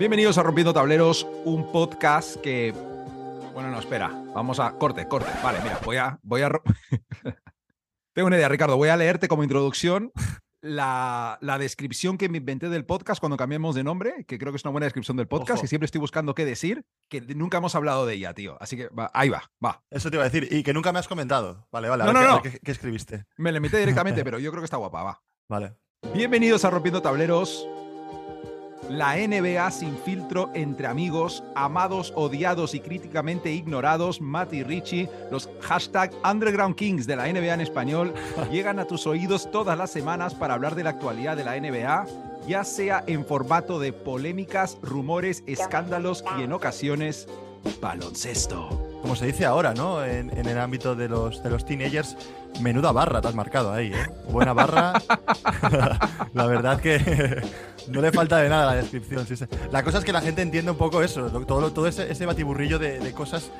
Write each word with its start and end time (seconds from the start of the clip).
Bienvenidos 0.00 0.38
a 0.38 0.42
Rompiendo 0.42 0.72
Tableros, 0.72 1.26
un 1.44 1.70
podcast 1.70 2.36
que. 2.36 2.72
Bueno, 3.52 3.70
no, 3.70 3.78
espera. 3.78 4.08
Vamos 4.34 4.58
a. 4.58 4.72
Corte, 4.78 5.06
corte. 5.06 5.28
Vale, 5.44 5.58
mira, 5.62 5.78
voy 5.84 5.98
a. 5.98 6.18
Voy 6.22 6.40
a... 6.40 6.48
Tengo 8.14 8.28
una 8.28 8.38
idea, 8.38 8.48
Ricardo. 8.48 8.78
Voy 8.78 8.88
a 8.88 8.96
leerte 8.96 9.28
como 9.28 9.42
introducción 9.42 10.10
la, 10.62 11.36
la, 11.42 11.58
descripción 11.58 12.16
que 12.16 12.30
me 12.30 12.38
inventé 12.38 12.70
del 12.70 12.86
podcast 12.86 13.20
cuando 13.20 13.36
cambiamos 13.36 13.74
de 13.74 13.84
nombre, 13.84 14.24
que 14.26 14.38
creo 14.38 14.52
que 14.52 14.56
es 14.56 14.64
una 14.64 14.72
buena 14.72 14.86
descripción 14.86 15.18
del 15.18 15.28
podcast, 15.28 15.58
Ojo. 15.58 15.60
que 15.60 15.68
siempre 15.68 15.84
estoy 15.84 16.00
buscando 16.00 16.34
qué 16.34 16.46
decir, 16.46 16.86
que 17.10 17.20
nunca 17.20 17.58
hemos 17.58 17.74
hablado 17.74 18.06
de 18.06 18.14
ella, 18.14 18.32
tío. 18.32 18.56
Así 18.58 18.78
que 18.78 18.88
va, 18.88 19.10
ahí 19.12 19.28
va, 19.28 19.50
va. 19.62 19.84
Eso 19.90 20.08
te 20.08 20.16
iba 20.16 20.24
a 20.24 20.30
decir. 20.30 20.48
Y 20.50 20.62
que 20.62 20.72
nunca 20.72 20.92
me 20.94 20.98
has 20.98 21.08
comentado. 21.08 21.68
Vale, 21.70 21.90
vale. 21.90 22.04
a 22.04 22.06
No, 22.06 22.14
ver 22.14 22.22
no, 22.22 22.22
qué- 22.22 22.26
no. 22.28 22.38
a 22.38 22.42
ver 22.42 22.52
¿Qué, 22.52 22.60
qué 22.60 22.72
escribiste? 22.72 23.26
Me 23.36 23.52
la 23.52 23.58
invité 23.58 23.76
directamente, 23.76 24.24
pero 24.24 24.38
yo 24.38 24.50
creo 24.50 24.62
que 24.62 24.64
está 24.64 24.78
guapa, 24.78 25.02
va. 25.02 25.22
Vale. 25.46 25.74
Bienvenidos 26.14 26.64
a 26.64 26.70
Rompiendo 26.70 27.02
Tableros. 27.02 27.68
La 28.90 29.14
NBA 29.14 29.70
sin 29.70 29.96
filtro 29.96 30.50
entre 30.52 30.88
amigos, 30.88 31.44
amados, 31.54 32.12
odiados 32.16 32.74
y 32.74 32.80
críticamente 32.80 33.52
ignorados, 33.52 34.20
Matt 34.20 34.52
y 34.52 34.64
Richie, 34.64 35.08
los 35.30 35.48
hashtag 35.60 36.10
Underground 36.28 36.74
Kings 36.74 37.06
de 37.06 37.14
la 37.14 37.32
NBA 37.32 37.54
en 37.54 37.60
español, 37.60 38.12
llegan 38.50 38.80
a 38.80 38.86
tus 38.86 39.06
oídos 39.06 39.48
todas 39.52 39.78
las 39.78 39.92
semanas 39.92 40.34
para 40.34 40.54
hablar 40.54 40.74
de 40.74 40.82
la 40.82 40.90
actualidad 40.90 41.36
de 41.36 41.44
la 41.44 41.60
NBA, 41.60 42.06
ya 42.48 42.64
sea 42.64 43.04
en 43.06 43.24
formato 43.24 43.78
de 43.78 43.92
polémicas, 43.92 44.76
rumores, 44.82 45.44
escándalos 45.46 46.24
y 46.36 46.42
en 46.42 46.52
ocasiones 46.52 47.28
baloncesto. 47.80 48.89
Como 49.02 49.16
se 49.16 49.26
dice 49.26 49.44
ahora, 49.44 49.74
¿no? 49.74 50.04
En, 50.04 50.30
el 50.30 50.58
ámbito 50.58 50.94
de 50.94 51.08
los, 51.08 51.42
de 51.42 51.50
los 51.50 51.64
teenagers, 51.64 52.16
menuda 52.60 52.92
barra 52.92 53.20
te 53.20 53.28
has 53.28 53.34
marcado 53.34 53.72
ahí, 53.72 53.92
¿eh? 53.92 54.06
Buena 54.28 54.52
barra. 54.52 54.92
la 56.34 56.46
verdad 56.46 56.80
que 56.80 57.42
no 57.88 58.00
le 58.00 58.12
falta 58.12 58.38
de 58.38 58.48
nada 58.48 58.66
la 58.66 58.76
descripción. 58.76 59.26
sí, 59.26 59.36
sí. 59.36 59.46
La 59.72 59.82
cosa 59.82 59.98
es 59.98 60.04
que 60.04 60.12
la 60.12 60.20
gente 60.20 60.42
entiende 60.42 60.70
un 60.70 60.76
poco 60.76 61.02
eso, 61.02 61.30
todo, 61.44 61.72
todo 61.72 61.86
ese, 61.86 62.10
ese 62.10 62.26
batiburrillo 62.26 62.78
de, 62.78 62.98
de 62.98 63.12
cosas 63.12 63.50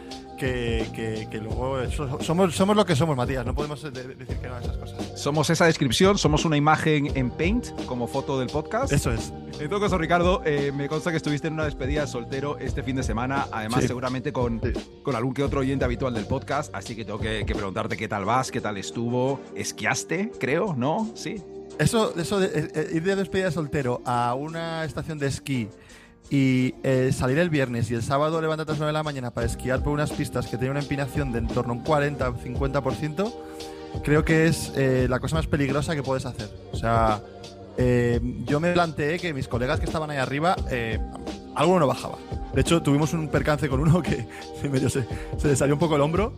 que, 0.40 0.88
que- 0.94 1.28
que 1.30 1.38
luego 1.38 1.78
somos, 2.20 2.54
somos 2.56 2.76
lo 2.76 2.84
que 2.86 2.96
somos, 2.96 3.16
Matías. 3.16 3.44
No 3.46 3.54
podemos 3.54 3.82
de- 3.82 3.90
de- 3.90 4.14
decir 4.14 4.38
que 4.38 4.48
no 4.48 4.54
a 4.56 4.60
esas 4.60 4.76
cosas. 4.78 5.20
Somos 5.20 5.50
esa 5.50 5.66
descripción, 5.66 6.16
somos 6.18 6.44
una 6.46 6.56
imagen 6.56 7.16
en 7.16 7.30
Paint 7.30 7.84
como 7.84 8.06
foto 8.08 8.38
del 8.38 8.48
podcast. 8.48 8.90
Eso 8.92 9.12
es. 9.12 9.32
En 9.60 9.68
todo 9.68 9.78
caso, 9.80 9.98
Ricardo, 9.98 10.40
eh, 10.46 10.72
me 10.74 10.88
consta 10.88 11.10
que 11.10 11.18
estuviste 11.18 11.48
en 11.48 11.54
una 11.54 11.64
despedida 11.66 12.00
de 12.00 12.06
soltero 12.06 12.56
este 12.58 12.82
fin 12.82 12.96
de 12.96 13.02
semana, 13.02 13.46
además 13.52 13.82
Sí. 13.82 13.88
seguramente 13.88 14.32
con, 14.32 14.60
Sí. 14.62 14.72
con 15.02 15.14
algún 15.14 15.34
que 15.34 15.42
otro 15.42 15.60
oyente 15.60 15.84
habitual 15.84 16.14
del 16.14 16.24
podcast, 16.26 16.74
así 16.74 16.96
que 16.96 17.04
tengo 17.04 17.18
que, 17.18 17.44
que 17.44 17.54
preguntarte 17.54 17.96
qué 17.98 18.08
tal 18.08 18.24
vas, 18.24 18.50
qué 18.50 18.62
tal 18.62 18.78
estuvo. 18.78 19.40
¿Esquiaste, 19.54 20.32
creo? 20.40 20.74
¿No? 20.74 21.10
¿Sí? 21.14 21.42
Eso, 21.78 22.14
eso 22.18 22.40
de 22.40 22.46
eh, 22.46 22.68
eh, 22.74 22.88
ir 22.94 23.02
de 23.04 23.16
despedida 23.16 23.46
de 23.46 23.52
soltero 23.52 24.00
a 24.06 24.34
una 24.34 24.84
estación 24.84 25.18
de 25.18 25.26
esquí 25.28 25.68
y 26.28 26.74
eh, 26.82 27.10
salir 27.12 27.38
el 27.38 27.50
viernes 27.50 27.90
y 27.90 27.94
el 27.94 28.02
sábado 28.02 28.40
levantarte 28.40 28.72
a 28.72 28.74
las 28.74 28.78
9 28.78 28.88
de 28.90 28.92
la 28.92 29.02
mañana 29.02 29.30
para 29.30 29.46
esquiar 29.46 29.82
por 29.82 29.92
unas 29.92 30.12
pistas 30.12 30.46
que 30.46 30.56
tienen 30.56 30.72
una 30.72 30.80
empinación 30.80 31.32
de 31.32 31.38
en 31.38 31.48
torno 31.48 31.72
a 31.72 31.76
un 31.76 31.82
40 31.82 32.28
o 32.28 32.34
50%, 32.36 33.32
creo 34.04 34.24
que 34.24 34.46
es 34.46 34.72
eh, 34.76 35.06
la 35.08 35.18
cosa 35.20 35.36
más 35.36 35.46
peligrosa 35.46 35.94
que 35.94 36.02
puedes 36.02 36.26
hacer. 36.26 36.48
O 36.72 36.76
sea, 36.76 37.22
eh, 37.76 38.20
yo 38.44 38.60
me 38.60 38.72
planteé 38.72 39.18
que 39.18 39.32
mis 39.32 39.48
colegas 39.48 39.80
que 39.80 39.86
estaban 39.86 40.10
ahí 40.10 40.18
arriba, 40.18 40.56
eh, 40.70 40.98
alguno 41.54 41.80
no 41.80 41.86
bajaba. 41.86 42.18
De 42.54 42.60
hecho, 42.60 42.82
tuvimos 42.82 43.12
un 43.12 43.28
percance 43.28 43.68
con 43.68 43.80
uno 43.80 44.02
que 44.02 44.26
medio 44.68 44.90
se, 44.90 45.06
se 45.38 45.48
le 45.48 45.56
salió 45.56 45.74
un 45.74 45.80
poco 45.80 45.96
el 45.96 46.02
hombro. 46.02 46.34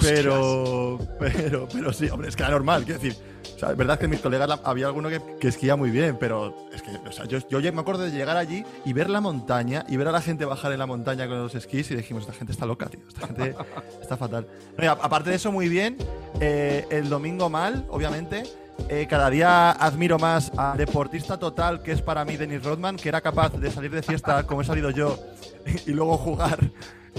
Pero, 0.00 0.98
pero, 1.18 1.68
pero 1.72 1.92
sí, 1.92 2.08
hombre, 2.08 2.28
es 2.28 2.36
que 2.36 2.42
era 2.42 2.52
normal, 2.52 2.84
quiero 2.84 3.00
decir. 3.00 3.16
O 3.56 3.58
sea, 3.58 3.70
es 3.72 3.76
verdad 3.76 3.98
que 3.98 4.08
mis 4.08 4.20
colegas 4.20 4.48
había 4.64 4.86
alguno 4.86 5.08
que, 5.10 5.20
que 5.38 5.48
esquía 5.48 5.76
muy 5.76 5.90
bien, 5.90 6.16
pero 6.18 6.54
es 6.72 6.80
que, 6.82 6.90
o 7.06 7.12
sea, 7.12 7.26
yo, 7.26 7.38
yo 7.48 7.72
me 7.72 7.80
acuerdo 7.80 8.04
de 8.04 8.10
llegar 8.10 8.36
allí 8.36 8.64
y 8.86 8.92
ver 8.94 9.10
la 9.10 9.20
montaña 9.20 9.84
y 9.88 9.96
ver 9.98 10.08
a 10.08 10.12
la 10.12 10.22
gente 10.22 10.44
bajar 10.46 10.72
en 10.72 10.78
la 10.78 10.86
montaña 10.86 11.26
con 11.28 11.38
los 11.38 11.54
esquís 11.54 11.90
y 11.90 11.96
dijimos, 11.96 12.22
esta 12.22 12.32
gente 12.32 12.52
está 12.52 12.64
loca, 12.64 12.86
tío, 12.86 13.00
esta 13.06 13.26
gente 13.26 13.54
está 14.00 14.16
fatal. 14.16 14.46
No, 14.78 14.84
y 14.84 14.86
a- 14.86 14.92
aparte 14.92 15.30
de 15.30 15.36
eso, 15.36 15.52
muy 15.52 15.68
bien. 15.68 15.96
eh, 16.40 16.86
el 16.90 17.08
domingo 17.08 17.50
mal, 17.50 17.84
obviamente. 17.90 18.44
Eh, 18.88 19.06
cada 19.10 19.28
día 19.28 19.72
admiro 19.72 20.18
más 20.18 20.50
al 20.56 20.78
deportista 20.78 21.38
total 21.38 21.82
que 21.82 21.92
es 21.92 22.00
para 22.00 22.24
mí 22.24 22.38
Dennis 22.38 22.64
Rodman, 22.64 22.96
que 22.96 23.10
era 23.10 23.20
capaz 23.20 23.50
de 23.50 23.70
salir 23.70 23.90
de 23.90 24.02
fiesta 24.02 24.46
como 24.46 24.62
he 24.62 24.64
salido 24.64 24.88
yo 24.88 25.18
y 25.86 25.90
luego 25.90 26.16
jugar 26.16 26.58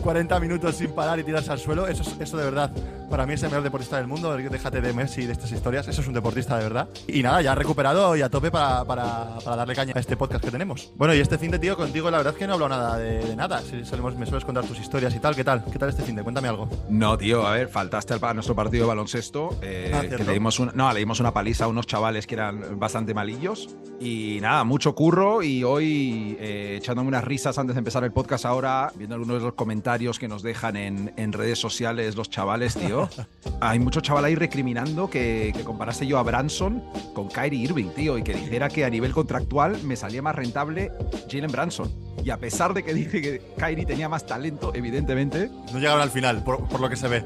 40 0.02 0.40
minutos 0.40 0.76
sin 0.76 0.92
parar 0.92 1.20
y 1.20 1.24
tirarse 1.24 1.52
al 1.52 1.60
suelo. 1.60 1.88
Eso, 1.88 2.04
es- 2.04 2.16
eso 2.20 2.38
de 2.38 2.44
verdad, 2.46 2.72
para 3.10 3.26
mí 3.26 3.34
es 3.34 3.44
el 3.44 3.50
mejor 3.50 3.64
deportista 3.64 3.98
del 3.98 4.08
mundo. 4.08 4.36
Déjate 4.36 4.82
de 4.82 4.94
Messi 4.94 5.22
y 5.22 5.26
de 5.26 5.34
estas 5.34 5.52
historias. 5.52 5.88
Eso 5.88 6.02
es 6.02 6.08
un 6.08 6.14
deportista 6.14 6.58
de 6.58 6.64
verdad. 6.64 6.90
Y 7.08 7.22
nada, 7.24 7.42
ya 7.42 7.56
recuperado 7.56 8.16
y 8.16 8.22
a 8.22 8.30
tope 8.30 8.52
para, 8.52 8.84
para- 8.86 9.38
para 9.44 9.56
darle 9.56 9.76
caña 9.76 9.94
a 9.96 10.00
este 10.00 10.18
podcast 10.18 10.44
que 10.44 10.52
tenemos. 10.52 10.92
Bueno, 10.98 11.14
y 11.14 11.20
este 11.20 11.38
fin 11.38 11.52
de 11.52 11.60
tío, 11.60 11.78
contigo 11.78 12.10
la 12.12 12.18
verdad 12.18 12.34
es 12.34 12.40
que 12.40 12.48
no 12.48 12.54
he 12.54 12.56
hablado 12.56 12.70
nada 12.70 12.98
de, 12.98 13.20
de 13.26 13.36
nada. 13.36 13.62
Si 13.62 13.84
solemos- 13.86 14.16
me 14.16 14.26
sueles 14.26 14.44
contar 14.46 14.66
tus 14.66 14.80
historias 14.80 15.14
y 15.16 15.20
tal. 15.20 15.36
¿Qué 15.36 15.44
tal? 15.44 15.64
¿Qué 15.72 15.78
tal 15.80 15.90
este 15.90 16.04
fin 16.04 16.16
de? 16.16 16.24
Cuéntame 16.24 16.48
algo. 16.48 16.68
No, 16.90 17.18
tío, 17.18 17.46
a 17.46 17.52
ver, 17.54 17.68
faltaste 17.68 18.14
al, 18.14 18.24
a 18.24 18.34
nuestro 18.34 18.56
partido 18.56 18.84
de 18.86 18.88
baloncesto, 18.90 19.58
eh, 19.62 19.92
Ah, 19.94 20.02
que 20.02 20.24
le 20.24 20.34
dimos, 20.34 20.60
una, 20.60 20.72
no, 20.74 20.92
le 20.94 21.00
dimos 21.00 21.20
una 21.20 21.34
paliza 21.34 21.66
a 21.66 21.68
unos 21.68 21.86
chavales 21.88 22.26
que 22.28 22.36
eran 22.36 22.80
bastante 22.80 23.14
malillos. 23.14 23.70
Y 24.00 24.40
nada, 24.42 24.64
mucho 24.64 24.96
curro 24.96 25.44
y 25.44 25.64
hoy 25.64 26.36
eh, 26.40 26.76
echándome 26.78 27.08
unas 27.10 27.24
risas 27.24 27.58
antes 27.60 27.76
de 27.76 27.80
empezar 27.80 28.04
el 28.04 28.12
podcast 28.12 28.46
ahora, 28.46 28.92
viendo 28.96 29.16
algunos 29.16 29.38
de 29.40 29.46
los 29.46 29.54
comentarios 29.54 29.91
que 29.92 30.28
nos 30.28 30.42
dejan 30.42 30.78
en, 30.78 31.14
en 31.18 31.34
redes 31.34 31.60
sociales 31.60 32.16
los 32.16 32.30
chavales, 32.30 32.76
tío. 32.76 33.10
Hay 33.62 33.78
mucho 33.80 34.00
chaval 34.00 34.24
ahí 34.26 34.36
recriminando 34.36 35.10
que, 35.10 35.52
que 35.56 35.64
comparase 35.64 36.08
yo 36.08 36.18
a 36.18 36.24
Branson 36.24 36.82
con 37.14 37.28
Kyrie 37.28 37.60
Irving, 37.60 37.90
tío, 37.90 38.18
y 38.18 38.24
que 38.24 38.34
dijera 38.34 38.70
que 38.70 38.86
a 38.86 38.90
nivel 38.90 39.12
contractual 39.12 39.84
me 39.84 39.96
salía 39.98 40.22
más 40.22 40.34
rentable 40.36 40.92
Jalen 41.30 41.52
Branson. 41.52 41.92
Y 42.24 42.30
a 42.30 42.38
pesar 42.38 42.74
de 42.74 42.84
que 42.84 42.94
dije 42.94 43.22
que 43.22 43.42
Kyrie 43.58 43.86
tenía 43.86 44.08
más 44.08 44.26
talento, 44.26 44.72
evidentemente, 44.74 45.50
No 45.74 45.80
llegaron 45.80 46.02
al 46.02 46.12
final, 46.12 46.44
por, 46.44 46.68
por 46.70 46.80
lo 46.80 46.90
que 46.90 46.96
se 46.96 47.08
ve. 47.08 47.24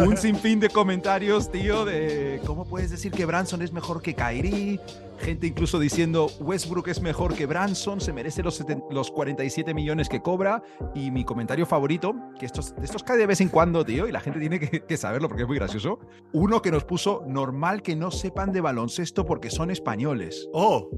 un 0.00 0.16
sinfín 0.18 0.60
de 0.60 0.68
comentarios, 0.68 1.50
tío, 1.50 1.84
de 1.84 2.40
cómo 2.46 2.64
puedes 2.64 2.90
decir 2.90 3.10
que 3.10 3.24
Branson 3.24 3.60
es 3.62 3.72
mejor 3.72 4.02
que 4.02 4.14
Kyrie. 4.14 4.78
Gente 5.18 5.46
incluso 5.46 5.78
diciendo 5.78 6.26
Westbrook 6.40 6.88
es 6.88 7.00
mejor 7.00 7.34
que 7.34 7.46
Branson, 7.46 8.00
se 8.00 8.12
merece 8.12 8.42
los, 8.42 8.64
los 8.90 9.10
47 9.10 9.72
millones 9.74 10.08
que 10.08 10.20
cobra. 10.20 10.62
Y 10.94 11.10
mi 11.10 11.24
comentario 11.24 11.66
favorito, 11.66 12.14
que 12.38 12.46
estos, 12.46 12.74
estos 12.82 13.02
cae 13.02 13.16
de 13.16 13.26
vez 13.26 13.40
en 13.40 13.48
cuando, 13.48 13.84
tío, 13.84 14.06
y 14.08 14.12
la 14.12 14.20
gente 14.20 14.40
tiene 14.40 14.58
que, 14.60 14.80
que 14.84 14.96
saberlo 14.96 15.28
porque 15.28 15.42
es 15.42 15.48
muy 15.48 15.56
gracioso. 15.56 15.98
Uno 16.32 16.60
que 16.62 16.70
nos 16.70 16.84
puso 16.84 17.22
normal 17.26 17.82
que 17.82 17.96
no 17.96 18.10
sepan 18.10 18.52
de 18.52 18.60
baloncesto 18.60 19.24
porque 19.24 19.50
son 19.50 19.70
españoles. 19.70 20.48
¡Oh! 20.52 20.88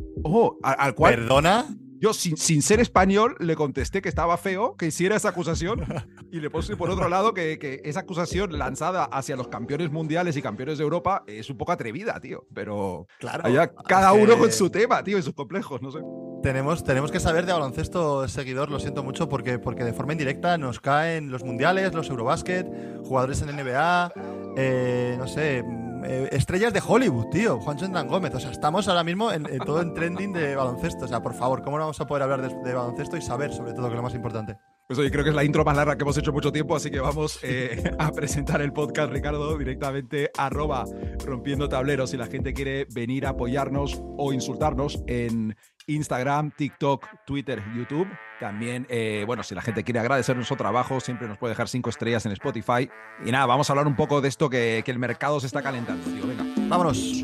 A- 0.62 0.72
al 0.72 0.94
cual 0.94 1.14
¿Perdona? 1.16 1.66
Yo, 2.00 2.12
sin, 2.12 2.36
sin 2.36 2.62
ser 2.62 2.80
español, 2.80 3.36
le 3.38 3.56
contesté 3.56 4.02
que 4.02 4.08
estaba 4.08 4.36
feo 4.36 4.76
que 4.76 4.86
hiciera 4.86 5.16
esa 5.16 5.30
acusación 5.30 5.84
y 6.32 6.40
le 6.40 6.50
puse 6.50 6.76
por 6.76 6.90
otro 6.90 7.08
lado 7.08 7.34
que, 7.34 7.58
que 7.58 7.80
esa 7.84 8.00
acusación 8.00 8.58
lanzada 8.58 9.04
hacia 9.04 9.36
los 9.36 9.48
campeones 9.48 9.90
mundiales 9.90 10.36
y 10.36 10.42
campeones 10.42 10.78
de 10.78 10.84
Europa 10.84 11.24
es 11.26 11.50
un 11.50 11.56
poco 11.56 11.72
atrevida, 11.72 12.20
tío. 12.20 12.46
Pero 12.54 13.06
Claro. 13.18 13.44
allá 13.46 13.72
cada 13.74 14.12
uno 14.12 14.34
que 14.34 14.40
con 14.40 14.52
su 14.52 14.70
tema, 14.70 15.02
tío, 15.02 15.18
y 15.18 15.22
sus 15.22 15.34
complejos, 15.34 15.82
no 15.82 15.90
sé. 15.90 16.00
Tenemos, 16.42 16.84
tenemos 16.84 17.10
que 17.10 17.18
saber 17.18 17.44
de 17.46 17.52
baloncesto, 17.52 18.28
seguidor, 18.28 18.70
lo 18.70 18.78
siento 18.78 19.02
mucho, 19.02 19.28
porque, 19.28 19.58
porque 19.58 19.82
de 19.84 19.92
forma 19.92 20.12
indirecta 20.12 20.56
nos 20.58 20.78
caen 20.80 21.30
los 21.30 21.42
mundiales, 21.42 21.92
los 21.94 22.08
Eurobasket, 22.08 22.66
jugadores 23.04 23.42
en 23.42 23.56
NBA, 23.56 24.12
eh, 24.56 25.16
no 25.18 25.26
sé, 25.26 25.64
eh, 26.04 26.28
estrellas 26.32 26.72
de 26.72 26.82
Hollywood, 26.86 27.30
tío, 27.30 27.60
Juan 27.60 27.76
Chandran 27.76 28.08
Gómez. 28.08 28.34
O 28.34 28.40
sea, 28.40 28.50
estamos 28.50 28.88
ahora 28.88 29.04
mismo 29.04 29.30
en, 29.32 29.46
en 29.46 29.58
todo 29.58 29.80
en 29.80 29.94
trending 29.94 30.32
de 30.32 30.56
baloncesto. 30.56 31.04
O 31.04 31.08
sea, 31.08 31.22
por 31.22 31.34
favor, 31.34 31.62
¿cómo 31.62 31.78
no 31.78 31.84
vamos 31.84 32.00
a 32.00 32.06
poder 32.06 32.22
hablar 32.22 32.42
de, 32.42 32.54
de 32.62 32.74
baloncesto 32.74 33.16
y 33.16 33.22
saber, 33.22 33.52
sobre 33.52 33.72
todo, 33.72 33.86
que 33.86 33.94
es 33.94 33.96
lo 33.96 34.02
más 34.02 34.14
importante? 34.14 34.58
Pues 34.86 35.00
oye, 35.00 35.10
creo 35.10 35.24
que 35.24 35.30
es 35.30 35.36
la 35.36 35.42
intro 35.42 35.64
más 35.64 35.76
larga 35.76 35.96
que 35.96 36.02
hemos 36.04 36.16
hecho 36.16 36.32
mucho 36.32 36.52
tiempo, 36.52 36.76
así 36.76 36.92
que 36.92 37.00
vamos 37.00 37.40
eh, 37.42 37.82
a 37.98 38.12
presentar 38.12 38.62
el 38.62 38.72
podcast, 38.72 39.12
Ricardo, 39.12 39.58
directamente 39.58 40.30
arroba 40.38 40.84
rompiendo 41.24 41.68
tableros. 41.68 42.10
Si 42.10 42.16
la 42.16 42.26
gente 42.26 42.54
quiere 42.54 42.86
venir 42.94 43.26
a 43.26 43.30
apoyarnos 43.30 44.00
o 44.16 44.32
insultarnos 44.32 45.02
en 45.08 45.56
Instagram, 45.88 46.52
TikTok, 46.56 47.04
Twitter, 47.26 47.62
YouTube. 47.76 48.06
También, 48.38 48.86
eh, 48.88 49.24
bueno, 49.26 49.42
si 49.42 49.56
la 49.56 49.62
gente 49.62 49.82
quiere 49.82 49.98
agradecer 49.98 50.36
nuestro 50.36 50.56
trabajo, 50.56 51.00
siempre 51.00 51.26
nos 51.26 51.38
puede 51.38 51.52
dejar 51.52 51.68
cinco 51.68 51.90
estrellas 51.90 52.24
en 52.26 52.32
Spotify. 52.32 52.88
Y 53.24 53.32
nada, 53.32 53.46
vamos 53.46 53.68
a 53.68 53.72
hablar 53.72 53.88
un 53.88 53.96
poco 53.96 54.20
de 54.20 54.28
esto 54.28 54.48
que, 54.48 54.82
que 54.84 54.92
el 54.92 55.00
mercado 55.00 55.40
se 55.40 55.46
está 55.46 55.62
calentando, 55.62 56.08
tío. 56.10 56.26
Venga. 56.28 56.44
Vámonos. 56.68 57.22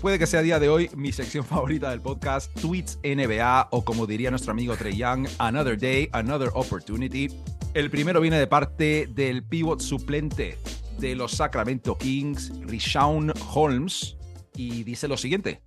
Puede 0.00 0.18
que 0.18 0.26
sea 0.26 0.40
a 0.40 0.42
día 0.42 0.58
de 0.58 0.68
hoy 0.68 0.90
mi 0.96 1.12
sección 1.12 1.44
favorita 1.44 1.90
del 1.90 2.00
podcast, 2.00 2.52
Tweets 2.60 2.98
NBA, 3.02 3.68
o 3.70 3.84
como 3.84 4.06
diría 4.06 4.30
nuestro 4.30 4.52
amigo 4.52 4.76
Trey 4.76 4.96
Young, 4.96 5.26
Another 5.38 5.78
Day, 5.78 6.08
Another 6.12 6.50
Opportunity. 6.54 7.28
El 7.74 7.90
primero 7.90 8.20
viene 8.20 8.38
de 8.38 8.46
parte 8.46 9.08
del 9.10 9.44
pivot 9.44 9.80
suplente 9.80 10.58
de 10.98 11.14
los 11.14 11.32
Sacramento 11.32 11.96
Kings, 11.98 12.52
Rishawn 12.62 13.32
Holmes, 13.52 14.16
y 14.54 14.84
dice 14.84 15.06
lo 15.08 15.16
siguiente. 15.16 15.62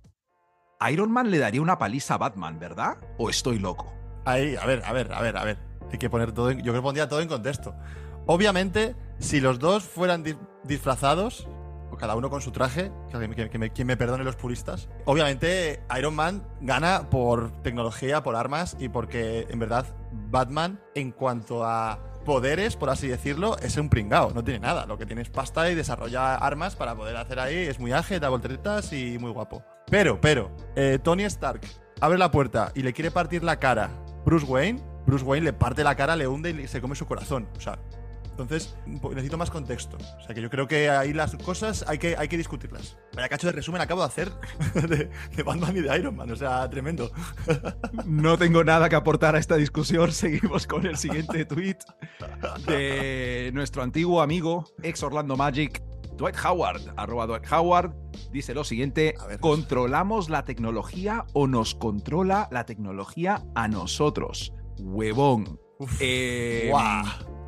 Iron 0.90 1.10
Man 1.12 1.30
le 1.30 1.38
daría 1.38 1.62
una 1.62 1.78
paliza 1.78 2.14
a 2.14 2.18
Batman, 2.18 2.58
¿verdad? 2.58 2.96
¿O 3.18 3.30
estoy 3.30 3.58
loco? 3.58 3.92
Ahí, 4.24 4.56
a 4.56 4.66
ver, 4.66 4.82
a 4.84 4.92
ver, 4.92 5.12
a 5.12 5.20
ver, 5.22 5.36
a 5.36 5.44
ver. 5.44 5.58
Hay 5.92 5.98
que 5.98 6.10
poner 6.10 6.32
todo 6.32 6.50
en, 6.50 6.58
yo 6.58 6.64
creo 6.64 6.74
que 6.76 6.82
pondría 6.82 7.08
todo 7.08 7.20
en 7.20 7.28
contexto. 7.28 7.74
Obviamente, 8.26 8.94
si 9.18 9.40
los 9.40 9.58
dos 9.58 9.84
fueran 9.84 10.22
di- 10.22 10.36
disfrazados, 10.64 11.46
cada 11.96 12.16
uno 12.16 12.30
con 12.30 12.40
su 12.40 12.50
traje, 12.50 12.90
que, 13.10 13.84
me, 13.84 13.96
perdone 13.96 14.24
los 14.24 14.36
puristas, 14.36 14.88
obviamente 15.04 15.82
Iron 15.98 16.14
Man 16.14 16.46
gana 16.60 17.10
por 17.10 17.50
tecnología, 17.62 18.22
por 18.22 18.36
armas 18.36 18.76
y 18.78 18.88
porque 18.88 19.46
en 19.50 19.58
verdad 19.58 19.86
Batman, 20.30 20.80
en 20.94 21.12
cuanto 21.12 21.64
a 21.64 21.98
poderes, 22.24 22.76
por 22.76 22.90
así 22.90 23.08
decirlo, 23.08 23.56
es 23.58 23.76
un 23.76 23.88
pringao, 23.88 24.32
no 24.32 24.44
tiene 24.44 24.60
nada. 24.60 24.86
Lo 24.86 24.96
que 24.96 25.06
tiene 25.06 25.22
es 25.22 25.30
pasta 25.30 25.70
y 25.70 25.74
desarrolla 25.74 26.36
armas 26.36 26.76
para 26.76 26.94
poder 26.94 27.16
hacer 27.16 27.40
ahí, 27.40 27.56
es 27.56 27.78
muy 27.78 27.92
ágil, 27.92 28.20
da 28.20 28.28
volteretas 28.28 28.92
y 28.92 29.18
muy 29.18 29.30
guapo. 29.30 29.64
Pero, 29.90 30.20
pero, 30.20 30.50
eh, 30.76 30.98
Tony 31.02 31.24
Stark 31.24 31.60
abre 32.00 32.18
la 32.18 32.30
puerta 32.30 32.72
y 32.74 32.82
le 32.82 32.92
quiere 32.92 33.10
partir 33.10 33.42
la 33.42 33.58
cara 33.58 33.90
Bruce 34.24 34.46
Wayne, 34.46 34.80
Bruce 35.06 35.24
Wayne 35.24 35.44
le 35.44 35.52
parte 35.52 35.82
la 35.82 35.96
cara, 35.96 36.16
le 36.16 36.28
hunde 36.28 36.50
y 36.50 36.68
se 36.68 36.80
come 36.80 36.94
su 36.94 37.06
corazón. 37.06 37.48
O 37.56 37.60
sea, 37.60 37.78
entonces 38.32 38.76
necesito 38.86 39.36
más 39.38 39.50
contexto. 39.50 39.96
O 39.96 40.24
sea, 40.24 40.34
que 40.34 40.40
yo 40.40 40.50
creo 40.50 40.66
que 40.66 40.88
ahí 40.90 41.12
las 41.12 41.36
cosas 41.36 41.84
hay 41.86 41.98
que, 41.98 42.16
hay 42.16 42.28
que 42.28 42.36
discutirlas. 42.36 42.96
Vaya 43.14 43.28
cacho 43.28 43.46
de 43.46 43.52
resumen 43.52 43.80
acabo 43.82 44.00
de 44.00 44.06
hacer 44.06 44.32
de, 44.74 45.10
de 45.36 45.42
Batman 45.42 45.76
y 45.76 45.80
de 45.80 45.96
Iron 45.96 46.16
Man. 46.16 46.30
O 46.30 46.36
sea, 46.36 46.68
tremendo. 46.68 47.10
No 48.06 48.38
tengo 48.38 48.64
nada 48.64 48.88
que 48.88 48.96
aportar 48.96 49.36
a 49.36 49.38
esta 49.38 49.56
discusión. 49.56 50.10
Seguimos 50.12 50.66
con 50.66 50.86
el 50.86 50.96
siguiente 50.96 51.44
tweet 51.44 51.76
de 52.66 53.50
nuestro 53.52 53.82
antiguo 53.82 54.22
amigo, 54.22 54.64
ex 54.82 55.02
Orlando 55.02 55.36
Magic, 55.36 55.82
Dwight 56.16 56.36
Howard. 56.44 56.80
Arroba 56.96 57.26
Dwight 57.26 57.52
Howard. 57.52 57.94
Dice 58.32 58.54
lo 58.54 58.64
siguiente. 58.64 59.14
¿Controlamos 59.40 60.30
la 60.30 60.44
tecnología 60.44 61.26
o 61.34 61.46
nos 61.46 61.74
controla 61.74 62.48
la 62.50 62.64
tecnología 62.64 63.42
a 63.54 63.68
nosotros? 63.68 64.54
Huevón. 64.78 65.60
Uf. 65.78 65.98
Eh, 66.00 66.68
Guau. 66.70 67.04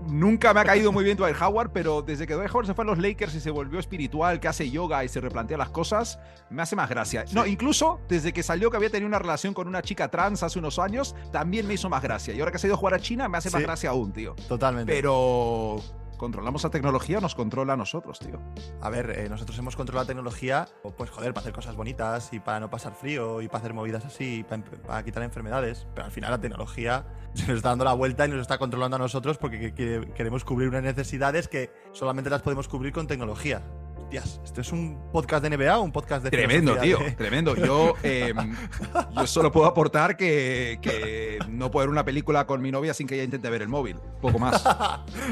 Nunca 0.08 0.52
me 0.54 0.60
ha 0.60 0.64
caído 0.64 0.92
muy 0.92 1.04
bien 1.04 1.16
Dwight 1.16 1.36
Howard, 1.40 1.70
pero 1.72 2.02
desde 2.02 2.26
que 2.26 2.34
Dwight 2.34 2.50
Howard 2.50 2.66
se 2.66 2.74
fue 2.74 2.84
a 2.84 2.86
los 2.86 2.98
Lakers 2.98 3.34
y 3.34 3.40
se 3.40 3.50
volvió 3.50 3.78
espiritual, 3.80 4.38
que 4.40 4.48
hace 4.48 4.70
yoga 4.70 5.04
y 5.04 5.08
se 5.08 5.20
replantea 5.20 5.56
las 5.56 5.70
cosas, 5.70 6.18
me 6.50 6.62
hace 6.62 6.76
más 6.76 6.88
gracia. 6.88 7.24
No, 7.32 7.46
incluso 7.46 8.00
desde 8.08 8.32
que 8.32 8.42
salió 8.42 8.70
que 8.70 8.76
había 8.76 8.90
tenido 8.90 9.06
una 9.08 9.18
relación 9.18 9.54
con 9.54 9.66
una 9.68 9.82
chica 9.82 10.08
trans 10.08 10.42
hace 10.42 10.58
unos 10.58 10.78
años, 10.78 11.14
también 11.32 11.66
me 11.66 11.74
hizo 11.74 11.88
más 11.88 12.02
gracia. 12.02 12.34
Y 12.34 12.40
ahora 12.40 12.52
que 12.52 12.58
se 12.58 12.66
ha 12.66 12.68
ido 12.68 12.74
a 12.74 12.78
jugar 12.78 12.94
a 12.94 13.00
China, 13.00 13.28
me 13.28 13.38
hace 13.38 13.50
más 13.50 13.60
Sí. 13.60 13.64
gracia 13.66 13.90
aún, 13.90 14.12
tío. 14.12 14.34
Totalmente. 14.48 14.92
Pero, 14.92 15.80
¿controlamos 16.16 16.62
la 16.64 16.70
tecnología 16.70 17.18
o 17.18 17.20
nos 17.20 17.34
controla 17.34 17.74
a 17.74 17.76
nosotros, 17.76 18.18
tío? 18.18 18.40
A 18.80 18.90
ver, 18.90 19.10
eh, 19.18 19.28
nosotros 19.28 19.58
hemos 19.58 19.76
controlado 19.76 20.04
la 20.04 20.08
tecnología, 20.08 20.66
pues 20.96 21.10
joder, 21.10 21.32
para 21.34 21.42
hacer 21.42 21.52
cosas 21.52 21.76
bonitas 21.76 22.32
y 22.32 22.40
para 22.40 22.60
no 22.60 22.70
pasar 22.70 22.94
frío 22.94 23.40
y 23.42 23.48
para 23.48 23.58
hacer 23.58 23.74
movidas 23.74 24.04
así, 24.04 24.40
y 24.40 24.42
para, 24.44 25.02
quitar 25.04 25.22
enfermedades. 25.22 25.86
Pero 25.94 26.06
al 26.06 26.10
final 26.12 26.30
la 26.30 26.40
tecnología 26.40 27.06
se 27.34 27.46
nos 27.46 27.56
está 27.56 27.70
dando 27.70 27.84
la 27.84 27.92
vuelta 27.94 28.26
y 28.26 28.30
nos 28.30 28.40
está 28.40 28.58
controlando 28.58 28.96
a 28.96 28.98
nosotros 28.98 29.38
porque 29.38 29.58
que- 29.58 29.74
que- 29.74 30.12
queremos 30.14 30.44
cubrir 30.44 30.68
unas 30.68 30.82
necesidades 30.82 31.48
que 31.48 31.70
solamente 31.92 32.30
las 32.30 32.42
podemos 32.42 32.68
cubrir 32.68 32.92
con 32.92 33.06
tecnología. 33.06 33.62
Hostias, 34.18 34.40
¿esto 34.44 34.60
es 34.60 34.70
un 34.70 35.10
podcast 35.12 35.42
de 35.44 35.56
NBA 35.56 35.78
un 35.80 35.90
podcast 35.90 36.22
de 36.22 36.30
Tremendo, 36.30 36.76
tío, 36.76 36.98
de- 36.98 37.12
tremendo. 37.12 37.56
Yo, 37.56 37.94
eh, 38.04 38.32
yo 39.16 39.26
solo 39.26 39.50
puedo 39.50 39.66
aportar 39.66 40.16
que, 40.16 40.78
que 40.80 41.38
no 41.48 41.70
puedo 41.70 41.84
ver 41.86 41.90
una 41.90 42.04
película 42.04 42.46
con 42.46 42.62
mi 42.62 42.70
novia 42.70 42.94
sin 42.94 43.06
que 43.08 43.16
ella 43.16 43.24
intente 43.24 43.50
ver 43.50 43.62
el 43.62 43.68
móvil. 43.68 43.96
Poco 44.20 44.38
más. 44.38 44.64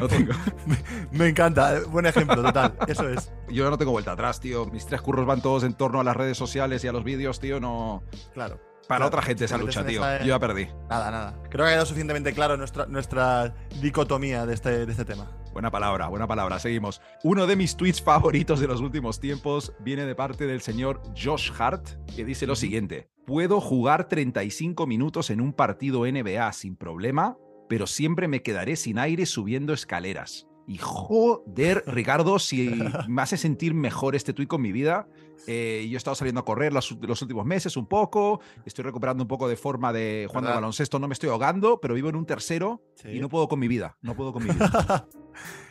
No 0.00 0.08
tengo. 0.08 0.32
Me 1.12 1.28
encanta, 1.28 1.80
buen 1.90 2.06
ejemplo, 2.06 2.42
total. 2.42 2.74
Eso 2.88 3.08
es. 3.08 3.32
Yo 3.48 3.70
no 3.70 3.78
tengo 3.78 3.92
vuelta 3.92 4.12
atrás, 4.12 4.40
tío. 4.40 4.66
Mis 4.66 4.84
tres 4.86 5.00
curros 5.00 5.26
van 5.26 5.42
todos 5.42 5.62
en 5.62 5.74
torno 5.74 6.00
a 6.00 6.04
las 6.04 6.16
redes 6.16 6.36
sociales 6.36 6.82
y 6.82 6.88
a 6.88 6.92
los 6.92 7.04
vídeos, 7.04 7.38
tío. 7.38 7.60
No. 7.60 8.02
Claro. 8.34 8.58
Para 8.88 8.98
Claro, 8.98 9.06
otra 9.06 9.22
gente 9.22 9.44
esa 9.44 9.56
lucha, 9.58 9.84
tío. 9.86 10.00
esa- 10.00 10.18
Yo 10.20 10.26
ya 10.26 10.38
perdí. 10.38 10.66
Nada, 10.90 11.10
nada. 11.10 11.34
Creo 11.50 11.64
que 11.64 11.70
ha 11.70 11.74
quedado 11.74 11.86
suficientemente 11.86 12.32
claro 12.34 12.56
nuestra, 12.56 12.86
nuestra 12.86 13.54
dicotomía 13.80 14.44
de 14.46 14.54
este, 14.54 14.86
de 14.86 14.90
este 14.92 15.04
tema. 15.04 15.30
Buena 15.52 15.70
palabra, 15.70 16.08
buena 16.08 16.26
palabra. 16.26 16.58
Seguimos. 16.58 17.00
Uno 17.22 17.46
de 17.46 17.56
mis 17.56 17.76
tweets 17.76 18.00
favoritos 18.02 18.58
de 18.60 18.66
los 18.66 18.80
últimos 18.80 19.20
tiempos 19.20 19.72
viene 19.80 20.04
de 20.06 20.14
parte 20.14 20.46
del 20.46 20.62
señor 20.62 21.00
Josh 21.16 21.50
Hart, 21.58 21.88
que 22.14 22.24
dice 22.24 22.46
lo 22.46 22.56
siguiente. 22.56 23.08
Puedo 23.26 23.60
jugar 23.60 24.08
35 24.08 24.86
minutos 24.86 25.30
en 25.30 25.40
un 25.40 25.52
partido 25.52 26.06
NBA 26.06 26.50
sin 26.52 26.74
problema, 26.76 27.36
pero 27.68 27.86
siempre 27.86 28.28
me 28.28 28.42
quedaré 28.42 28.76
sin 28.76 28.98
aire 28.98 29.26
subiendo 29.26 29.72
escaleras. 29.72 30.46
Y 30.66 30.78
joder, 30.78 31.84
Ricardo, 31.86 32.38
si 32.38 32.70
me 33.08 33.22
hace 33.22 33.36
sentir 33.36 33.74
mejor 33.74 34.14
este 34.16 34.32
tweet 34.32 34.46
con 34.48 34.62
mi 34.62 34.72
vida. 34.72 35.06
Eh, 35.46 35.86
yo 35.90 35.94
he 35.94 35.98
estado 35.98 36.14
saliendo 36.14 36.40
a 36.40 36.44
correr 36.44 36.72
los, 36.72 36.96
los 37.00 37.20
últimos 37.22 37.44
meses 37.44 37.76
un 37.76 37.86
poco, 37.86 38.40
estoy 38.64 38.84
recuperando 38.84 39.24
un 39.24 39.28
poco 39.28 39.48
de 39.48 39.56
forma 39.56 39.92
de 39.92 40.26
jugando 40.28 40.50
al 40.50 40.56
baloncesto, 40.56 40.98
no 40.98 41.08
me 41.08 41.14
estoy 41.14 41.30
ahogando, 41.30 41.80
pero 41.80 41.94
vivo 41.94 42.08
en 42.08 42.16
un 42.16 42.26
tercero 42.26 42.80
Sí. 42.94 43.08
y 43.10 43.20
no 43.20 43.28
puedo 43.28 43.48
con 43.48 43.58
mi 43.58 43.66
vida, 43.68 43.96
no 44.02 44.14
puedo 44.14 44.32
con 44.32 44.44
mi 44.44 44.50
vida. 44.50 45.06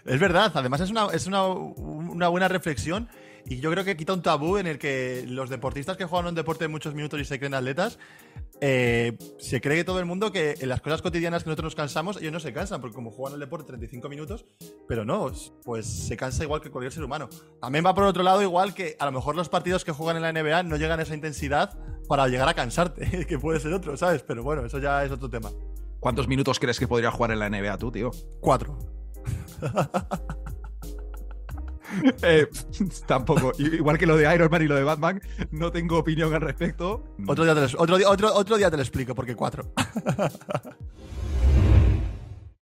Es 0.06 0.19
verdad, 0.19 0.51
además 0.56 0.81
es 0.81 0.89
una, 0.89 1.06
es 1.13 1.27
una, 1.27 1.45
una 1.45 2.27
buena 2.29 2.47
reflexión 2.47 3.07
y 3.45 3.59
yo 3.59 3.69
creo 3.69 3.83
que 3.85 3.95
quita 3.95 4.13
un 4.13 4.23
tabú 4.23 4.57
en 4.57 4.65
el 4.65 4.79
que 4.79 5.23
los 5.27 5.51
deportistas 5.51 5.97
que 5.97 6.06
juegan 6.06 6.29
un 6.29 6.35
deporte 6.35 6.63
de 6.63 6.68
muchos 6.69 6.95
minutos 6.95 7.19
y 7.21 7.25
se 7.25 7.38
creen 7.38 7.53
atletas, 7.53 8.00
eh, 8.63 9.17
se 9.39 9.59
cree 9.59 9.77
que 9.77 9.83
todo 9.83 9.99
el 9.99 10.05
mundo 10.05 10.31
que 10.31 10.55
en 10.59 10.69
las 10.69 10.81
cosas 10.81 11.01
cotidianas 11.01 11.43
que 11.43 11.49
nosotros 11.49 11.71
nos 11.71 11.75
cansamos, 11.75 12.17
ellos 12.17 12.31
no 12.31 12.39
se 12.39 12.53
cansan, 12.53 12.79
porque 12.79 12.93
como 12.93 13.09
juegan 13.09 13.33
el 13.33 13.39
deporte 13.39 13.65
35 13.67 14.07
minutos, 14.07 14.45
pero 14.87 15.03
no, 15.03 15.31
pues 15.63 15.87
se 15.87 16.15
cansa 16.15 16.43
igual 16.43 16.61
que 16.61 16.69
cualquier 16.69 16.93
ser 16.93 17.03
humano. 17.03 17.27
También 17.59 17.83
va 17.83 17.95
por 17.95 18.03
otro 18.03 18.21
lado 18.21 18.43
igual 18.43 18.75
que 18.75 18.95
a 18.99 19.05
lo 19.05 19.11
mejor 19.11 19.35
los 19.35 19.49
partidos 19.49 19.83
que 19.83 19.91
juegan 19.91 20.17
en 20.17 20.21
la 20.21 20.31
NBA 20.31 20.61
no 20.63 20.77
llegan 20.77 20.99
a 20.99 21.03
esa 21.03 21.15
intensidad 21.15 21.75
para 22.07 22.27
llegar 22.27 22.47
a 22.47 22.53
cansarte, 22.53 23.25
que 23.27 23.39
puede 23.39 23.59
ser 23.59 23.73
otro, 23.73 23.97
¿sabes? 23.97 24.21
Pero 24.21 24.43
bueno, 24.43 24.63
eso 24.63 24.77
ya 24.77 25.03
es 25.03 25.11
otro 25.11 25.27
tema. 25.27 25.49
¿Cuántos 25.99 26.27
minutos 26.27 26.59
crees 26.59 26.79
que 26.79 26.87
podría 26.87 27.09
jugar 27.09 27.31
en 27.31 27.39
la 27.39 27.49
NBA 27.49 27.77
tú, 27.77 27.91
tío? 27.91 28.11
Cuatro. 28.39 28.77
Eh, 32.21 32.47
tampoco. 33.07 33.51
Igual 33.57 33.97
que 33.97 34.05
lo 34.05 34.15
de 34.17 34.33
Iron 34.33 34.49
Man 34.51 34.61
y 34.61 34.67
lo 34.67 34.75
de 34.75 34.83
Batman, 34.83 35.21
no 35.51 35.71
tengo 35.71 35.97
opinión 35.97 36.33
al 36.33 36.41
respecto. 36.41 37.03
Otro 37.27 37.43
día 37.43 37.53
te 37.55 37.61
lo, 37.61 37.67
otro, 37.81 37.97
día- 37.97 38.09
otro, 38.09 38.33
otro 38.33 38.57
día 38.57 38.69
te 38.71 38.77
lo 38.77 38.83
explico, 38.83 39.13
porque 39.15 39.35
cuatro. 39.35 39.73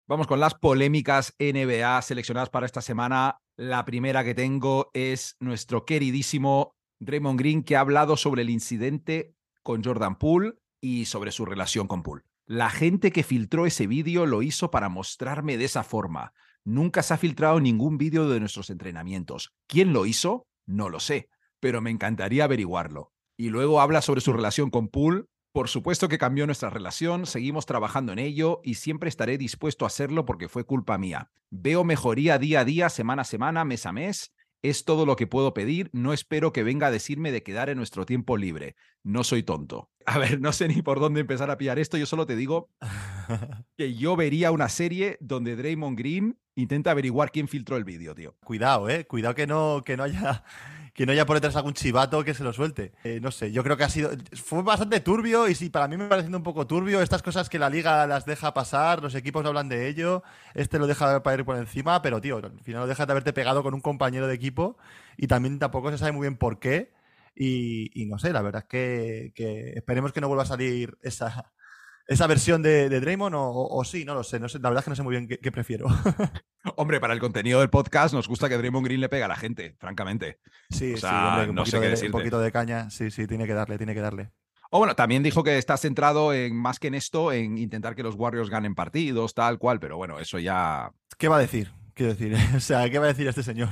Vamos 0.07 0.27
con 0.27 0.39
las 0.39 0.53
polémicas 0.53 1.33
NBA 1.39 2.01
seleccionadas 2.01 2.49
para 2.49 2.65
esta 2.65 2.81
semana. 2.81 3.39
La 3.55 3.85
primera 3.85 4.23
que 4.23 4.35
tengo 4.35 4.89
es 4.93 5.37
nuestro 5.39 5.85
queridísimo 5.85 6.75
Draymond 6.99 7.39
Green, 7.39 7.63
que 7.63 7.75
ha 7.77 7.79
hablado 7.79 8.17
sobre 8.17 8.41
el 8.41 8.49
incidente 8.49 9.33
con 9.63 9.83
Jordan 9.83 10.17
Poole 10.17 10.53
y 10.81 11.05
sobre 11.05 11.31
su 11.31 11.45
relación 11.45 11.87
con 11.87 12.03
Poole. 12.03 12.23
La 12.45 12.69
gente 12.69 13.11
que 13.11 13.23
filtró 13.23 13.65
ese 13.65 13.87
vídeo 13.87 14.25
lo 14.25 14.41
hizo 14.41 14.69
para 14.69 14.89
mostrarme 14.89 15.57
de 15.57 15.65
esa 15.65 15.83
forma. 15.83 16.33
Nunca 16.65 17.03
se 17.03 17.13
ha 17.13 17.17
filtrado 17.17 17.59
ningún 17.59 17.97
vídeo 17.97 18.29
de 18.29 18.39
nuestros 18.39 18.69
entrenamientos. 18.69 19.51
¿Quién 19.67 19.91
lo 19.91 20.05
hizo? 20.05 20.47
No 20.65 20.89
lo 20.89 20.99
sé, 20.99 21.27
pero 21.59 21.81
me 21.81 21.89
encantaría 21.89 22.45
averiguarlo. 22.45 23.11
Y 23.37 23.49
luego 23.49 23.81
habla 23.81 24.01
sobre 24.01 24.21
su 24.21 24.31
relación 24.31 24.69
con 24.69 24.87
Poole. 24.87 25.25
Por 25.51 25.67
supuesto 25.67 26.07
que 26.07 26.17
cambió 26.17 26.45
nuestra 26.45 26.69
relación, 26.69 27.25
seguimos 27.25 27.65
trabajando 27.65 28.11
en 28.11 28.19
ello 28.19 28.61
y 28.63 28.75
siempre 28.75 29.09
estaré 29.09 29.37
dispuesto 29.37 29.85
a 29.85 29.87
hacerlo 29.87 30.25
porque 30.25 30.49
fue 30.49 30.63
culpa 30.63 30.97
mía. 30.97 31.29
Veo 31.51 31.83
mejoría 31.83 32.39
día 32.39 32.61
a 32.61 32.65
día, 32.65 32.89
semana 32.89 33.21
a 33.21 33.25
semana, 33.25 33.65
mes 33.65 33.85
a 33.85 33.91
mes. 33.91 34.33
Es 34.63 34.85
todo 34.85 35.05
lo 35.05 35.15
que 35.15 35.27
puedo 35.27 35.53
pedir. 35.53 35.89
No 35.91 36.13
espero 36.13 36.53
que 36.53 36.63
venga 36.63 36.87
a 36.87 36.91
decirme 36.91 37.31
de 37.31 37.43
quedar 37.43 37.69
en 37.69 37.77
nuestro 37.77 38.05
tiempo 38.05 38.37
libre. 38.37 38.75
No 39.03 39.23
soy 39.23 39.43
tonto. 39.43 39.91
A 40.05 40.17
ver, 40.17 40.41
no 40.41 40.51
sé 40.51 40.67
ni 40.67 40.81
por 40.81 40.99
dónde 40.99 41.21
empezar 41.21 41.49
a 41.49 41.57
pillar 41.57 41.79
esto. 41.79 41.97
Yo 41.97 42.05
solo 42.05 42.25
te 42.25 42.35
digo 42.35 42.69
que 43.77 43.95
yo 43.95 44.15
vería 44.15 44.51
una 44.51 44.69
serie 44.69 45.17
donde 45.19 45.55
Draymond 45.55 45.97
Green 45.97 46.37
intenta 46.55 46.91
averiguar 46.91 47.31
quién 47.31 47.47
filtró 47.47 47.77
el 47.77 47.83
vídeo, 47.83 48.13
tío. 48.15 48.35
Cuidado, 48.43 48.89
eh. 48.89 49.05
Cuidado 49.05 49.35
que 49.35 49.47
no, 49.47 49.83
que 49.85 49.97
no 49.97 50.03
haya. 50.03 50.43
Que 50.93 51.07
no 51.07 51.11
haya 51.11 51.25
por 51.25 51.37
detrás 51.37 51.55
algún 51.55 51.73
chivato 51.73 52.23
que 52.23 52.35
se 52.35 52.43
lo 52.43 52.53
suelte. 52.53 52.91
Eh, 53.03 53.19
no 53.19 53.31
sé, 53.31 53.51
yo 53.51 53.63
creo 53.63 53.75
que 53.77 53.83
ha 53.83 53.89
sido. 53.89 54.11
Fue 54.33 54.61
bastante 54.61 54.99
turbio 54.99 55.47
y 55.47 55.55
sí, 55.55 55.71
para 55.71 55.87
mí 55.87 55.97
me 55.97 56.05
pareciendo 56.05 56.37
un 56.37 56.43
poco 56.43 56.67
turbio. 56.67 57.01
Estas 57.01 57.23
cosas 57.23 57.49
que 57.49 57.57
la 57.57 57.71
liga 57.71 58.05
las 58.05 58.27
deja 58.27 58.53
pasar, 58.53 59.01
los 59.01 59.15
equipos 59.15 59.43
hablan 59.43 59.69
de 59.69 59.87
ello, 59.87 60.21
este 60.53 60.77
lo 60.77 60.85
deja 60.85 61.23
para 61.23 61.35
ir 61.35 61.45
por 61.45 61.57
encima, 61.57 62.03
pero 62.03 62.21
tío, 62.21 62.37
al 62.37 62.59
final 62.61 62.81
no 62.81 62.87
dejas 62.87 63.07
de 63.07 63.11
haberte 63.11 63.33
pegado 63.33 63.63
con 63.63 63.73
un 63.73 63.81
compañero 63.81 64.27
de 64.27 64.35
equipo 64.35 64.77
y 65.17 65.25
también 65.25 65.57
tampoco 65.57 65.89
se 65.89 65.97
sabe 65.97 66.11
muy 66.11 66.25
bien 66.27 66.37
por 66.37 66.59
qué. 66.59 66.93
Y, 67.35 67.89
y 68.01 68.05
no 68.05 68.19
sé, 68.19 68.31
la 68.31 68.41
verdad 68.41 68.63
es 68.63 68.67
que, 68.69 69.31
que 69.35 69.71
esperemos 69.75 70.13
que 70.13 70.21
no 70.21 70.27
vuelva 70.27 70.43
a 70.43 70.47
salir 70.47 70.97
esa, 71.01 71.51
esa 72.07 72.27
versión 72.27 72.61
de, 72.61 72.89
de 72.89 72.99
Draymond 72.99 73.35
o, 73.35 73.41
o- 73.41 73.79
o 73.79 73.83
sí, 73.83 74.05
no 74.05 74.13
lo 74.13 74.23
sé, 74.23 74.39
no 74.39 74.47
sé. 74.49 74.59
La 74.59 74.69
verdad 74.69 74.81
es 74.81 74.85
que 74.85 74.89
no 74.91 74.95
sé 74.95 75.03
muy 75.03 75.11
bien 75.11 75.27
qué, 75.27 75.39
qué 75.39 75.51
prefiero. 75.51 75.87
Hombre, 76.77 76.99
para 76.99 77.13
el 77.13 77.19
contenido 77.19 77.59
del 77.59 77.69
podcast 77.69 78.13
nos 78.13 78.27
gusta 78.27 78.47
que 78.49 78.57
Draymond 78.57 78.85
Green 78.85 79.01
le 79.01 79.09
pega 79.09 79.25
a 79.25 79.29
la 79.29 79.35
gente, 79.35 79.75
francamente. 79.79 80.39
Sí, 80.69 80.93
O 80.93 80.95
sí, 80.95 81.01
sea, 81.01 81.27
hombre, 81.29 81.49
un, 81.49 81.55
no 81.55 81.65
sé 81.65 81.77
poquito 81.77 81.81
qué 81.95 82.01
de, 82.01 82.05
un 82.05 82.11
poquito 82.11 82.39
de 82.39 82.51
caña. 82.51 82.89
Sí, 82.89 83.11
sí, 83.11 83.27
tiene 83.27 83.45
que 83.47 83.53
darle, 83.53 83.77
tiene 83.77 83.93
que 83.93 84.01
darle. 84.01 84.31
O 84.69 84.79
bueno, 84.79 84.95
también 84.95 85.21
dijo 85.21 85.43
que 85.43 85.57
está 85.59 85.77
centrado 85.77 86.33
en 86.33 86.55
más 86.55 86.79
que 86.79 86.87
en 86.87 86.95
esto, 86.95 87.31
en 87.31 87.57
intentar 87.59 87.95
que 87.95 88.01
los 88.03 88.15
Warriors 88.15 88.49
ganen 88.49 88.73
partidos, 88.73 89.33
tal 89.35 89.59
cual, 89.59 89.79
pero 89.79 89.97
bueno, 89.97 90.19
eso 90.19 90.39
ya. 90.39 90.91
¿Qué 91.17 91.27
va 91.27 91.37
a 91.37 91.41
decir? 91.41 91.71
quiero 91.93 92.13
decir. 92.15 92.35
O 92.55 92.59
sea, 92.59 92.89
¿qué 92.89 92.97
va 92.97 93.05
a 93.05 93.09
decir 93.09 93.27
este 93.27 93.43
señor 93.43 93.69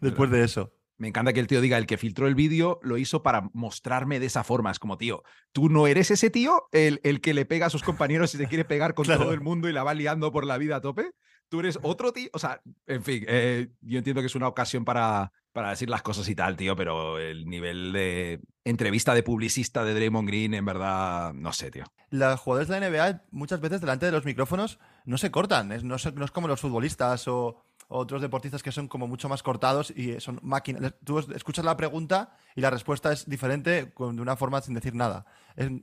después 0.00 0.30
de 0.30 0.42
eso? 0.44 0.72
Me 0.98 1.08
encanta 1.08 1.32
que 1.32 1.40
el 1.40 1.46
tío 1.46 1.60
diga, 1.60 1.78
el 1.78 1.86
que 1.86 1.96
filtró 1.98 2.26
el 2.28 2.34
vídeo 2.34 2.78
lo 2.82 2.96
hizo 2.98 3.22
para 3.22 3.48
mostrarme 3.54 4.20
de 4.20 4.26
esa 4.26 4.44
forma. 4.44 4.70
Es 4.70 4.78
como, 4.78 4.98
tío, 4.98 5.22
tú 5.52 5.68
no 5.68 5.86
eres 5.86 6.10
ese 6.10 6.30
tío, 6.30 6.62
el, 6.72 7.00
el 7.02 7.20
que 7.20 7.34
le 7.34 7.44
pega 7.44 7.66
a 7.66 7.70
sus 7.70 7.82
compañeros 7.82 8.34
y 8.34 8.38
se 8.38 8.46
quiere 8.46 8.64
pegar 8.64 8.94
con 8.94 9.04
Claro. 9.06 9.22
todo 9.24 9.32
el 9.32 9.40
mundo 9.40 9.68
y 9.68 9.72
la 9.72 9.82
va 9.84 9.94
liando 9.94 10.30
por 10.32 10.46
la 10.46 10.58
vida 10.58 10.76
a 10.76 10.80
tope. 10.80 11.10
Tú 11.48 11.60
eres 11.60 11.78
otro 11.82 12.12
tío. 12.12 12.30
O 12.32 12.38
sea, 12.38 12.62
en 12.86 13.02
fin, 13.02 13.24
eh, 13.28 13.68
yo 13.82 13.98
entiendo 13.98 14.22
que 14.22 14.26
es 14.26 14.34
una 14.34 14.48
ocasión 14.48 14.84
para, 14.86 15.32
para 15.52 15.68
decir 15.70 15.90
las 15.90 16.00
cosas 16.00 16.26
y 16.30 16.34
tal, 16.34 16.56
tío, 16.56 16.74
pero 16.76 17.18
el 17.18 17.44
nivel 17.46 17.92
de 17.92 18.40
entrevista 18.64 19.12
de 19.14 19.22
publicista 19.22 19.84
de 19.84 19.92
Draymond 19.92 20.26
Green, 20.28 20.54
en 20.54 20.64
verdad, 20.64 21.34
no 21.34 21.52
sé, 21.52 21.70
tío. 21.70 21.84
Los 22.08 22.40
jugadores 22.40 22.68
de 22.68 22.80
la 22.80 22.88
NBA 22.88 23.24
muchas 23.32 23.60
veces 23.60 23.80
delante 23.82 24.06
de 24.06 24.12
los 24.12 24.24
micrófonos 24.24 24.78
no 25.04 25.18
se 25.18 25.30
cortan. 25.30 25.72
Es- 25.72 25.84
no, 25.84 25.98
se- 25.98 26.12
no 26.12 26.24
es 26.24 26.30
como 26.30 26.48
los 26.48 26.60
futbolistas 26.60 27.28
o 27.28 27.56
otros 27.94 28.22
deportistas 28.22 28.62
que 28.62 28.72
son 28.72 28.88
como 28.88 29.06
mucho 29.06 29.28
más 29.28 29.42
cortados 29.42 29.90
y 29.96 30.18
son 30.20 30.40
máquinas. 30.42 30.94
Tú 31.04 31.18
es- 31.18 31.28
escuchas 31.28 31.64
la 31.64 31.76
pregunta 31.76 32.36
y 32.56 32.60
la 32.60 32.70
respuesta 32.70 33.12
es 33.12 33.28
diferente 33.28 33.70
de 33.86 33.92
una 33.98 34.36
forma 34.36 34.60
sin 34.60 34.74
decir 34.74 34.94
nada. 34.94 35.26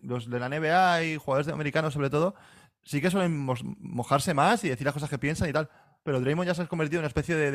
Los 0.01 0.29
de 0.29 0.39
la 0.39 0.47
NBA 0.49 1.03
y 1.03 1.17
jugadores 1.17 1.47
de- 1.47 1.53
americanos 1.53 1.93
sobre 1.93 2.09
todo 2.09 2.35
sí 2.83 3.01
que 3.01 3.11
suelen 3.11 3.37
mojarse 3.79 4.33
más 4.33 4.63
y 4.63 4.69
decir 4.69 4.85
las 4.85 4.93
cosas 4.93 5.09
que 5.09 5.17
piensan 5.19 5.49
y 5.49 5.53
tal. 5.53 5.69
Pero 6.03 6.19
Draymond 6.21 6.47
ya 6.47 6.55
se 6.55 6.61
ha 6.63 6.67
convertido 6.67 6.99
en 6.99 7.03
una 7.03 7.07
especie 7.07 7.35
de, 7.35 7.51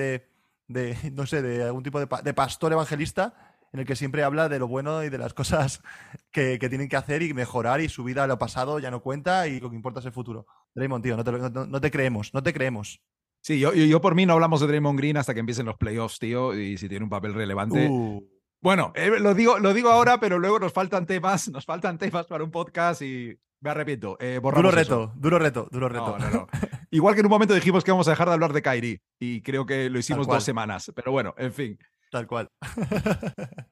de- 0.68 0.96
no 1.12 1.26
sé, 1.26 1.42
de 1.42 1.64
algún 1.64 1.82
tipo 1.82 1.99
de, 1.99 2.06
pa- 2.06 2.23
de 2.23 2.34
pastor 2.34 2.73
evangelista 2.73 3.34
en 3.73 3.80
el 3.80 3.87
que 3.87 3.96
siempre 3.96 4.23
habla 4.23 4.49
de 4.49 4.61
lo 4.61 4.68
bueno 4.68 5.02
y 5.02 5.08
de 5.08 5.18
las 5.18 5.34
cosas 5.34 5.82
que, 6.30 6.58
tienen 6.58 6.88
que 6.88 6.96
hacer 6.96 7.23
y 7.23 7.34
mejorar 7.34 7.80
y 7.80 7.88
su 7.88 8.04
vida, 8.04 8.26
lo 8.28 8.38
pasado 8.38 8.78
ya 8.78 8.90
no 8.92 9.00
cuenta 9.02 9.49
y 9.49 9.58
lo 9.58 9.68
que 9.70 9.76
importa 9.76 9.99
es 10.00 10.06
el 10.06 10.12
futuro. 10.12 10.46
Draymond, 10.76 11.02
tío, 11.02 11.16
no 11.16 11.80
te 11.80 11.90
creemos, 11.90 12.32
no 12.34 12.42
te 12.42 12.52
creemos. 12.52 13.00
Sí, 13.44 13.58
yo, 13.58 13.74
yo, 13.74 13.84
yo 13.84 14.00
por 14.00 14.14
mí 14.14 14.24
no 14.24 14.32
hablamos 14.32 14.62
de 14.62 14.66
Draymond 14.68 14.98
Green 14.98 15.18
hasta 15.18 15.34
que 15.34 15.40
empiecen 15.40 15.66
los 15.66 15.76
playoffs, 15.76 16.18
tío, 16.18 16.58
y 16.58 16.78
si 16.78 16.88
tiene 16.88 17.04
un 17.04 17.10
papel 17.10 17.34
relevante. 17.34 17.88
Uh, 17.90 18.26
Bueno, 18.62 18.90
eh, 18.94 19.10
lo, 19.20 19.34
digo, 19.34 19.58
lo 19.58 19.74
digo 19.74 19.90
ahora, 19.90 20.18
pero 20.18 20.38
luego 20.38 20.58
nos 20.58 20.72
faltan 20.72 21.04
temas, 21.04 21.50
nos 21.50 21.66
faltan 21.66 21.98
temas 21.98 22.24
para 22.26 22.42
un 22.42 22.50
podcast 22.50 23.02
y 23.02 23.38
me 23.60 23.68
arrepiento. 23.68 24.16
Eh, 24.18 24.40
duro 24.42 24.70
eso. 24.70 24.70
reto, 24.70 25.12
duro 25.16 25.38
reto, 25.38 25.68
duro 25.70 25.90
reto. 25.90 26.16
No, 26.18 26.30
no, 26.30 26.30
no. 26.30 26.46
Igual 26.90 27.12
que 27.12 27.20
en 27.20 27.26
un 27.26 27.30
momento 27.30 27.52
dijimos 27.52 27.84
que 27.84 27.90
vamos 27.90 28.08
a 28.08 28.12
dejar 28.12 28.28
de 28.28 28.32
hablar 28.32 28.54
de 28.54 28.62
Kyrie 28.62 29.02
y 29.20 29.42
creo 29.42 29.66
que 29.66 29.90
lo 29.90 29.98
hicimos 29.98 30.26
dos 30.26 30.42
semanas. 30.42 30.90
Pero 30.94 31.12
bueno, 31.12 31.34
en 31.36 31.52
fin. 31.52 31.78
Tal 32.10 32.26
cual. 32.26 32.48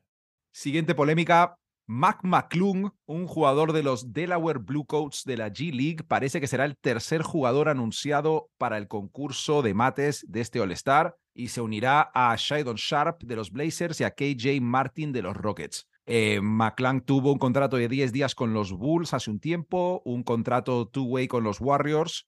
Siguiente 0.52 0.94
polémica. 0.94 1.56
Mac 1.92 2.20
McClung, 2.22 2.90
un 3.04 3.26
jugador 3.26 3.74
de 3.74 3.82
los 3.82 4.14
Delaware 4.14 4.60
Bluecoats 4.60 5.24
de 5.24 5.36
la 5.36 5.52
G 5.52 5.74
League, 5.74 6.04
parece 6.08 6.40
que 6.40 6.46
será 6.46 6.64
el 6.64 6.78
tercer 6.78 7.20
jugador 7.20 7.68
anunciado 7.68 8.48
para 8.56 8.78
el 8.78 8.88
concurso 8.88 9.60
de 9.60 9.74
mates 9.74 10.24
de 10.26 10.40
este 10.40 10.58
All-Star 10.58 11.18
y 11.34 11.48
se 11.48 11.60
unirá 11.60 12.10
a 12.14 12.34
Shadon 12.34 12.76
Sharp 12.76 13.22
de 13.24 13.36
los 13.36 13.50
Blazers 13.50 14.00
y 14.00 14.04
a 14.04 14.10
KJ 14.12 14.62
Martin 14.62 15.12
de 15.12 15.20
los 15.20 15.36
Rockets. 15.36 15.86
Eh, 16.06 16.40
McClung 16.40 17.04
tuvo 17.04 17.30
un 17.30 17.38
contrato 17.38 17.76
de 17.76 17.88
10 17.88 18.10
días 18.10 18.34
con 18.34 18.54
los 18.54 18.72
Bulls 18.72 19.12
hace 19.12 19.30
un 19.30 19.38
tiempo, 19.38 20.00
un 20.06 20.22
contrato 20.22 20.88
two-way 20.88 21.28
con 21.28 21.44
los 21.44 21.60
Warriors, 21.60 22.26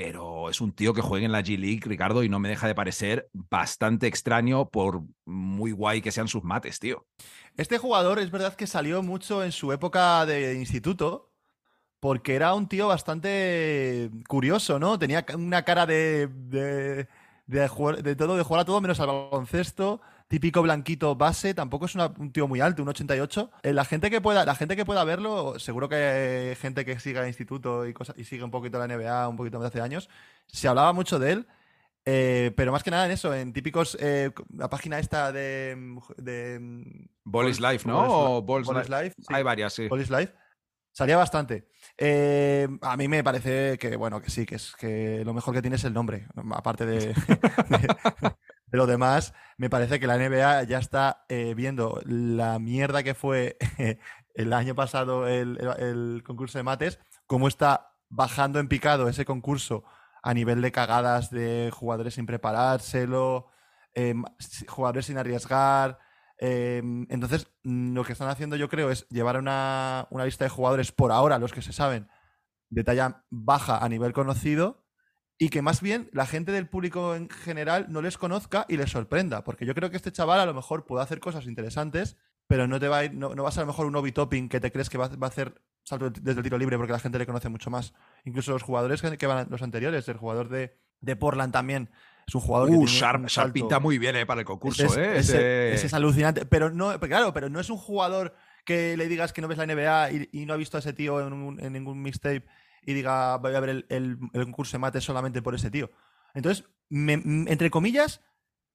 pero 0.00 0.48
es 0.48 0.60
un 0.60 0.70
tío 0.70 0.94
que 0.94 1.00
juega 1.00 1.26
en 1.26 1.32
la 1.32 1.42
G 1.42 1.58
League, 1.58 1.80
Ricardo, 1.82 2.22
y 2.22 2.28
no 2.28 2.38
me 2.38 2.48
deja 2.48 2.68
de 2.68 2.74
parecer 2.76 3.28
bastante 3.32 4.06
extraño 4.06 4.70
por 4.70 5.02
muy 5.24 5.72
guay 5.72 6.00
que 6.00 6.12
sean 6.12 6.28
sus 6.28 6.44
mates, 6.44 6.78
tío. 6.78 7.04
Este 7.56 7.78
jugador 7.78 8.20
es 8.20 8.30
verdad 8.30 8.54
que 8.54 8.68
salió 8.68 9.02
mucho 9.02 9.42
en 9.42 9.50
su 9.50 9.72
época 9.72 10.24
de 10.24 10.54
instituto 10.54 11.32
porque 11.98 12.36
era 12.36 12.54
un 12.54 12.68
tío 12.68 12.86
bastante 12.86 14.08
curioso, 14.28 14.78
¿no? 14.78 15.00
Tenía 15.00 15.26
una 15.34 15.64
cara 15.64 15.84
de, 15.84 16.28
de, 16.28 17.08
de 17.48 17.68
de 18.00 18.14
todo, 18.14 18.36
de 18.36 18.44
jugar 18.44 18.60
a 18.60 18.64
todo 18.64 18.80
menos 18.80 19.00
al 19.00 19.08
baloncesto. 19.08 20.00
Típico 20.28 20.60
blanquito 20.62 21.16
base, 21.16 21.54
tampoco 21.54 21.86
es 21.86 21.94
una- 21.94 22.12
un 22.18 22.30
tío 22.32 22.46
muy 22.46 22.60
alto, 22.60 22.82
un 22.82 22.88
88. 22.90 23.50
Eh, 23.62 23.72
la 23.72 23.84
gente 23.86 24.10
que 24.10 24.20
pueda, 24.20 24.44
la 24.44 24.54
gente 24.54 24.76
que 24.76 24.84
pueda 24.84 25.02
verlo, 25.04 25.58
seguro 25.58 25.88
que 25.88 25.94
hay 25.96 26.54
gente 26.56 26.84
que 26.84 27.00
siga 27.00 27.22
el 27.22 27.28
instituto 27.28 27.86
y 27.86 27.94
cosas, 27.94 28.14
y 28.18 28.24
sigue 28.24 28.44
un 28.44 28.50
poquito 28.50 28.78
la 28.78 28.84
NBA, 28.86 29.26
un 29.28 29.36
poquito 29.36 29.58
más 29.58 29.68
hace 29.68 29.80
años, 29.80 30.10
se 30.46 30.68
hablaba 30.68 30.92
mucho 30.92 31.18
de 31.18 31.32
él. 31.32 31.46
eh, 32.10 32.52
pero 32.56 32.72
más 32.72 32.82
que 32.82 32.90
nada 32.90 33.04
en 33.04 33.10
eso, 33.12 33.34
en 33.34 33.52
típicos. 33.52 33.96
eh, 34.00 34.30
la 34.56 34.70
página 34.70 34.98
esta 34.98 35.30
de. 35.30 35.76
de 36.16 36.58
Ball 37.24 37.48
is 37.50 37.60
Life, 37.60 37.86
¿no? 37.86 38.40
Ball 38.66 38.82
is 38.82 38.88
Life. 38.88 39.14
Sí. 39.18 39.26
Hay 39.34 39.42
varias, 39.42 39.74
sí. 39.74 39.88
Is 40.00 40.08
Life. 40.10 40.32
Salía 40.90 41.16
bastante. 41.18 41.68
Eh, 41.98 42.66
a 42.80 42.96
mí 42.96 43.08
me 43.08 43.22
parece 43.22 43.76
que, 43.78 43.94
bueno, 43.96 44.22
que 44.22 44.30
sí, 44.30 44.46
que 44.46 44.54
es 44.54 44.74
que 44.76 45.22
lo 45.24 45.34
mejor 45.34 45.52
que 45.54 45.60
tiene 45.60 45.76
es 45.76 45.84
el 45.84 45.92
nombre. 45.92 46.26
Aparte 46.52 46.86
de, 46.86 46.98
de- 47.68 47.96
de 48.70 48.78
lo 48.78 48.86
demás, 48.86 49.34
me 49.56 49.70
parece 49.70 49.98
que 49.98 50.06
la 50.06 50.18
NBA 50.18 50.64
ya 50.64 50.78
está 50.78 51.24
eh, 51.28 51.54
viendo 51.54 52.00
la 52.04 52.58
mierda 52.58 53.02
que 53.02 53.14
fue 53.14 53.56
el 54.34 54.52
año 54.52 54.74
pasado 54.74 55.26
el, 55.26 56.22
concurso 56.24 56.58
de 56.58 56.64
mates, 56.64 56.98
cómo 57.26 57.48
está 57.48 57.94
bajando 58.08 58.60
en 58.60 58.68
picado 58.68 59.08
ese 59.08 59.24
concurso 59.24 59.84
a 60.22 60.34
nivel 60.34 60.60
de 60.62 60.72
cagadas 60.72 61.30
de 61.30 61.70
jugadores 61.72 62.14
sin 62.14 62.26
preparárselo, 62.26 63.48
eh, 63.94 64.14
jugadores 64.68 65.06
sin 65.06 65.18
arriesgar. 65.18 65.98
Eh, 66.40 66.82
entonces, 67.08 67.48
lo 67.62 68.04
que 68.04 68.12
están 68.12 68.28
haciendo, 68.28 68.56
yo 68.56 68.68
creo, 68.68 68.90
es 68.90 69.08
llevar 69.08 69.38
una, 69.38 70.06
una 70.10 70.24
lista 70.24 70.44
de 70.44 70.50
jugadores, 70.50 70.92
por 70.92 71.10
ahora, 71.10 71.38
los 71.38 71.52
que 71.52 71.62
se 71.62 71.72
saben, 71.72 72.08
de 72.70 72.84
talla 72.84 73.24
baja 73.30 73.78
a 73.78 73.88
nivel 73.88 74.12
conocido, 74.12 74.84
y 75.38 75.50
que 75.50 75.62
más 75.62 75.80
bien 75.80 76.10
la 76.12 76.26
gente 76.26 76.50
del 76.52 76.66
público 76.68 77.14
en 77.14 77.28
general 77.30 77.86
no 77.88 78.02
les 78.02 78.18
conozca 78.18 78.66
y 78.68 78.76
les 78.76 78.90
sorprenda. 78.90 79.44
Porque 79.44 79.64
yo 79.66 79.74
creo 79.74 79.90
que 79.90 79.96
este 79.96 80.10
chaval 80.12 80.40
a 80.40 80.46
lo 80.46 80.54
mejor 80.54 80.84
puede 80.84 81.02
hacer 81.04 81.20
cosas 81.20 81.46
interesantes, 81.46 82.16
pero 82.46 82.66
no 82.66 82.80
te 82.80 82.88
va 82.88 82.98
a 82.98 83.04
ir, 83.04 83.14
no, 83.14 83.34
no 83.34 83.42
va 83.44 83.50
a 83.50 83.52
ser 83.52 83.60
a 83.62 83.66
lo 83.66 83.72
mejor 83.72 83.86
un 83.86 83.94
obi 83.96 84.10
topping 84.12 84.48
que 84.48 84.58
te 84.60 84.72
crees 84.72 84.90
que 84.90 84.98
va, 84.98 85.08
va 85.08 85.26
a 85.26 85.30
hacer 85.30 85.60
salto 85.84 86.10
desde 86.10 86.40
el 86.40 86.42
tiro 86.44 86.58
libre 86.58 86.76
porque 86.76 86.92
la 86.92 86.98
gente 86.98 87.18
le 87.18 87.26
conoce 87.26 87.48
mucho 87.48 87.70
más. 87.70 87.94
Incluso 88.24 88.50
los 88.52 88.62
jugadores 88.62 89.00
que, 89.00 89.16
que 89.16 89.26
van 89.26 89.46
los 89.50 89.62
anteriores, 89.62 90.08
el 90.08 90.16
jugador 90.16 90.48
de, 90.48 90.76
de 91.00 91.16
Portland 91.16 91.52
también. 91.52 91.88
Es 92.26 92.34
un 92.34 92.40
jugador 92.42 92.68
que 92.68 92.74
Uh, 92.76 92.80
un 92.80 92.86
Sharp, 92.86 93.52
pinta 93.52 93.78
muy 93.78 93.96
bien 93.98 94.16
eh, 94.16 94.26
para 94.26 94.40
el 94.40 94.46
concurso, 94.46 94.84
es, 94.84 94.96
¿eh? 94.98 95.18
ese- 95.18 95.72
es 95.86 95.94
alucinante. 95.94 96.44
Pero 96.46 96.68
no, 96.70 96.98
claro, 97.00 97.32
pero 97.32 97.48
no 97.48 97.58
es 97.60 97.70
un 97.70 97.78
jugador 97.78 98.34
que 98.66 98.96
le 98.98 99.08
digas 99.08 99.32
que 99.32 99.40
no 99.40 99.48
ves 99.48 99.56
la 99.56 99.64
NBA 99.66 100.10
y, 100.12 100.28
y 100.32 100.46
no 100.46 100.52
ha 100.52 100.56
visto 100.58 100.76
a 100.76 100.80
ese 100.80 100.92
tío 100.92 101.26
en, 101.26 101.32
un- 101.32 101.58
en 101.60 101.72
ningún 101.72 102.02
mixtape 102.02 102.44
y 102.82 102.94
diga 102.94 103.36
voy 103.38 103.54
a 103.54 103.60
ver 103.60 103.70
el, 103.70 103.86
el- 103.88 104.18
concurso 104.44 104.72
de 104.72 104.80
mate 104.80 105.00
solamente 105.00 105.42
por 105.42 105.54
ese 105.54 105.70
tío. 105.70 105.90
Entonces, 106.34 106.64
me- 106.88 107.14
m- 107.14 107.50
entre 107.50 107.70
comillas, 107.70 108.22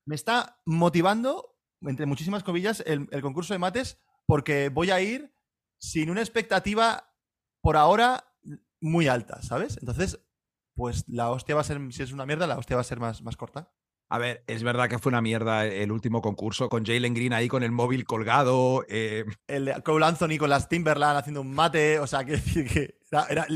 me 0.06 0.16
está 0.16 0.60
motivando, 0.66 1.58
entre 1.82 2.06
muchísimas 2.06 2.44
comillas, 2.44 2.84
el, 2.86 3.08
el 3.12 3.22
concurso 3.22 3.54
de 3.54 3.60
mates 3.60 4.00
porque 4.26 4.70
voy 4.70 4.92
a 4.92 5.02
ir 5.02 5.36
sin 5.80 6.10
una 6.10 6.22
expectativa 6.22 7.14
por 7.62 7.78
ahora 7.78 8.34
muy 8.82 9.08
alta, 9.08 9.42
¿sabes? 9.42 9.78
Entonces, 9.78 10.20
pues 10.76 11.06
la 11.08 11.30
hostia 11.32 11.56
va 11.56 11.62
a 11.62 11.66
ser, 11.66 11.80
si 11.92 12.04
es 12.04 12.12
una 12.12 12.26
mierda, 12.26 12.48
la 12.48 12.58
hostia 12.58 12.76
va 12.76 12.82
a 12.82 12.86
ser 12.86 13.00
más, 13.00 13.22
más 13.22 13.38
corta. 13.38 13.72
A 14.14 14.20
ver, 14.20 14.44
es 14.46 14.62
verdad 14.62 14.90
que 14.90 15.00
fue 15.00 15.10
una 15.10 15.24
mierda 15.24 15.66
el 15.66 15.92
último 15.92 16.22
concurso 16.22 16.70
con 16.70 16.86
Jalen 16.86 17.16
Green 17.16 17.34
ahí 17.34 17.48
con 17.48 17.64
el 17.64 17.72
móvil 17.72 18.06
colgado. 18.06 18.86
eh, 18.88 19.26
el 19.48 19.74
Cole 19.82 20.06
Anthony 20.06 20.38
con 20.38 20.52
las 20.52 20.70
Timberland 20.70 21.18
haciendo 21.18 21.42
un 21.42 21.52
mate, 21.52 21.98
o 21.98 22.06
sea, 22.06 22.24
que 22.24 22.40
que 22.40 22.94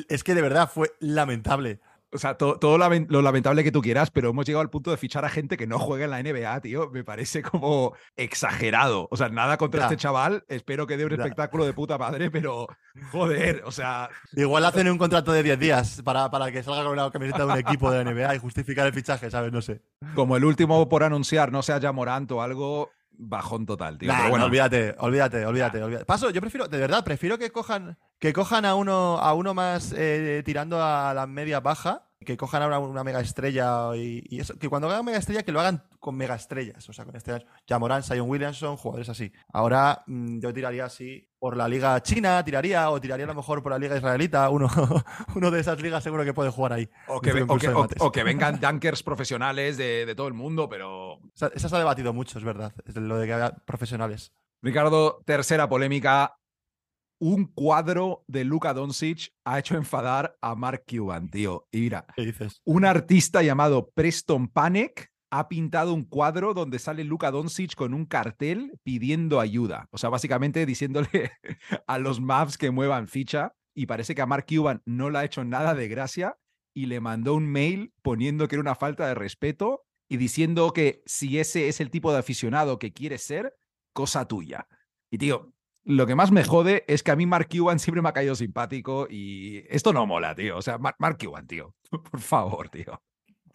es 0.10 0.24
que 0.24 0.34
de 0.34 0.42
verdad 0.42 0.68
fue 0.68 0.94
lamentable. 1.00 1.80
O 2.14 2.18
sea, 2.18 2.36
to- 2.38 2.58
todo 2.60 2.78
lo 2.78 3.22
lamentable 3.22 3.64
que 3.64 3.72
tú 3.72 3.82
quieras, 3.82 4.12
pero 4.12 4.30
hemos 4.30 4.46
llegado 4.46 4.62
al 4.62 4.70
punto 4.70 4.92
de 4.92 4.98
fichar 4.98 5.26
a 5.26 5.30
gente 5.30 5.58
que 5.58 5.68
no 5.68 5.78
juega 5.80 6.06
en 6.06 6.12
la 6.12 6.20
NBA, 6.24 6.62
tío. 6.62 6.90
Me 6.90 7.04
parece 7.04 7.42
como 7.44 7.94
exagerado. 8.16 9.08
O 9.12 9.18
sea, 9.18 9.30
nada 9.30 9.58
contra 9.58 9.84
este 9.84 9.98
chaval. 9.98 10.44
Espero 10.48 10.88
que 10.88 10.98
dé 10.98 11.06
un 11.06 11.14
espectáculo 11.14 11.66
de 11.66 11.74
puta 11.74 11.98
madre, 11.98 12.30
pero 12.32 12.68
joder, 13.12 13.62
o 13.66 13.72
sea, 13.72 14.10
Igual 14.34 14.66
hacen 14.66 14.90
un 14.90 14.98
contrato 14.98 15.32
de 15.32 15.44
10 15.44 15.60
días 15.60 16.02
para, 16.04 16.30
para 16.30 16.52
que 16.52 16.64
salga 16.64 16.84
con 16.86 16.96
la 16.96 17.10
camiseta 17.12 17.46
de 17.46 17.52
un 17.54 17.58
equipo 17.60 17.92
de 17.92 18.04
la 18.04 18.12
NBA 18.12 18.36
y 18.36 18.40
justificar 18.40 18.88
el 18.88 18.94
fichaje, 18.94 19.30
¿sabes? 19.32 19.52
No 19.52 19.62
sé. 19.62 19.82
como 20.16 20.38
el 20.38 20.46
último 20.46 20.88
por 20.90 21.04
anunciar, 21.04 21.52
no 21.52 21.62
sea 21.62 21.80
ya 21.80 21.92
Morant 21.92 22.32
o 22.32 22.42
algo, 22.42 22.92
bajón 23.18 23.66
total, 23.66 23.98
tío. 23.98 24.08
Nah, 24.08 24.18
pero 24.18 24.30
bueno, 24.30 24.44
no, 24.44 24.48
olvídate, 24.48 24.96
olvídate, 25.00 25.46
olvídate, 25.46 25.84
olvídate. 25.84 26.06
Paso, 26.06 26.30
yo 26.30 26.42
prefiero, 26.42 26.68
de 26.68 26.78
verdad, 26.78 27.04
prefiero 27.04 27.38
que 27.38 27.52
cojan, 27.52 27.98
que 28.20 28.34
cojan 28.34 28.66
a 28.66 28.76
uno, 28.76 29.18
a 29.18 29.34
uno 29.34 29.54
más 29.54 29.94
eh, 29.96 30.42
tirando 30.46 30.82
a 30.82 31.14
la 31.14 31.28
media 31.28 31.60
baja, 31.60 32.04
que 32.26 32.38
cojan 32.38 32.64
a 32.64 32.68
una, 32.68 32.80
una 32.80 33.04
mega 33.04 33.20
estrella 33.22 33.96
y, 33.96 34.24
y 34.30 34.40
eso, 34.40 34.58
que 34.58 34.70
cuando 34.70 34.90
hagan 34.90 35.06
mega 35.06 35.18
estrella 35.18 35.44
que 35.44 35.52
lo 35.52 35.60
hagan 35.60 35.84
con 36.00 36.16
mega 36.16 36.36
estrellas, 36.36 36.88
o 36.90 36.94
sea, 36.94 37.06
con 37.06 37.16
estrellas. 37.16 37.46
Jamoran, 37.68 38.04
Zion 38.04 38.30
Williamson, 38.30 38.78
jugadores 38.78 39.10
así. 39.10 39.32
Ahora 39.52 40.04
mm, 40.08 40.40
yo 40.40 40.54
tiraría 40.54 40.86
así 40.86 41.27
por 41.40 41.56
la 41.56 41.68
liga 41.68 42.02
china, 42.02 42.44
tiraría, 42.44 42.90
o 42.90 43.00
tiraría 43.00 43.26
a 43.26 43.28
lo 43.28 43.36
mejor 43.36 43.62
por 43.62 43.72
la 43.72 43.78
liga 43.78 43.96
israelita, 43.98 44.50
uno, 44.50 44.68
uno 45.36 45.52
de 45.52 45.60
esas 45.60 45.80
ligas 45.82 46.04
seguro 46.04 46.24
que 46.26 46.34
puede 46.34 46.50
jugar 46.50 46.74
ahí. 46.74 46.90
o 47.08 47.22
que, 47.22 47.34
ve- 47.34 47.44
o, 47.44 47.48
concurso 47.48 47.62
que, 47.62 47.68
de 47.68 47.74
o- 47.76 47.82
mates. 47.82 48.02
o 48.02 48.12
que 48.12 48.24
vengan 48.24 48.60
dunkers 48.60 49.04
profesionales 49.04 49.78
de, 49.78 50.06
de 50.06 50.16
todo 50.16 50.28
el 50.28 50.34
mundo, 50.34 50.68
pero 50.70 51.20
Esa, 51.36 51.48
esa 51.54 51.70
se 51.70 51.76
ha 51.76 51.80
debatido 51.80 52.14
mucho, 52.14 52.40
es 52.40 52.44
verdad, 52.46 52.74
es 52.86 52.96
lo 52.96 53.18
de 53.18 53.28
que 53.28 53.34
haya 53.34 53.52
profesionales. 53.66 54.32
Ricardo, 54.62 55.22
tercera 55.26 55.70
polémica. 55.70 56.36
un 57.20 57.46
cuadro 57.54 58.24
de 58.28 58.44
Luka 58.44 58.74
Doncic 58.74 59.32
ha 59.46 59.58
hecho 59.60 59.76
enfadar 59.76 60.38
a 60.42 60.56
Mark 60.56 60.84
Cuban, 60.88 61.30
tío. 61.30 61.68
Y 61.72 61.82
mira, 61.82 62.06
¿Qué 62.16 62.26
dices? 62.26 62.62
un 62.66 62.86
artista 62.86 63.42
llamado 63.42 63.90
Preston 63.94 64.48
Panic 64.48 65.12
ha 65.32 65.50
pintado 65.50 65.94
un 65.94 66.04
cuadro 66.06 66.54
donde 66.54 66.80
sale 66.80 67.04
Luka 67.04 67.32
Doncic 67.32 67.76
con 67.76 67.94
un 67.94 68.06
cartel 68.06 68.80
pidiendo 68.84 69.40
ayuda. 69.40 69.88
O 69.92 69.98
sea, 69.98 70.10
básicamente 70.10 70.66
diciéndole 70.66 71.32
a 71.88 71.98
los 72.00 72.20
Mavs 72.22 72.58
que 72.58 72.72
muevan 72.72 73.08
ficha. 73.08 73.54
Y 73.76 73.86
parece 73.86 74.16
que 74.16 74.22
a 74.24 74.26
Mark 74.26 74.46
Cuban 74.50 74.82
no 74.86 75.10
le 75.10 75.20
ha 75.20 75.24
hecho 75.26 75.44
nada 75.44 75.76
de 75.76 75.88
gracia 75.88 76.38
y 76.76 76.88
le 76.88 77.00
mandó 77.00 77.36
un 77.36 77.48
mail 77.48 77.94
poniendo 78.02 78.48
que 78.48 78.56
era 78.56 78.62
una 78.62 78.74
falta 78.76 79.08
de 79.08 79.14
respeto 79.16 79.84
y 80.10 80.18
diciendo 80.18 80.72
que 80.74 81.04
si 81.06 81.38
ese 81.40 81.68
es 81.68 81.80
el 81.80 81.92
tipo 81.92 82.12
de 82.12 82.20
aficionado 82.20 82.80
que 82.80 82.92
quieres 82.94 83.22
ser, 83.22 83.56
cosa 83.94 84.28
tuya. 84.28 84.68
Y 85.12 85.18
tío, 85.20 85.54
lo 85.84 86.08
que 86.08 86.16
más 86.16 86.32
me 86.32 86.44
jode 86.44 86.86
es 86.88 87.04
que 87.04 87.12
a 87.12 87.16
mí 87.16 87.26
Mark 87.28 87.50
Cuban 87.52 87.78
siempre 87.80 88.02
me 88.02 88.10
ha 88.10 88.14
caído 88.14 88.34
simpático 88.36 89.08
y 89.10 89.64
esto 89.70 89.94
no 89.94 90.06
mola, 90.08 90.34
tío. 90.34 90.58
O 90.58 90.62
sea, 90.62 90.78
Mar- 90.80 90.96
Mark 90.98 91.18
Cuban, 91.24 91.46
tío. 91.46 91.76
Por 92.12 92.20
favor, 92.20 92.70
tío. 92.70 93.00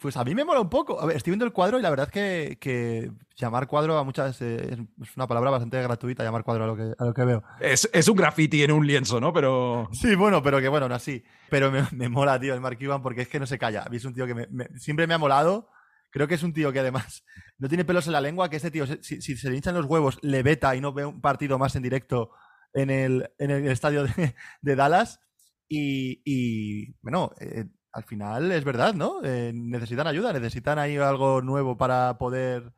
Pues 0.03 0.17
a 0.17 0.25
mí 0.25 0.35
me 0.35 0.43
mola 0.43 0.59
un 0.59 0.69
poco. 0.69 0.99
A 0.99 1.05
ver, 1.05 1.15
estoy 1.15 1.31
viendo 1.31 1.45
el 1.45 1.53
cuadro 1.53 1.79
y 1.79 1.81
la 1.81 1.89
verdad 1.89 2.07
es 2.07 2.11
que, 2.11 2.57
que 2.59 3.09
llamar 3.37 3.67
cuadro 3.67 3.97
a 3.97 4.03
muchas 4.03 4.41
eh, 4.41 4.75
es 5.01 5.15
una 5.15 5.27
palabra 5.27 5.49
bastante 5.49 5.81
gratuita, 5.81 6.25
llamar 6.25 6.43
cuadro 6.43 6.65
a 6.65 6.67
lo 6.67 6.75
que, 6.75 6.91
a 6.99 7.05
lo 7.05 7.13
que 7.13 7.23
veo. 7.23 7.41
Es, 7.61 7.89
es 7.93 8.09
un 8.09 8.17
graffiti 8.17 8.63
en 8.63 8.73
un 8.73 8.85
lienzo, 8.85 9.21
¿no? 9.21 9.31
Pero. 9.31 9.87
Sí, 9.93 10.13
bueno, 10.15 10.43
pero 10.43 10.59
que 10.59 10.67
bueno, 10.67 10.89
no 10.89 10.95
así. 10.95 11.23
Pero 11.49 11.71
me, 11.71 11.83
me 11.93 12.09
mola, 12.09 12.37
tío, 12.37 12.53
el 12.53 12.59
Mark 12.59 12.77
Cuban 12.77 13.01
porque 13.01 13.21
es 13.21 13.29
que 13.29 13.39
no 13.39 13.45
se 13.45 13.57
calla. 13.57 13.83
A 13.83 13.89
mí 13.89 13.95
es 13.95 14.03
un 14.03 14.13
tío 14.13 14.27
que 14.27 14.35
me- 14.35 14.47
me- 14.51 14.67
siempre 14.77 15.07
me 15.07 15.13
ha 15.13 15.17
molado. 15.17 15.69
Creo 16.09 16.27
que 16.27 16.35
es 16.35 16.43
un 16.43 16.51
tío 16.51 16.73
que 16.73 16.79
además 16.81 17.23
no 17.57 17.69
tiene 17.69 17.85
pelos 17.85 18.05
en 18.07 18.11
la 18.13 18.19
lengua, 18.19 18.49
que 18.49 18.57
este 18.57 18.71
tío, 18.71 18.85
si, 18.85 19.21
si 19.21 19.37
se 19.37 19.49
le 19.49 19.55
hinchan 19.55 19.73
los 19.73 19.85
huevos, 19.85 20.19
le 20.21 20.43
veta 20.43 20.75
y 20.75 20.81
no 20.81 20.91
ve 20.91 21.05
un 21.05 21.21
partido 21.21 21.57
más 21.57 21.77
en 21.77 21.81
directo 21.83 22.29
en 22.73 22.89
el, 22.89 23.31
en 23.39 23.51
el 23.51 23.67
estadio 23.69 24.03
de, 24.03 24.35
de 24.61 24.75
Dallas. 24.75 25.21
Y, 25.69 26.21
y, 26.25 26.93
bueno, 27.01 27.31
eh, 27.39 27.65
al 27.93 28.03
final 28.03 28.51
es 28.51 28.63
verdad, 28.63 28.93
¿no? 28.93 29.23
Eh, 29.23 29.51
necesitan 29.53 30.07
ayuda, 30.07 30.33
necesitan 30.33 30.79
ahí 30.79 30.97
algo 30.97 31.41
nuevo 31.41 31.77
para 31.77 32.17
poder 32.17 32.73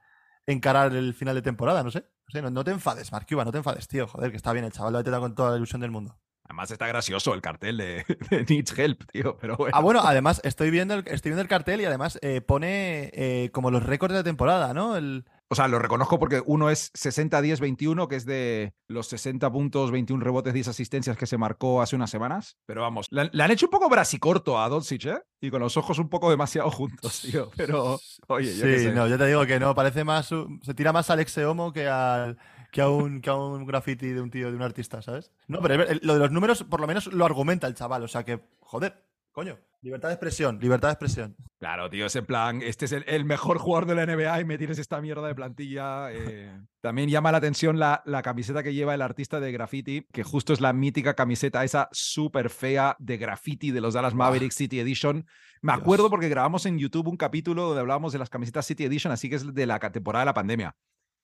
encarar 0.46 0.94
el 0.94 1.14
final 1.14 1.36
de 1.36 1.42
temporada, 1.42 1.84
no 1.84 1.92
sé. 1.92 2.02
No, 2.28 2.32
sé, 2.32 2.42
no, 2.42 2.50
no 2.52 2.64
te 2.64 2.72
enfades, 2.72 3.12
Mark 3.12 3.26
Cuban, 3.30 3.46
no 3.46 3.52
te 3.52 3.60
enfades, 3.60 3.88
tío. 3.88 4.08
Joder, 4.08 4.32
que 4.32 4.38
está 4.38 4.52
bien 4.52 4.66
el 4.66 4.72
chaval, 4.72 4.92
lo 4.92 4.98
ha 4.98 5.02
intentado 5.02 5.24
con 5.24 5.36
toda 5.36 5.52
la 5.52 5.58
ilusión 5.58 5.82
del 5.82 5.92
mundo. 5.92 6.20
Además 6.44 6.70
está 6.70 6.86
gracioso 6.88 7.34
el 7.34 7.42
cartel 7.42 7.78
de, 7.78 8.06
de 8.30 8.46
Needs 8.48 8.78
Help, 8.78 9.04
tío. 9.12 9.38
Pero 9.40 9.56
bueno. 9.58 9.76
Ah, 9.76 9.82
bueno, 9.82 10.02
además 10.04 10.42
estoy 10.44 10.70
viendo 10.70 10.94
el, 10.94 11.00
estoy 11.08 11.32
viendo 11.32 11.42
el 11.42 11.48
cartel 11.48 11.82
y 11.82 11.86
además 11.86 12.20
eh, 12.22 12.42
pone 12.42 13.10
eh, 13.14 13.50
como 13.52 13.72
los 13.72 13.84
récords 13.84 14.14
de 14.14 14.24
temporada, 14.24 14.74
¿no? 14.74 14.98
El, 14.98 15.26
O 15.48 15.56
sea, 15.56 15.68
lo 15.68 15.78
reconozco 15.80 16.18
porque 16.18 16.42
uno 16.46 16.70
es 16.72 16.92
60-10-21, 16.94 18.08
que 18.08 18.16
es 18.16 18.26
de 18.26 18.74
los 18.88 19.08
60 19.08 19.52
puntos, 19.52 19.92
21 19.92 20.24
rebotes, 20.24 20.54
10 20.54 20.70
asistencias 20.70 21.18
que 21.18 21.26
se 21.28 21.38
marcó 21.38 21.82
hace 21.82 21.96
unas 21.96 22.10
semanas. 22.10 22.58
Pero 22.66 22.82
vamos, 22.82 23.08
le, 23.12 23.30
han- 23.44 23.52
hecho 23.52 23.68
un 23.68 23.72
poco 23.72 23.90
brasicorto 23.90 24.60
a 24.60 24.68
Doncic, 24.70 25.06
¿eh? 25.06 25.22
Y 25.42 25.52
con 25.52 25.60
los 25.62 25.78
ojos 25.78 26.00
un 26.00 26.10
poco 26.10 26.30
demasiado 26.32 26.72
juntos, 26.72 27.22
tío. 27.22 27.52
Pero, 27.56 28.00
oye, 28.28 28.56
yo 28.56 28.64
qué 28.64 28.80
sí, 28.80 28.84
sé. 28.86 28.92
no, 28.94 29.08
yo 29.08 29.18
te 29.18 29.28
digo 29.28 29.46
que 29.46 29.60
no, 29.60 29.76
parece 29.76 30.04
más, 30.04 30.28
se 30.62 30.74
tira 30.74 30.92
más 30.92 31.10
al 31.10 31.20
Exeomo 31.20 31.72
que 31.72 31.88
al 31.88 32.38
que 32.72 32.82
a 32.82 32.90
un 32.90 33.22
que 33.22 33.30
a 33.30 33.36
un 33.36 33.66
graffiti 33.66 34.08
de 34.08 34.22
un 34.22 34.30
tío, 34.32 34.50
de 34.50 34.58
un 34.58 34.62
artista, 34.64 35.02
¿sabes? 35.02 35.32
No, 35.48 35.62
pero 35.62 35.78
lo 36.02 36.14
de 36.16 36.20
los 36.20 36.32
números 36.32 36.64
por 36.64 36.82
lo 36.82 36.88
menos 36.88 37.08
lo 37.08 37.24
argumenta 37.26 37.68
el 37.68 37.76
chaval, 37.76 38.04
o 38.04 38.08
sea 38.08 38.26
que, 38.26 38.42
joder, 38.60 39.02
coño, 39.36 39.60
libertad 39.82 40.08
de 40.08 40.14
expresión, 40.16 40.58
libertad 40.62 40.88
de 40.88 40.94
expresión. 40.94 41.36
Claro, 41.60 41.90
tío, 41.90 42.06
es 42.06 42.16
en 42.16 42.26
plan, 42.26 42.62
este 42.62 42.86
es 42.86 42.94
el, 42.94 43.04
el 43.08 43.26
mejor 43.26 43.58
jugador 43.60 43.86
de 43.86 43.96
la 43.96 44.06
NBA 44.06 44.42
y 44.42 44.46
me 44.46 44.58
tienes 44.58 44.80
esta 44.80 45.02
mierda 45.02 45.28
de 45.28 45.36
plantilla. 45.36 46.12
eh. 46.12 46.58
También 46.82 47.10
llama 47.10 47.32
la 47.34 47.40
atención 47.40 47.78
la, 47.78 48.02
la 48.06 48.22
camiseta 48.22 48.64
que 48.64 48.74
lleva 48.74 48.94
el 48.96 49.02
artista 49.02 49.40
de 49.42 49.52
graffiti, 49.52 50.08
que 50.14 50.24
justo 50.24 50.54
es 50.54 50.62
la 50.62 50.72
mítica 50.72 51.14
camiseta 51.16 51.64
esa 51.66 51.90
súper 51.92 52.50
fea 52.50 52.96
de 52.98 53.18
graffiti 53.18 53.72
de 53.72 53.82
los 53.82 53.94
Dallas 53.94 54.16
Mavericks 54.16 54.56
City 54.56 54.80
Edition. 54.80 55.26
Me 55.62 55.74
Dios. 55.74 55.82
acuerdo 55.82 56.10
porque 56.10 56.30
grabamos 56.30 56.66
en 56.66 56.80
YouTube 56.80 57.08
un 57.10 57.18
capítulo 57.18 57.64
donde 57.64 57.82
hablábamos 57.82 58.14
de 58.14 58.20
las 58.20 58.30
camisetas 58.30 58.66
City 58.66 58.86
Edition, 58.86 59.12
así 59.12 59.30
que 59.30 59.36
es 59.36 59.54
de 59.54 59.66
la 59.66 59.80
temporada 59.80 60.22
de 60.22 60.28
la 60.28 60.34
pandemia, 60.34 60.76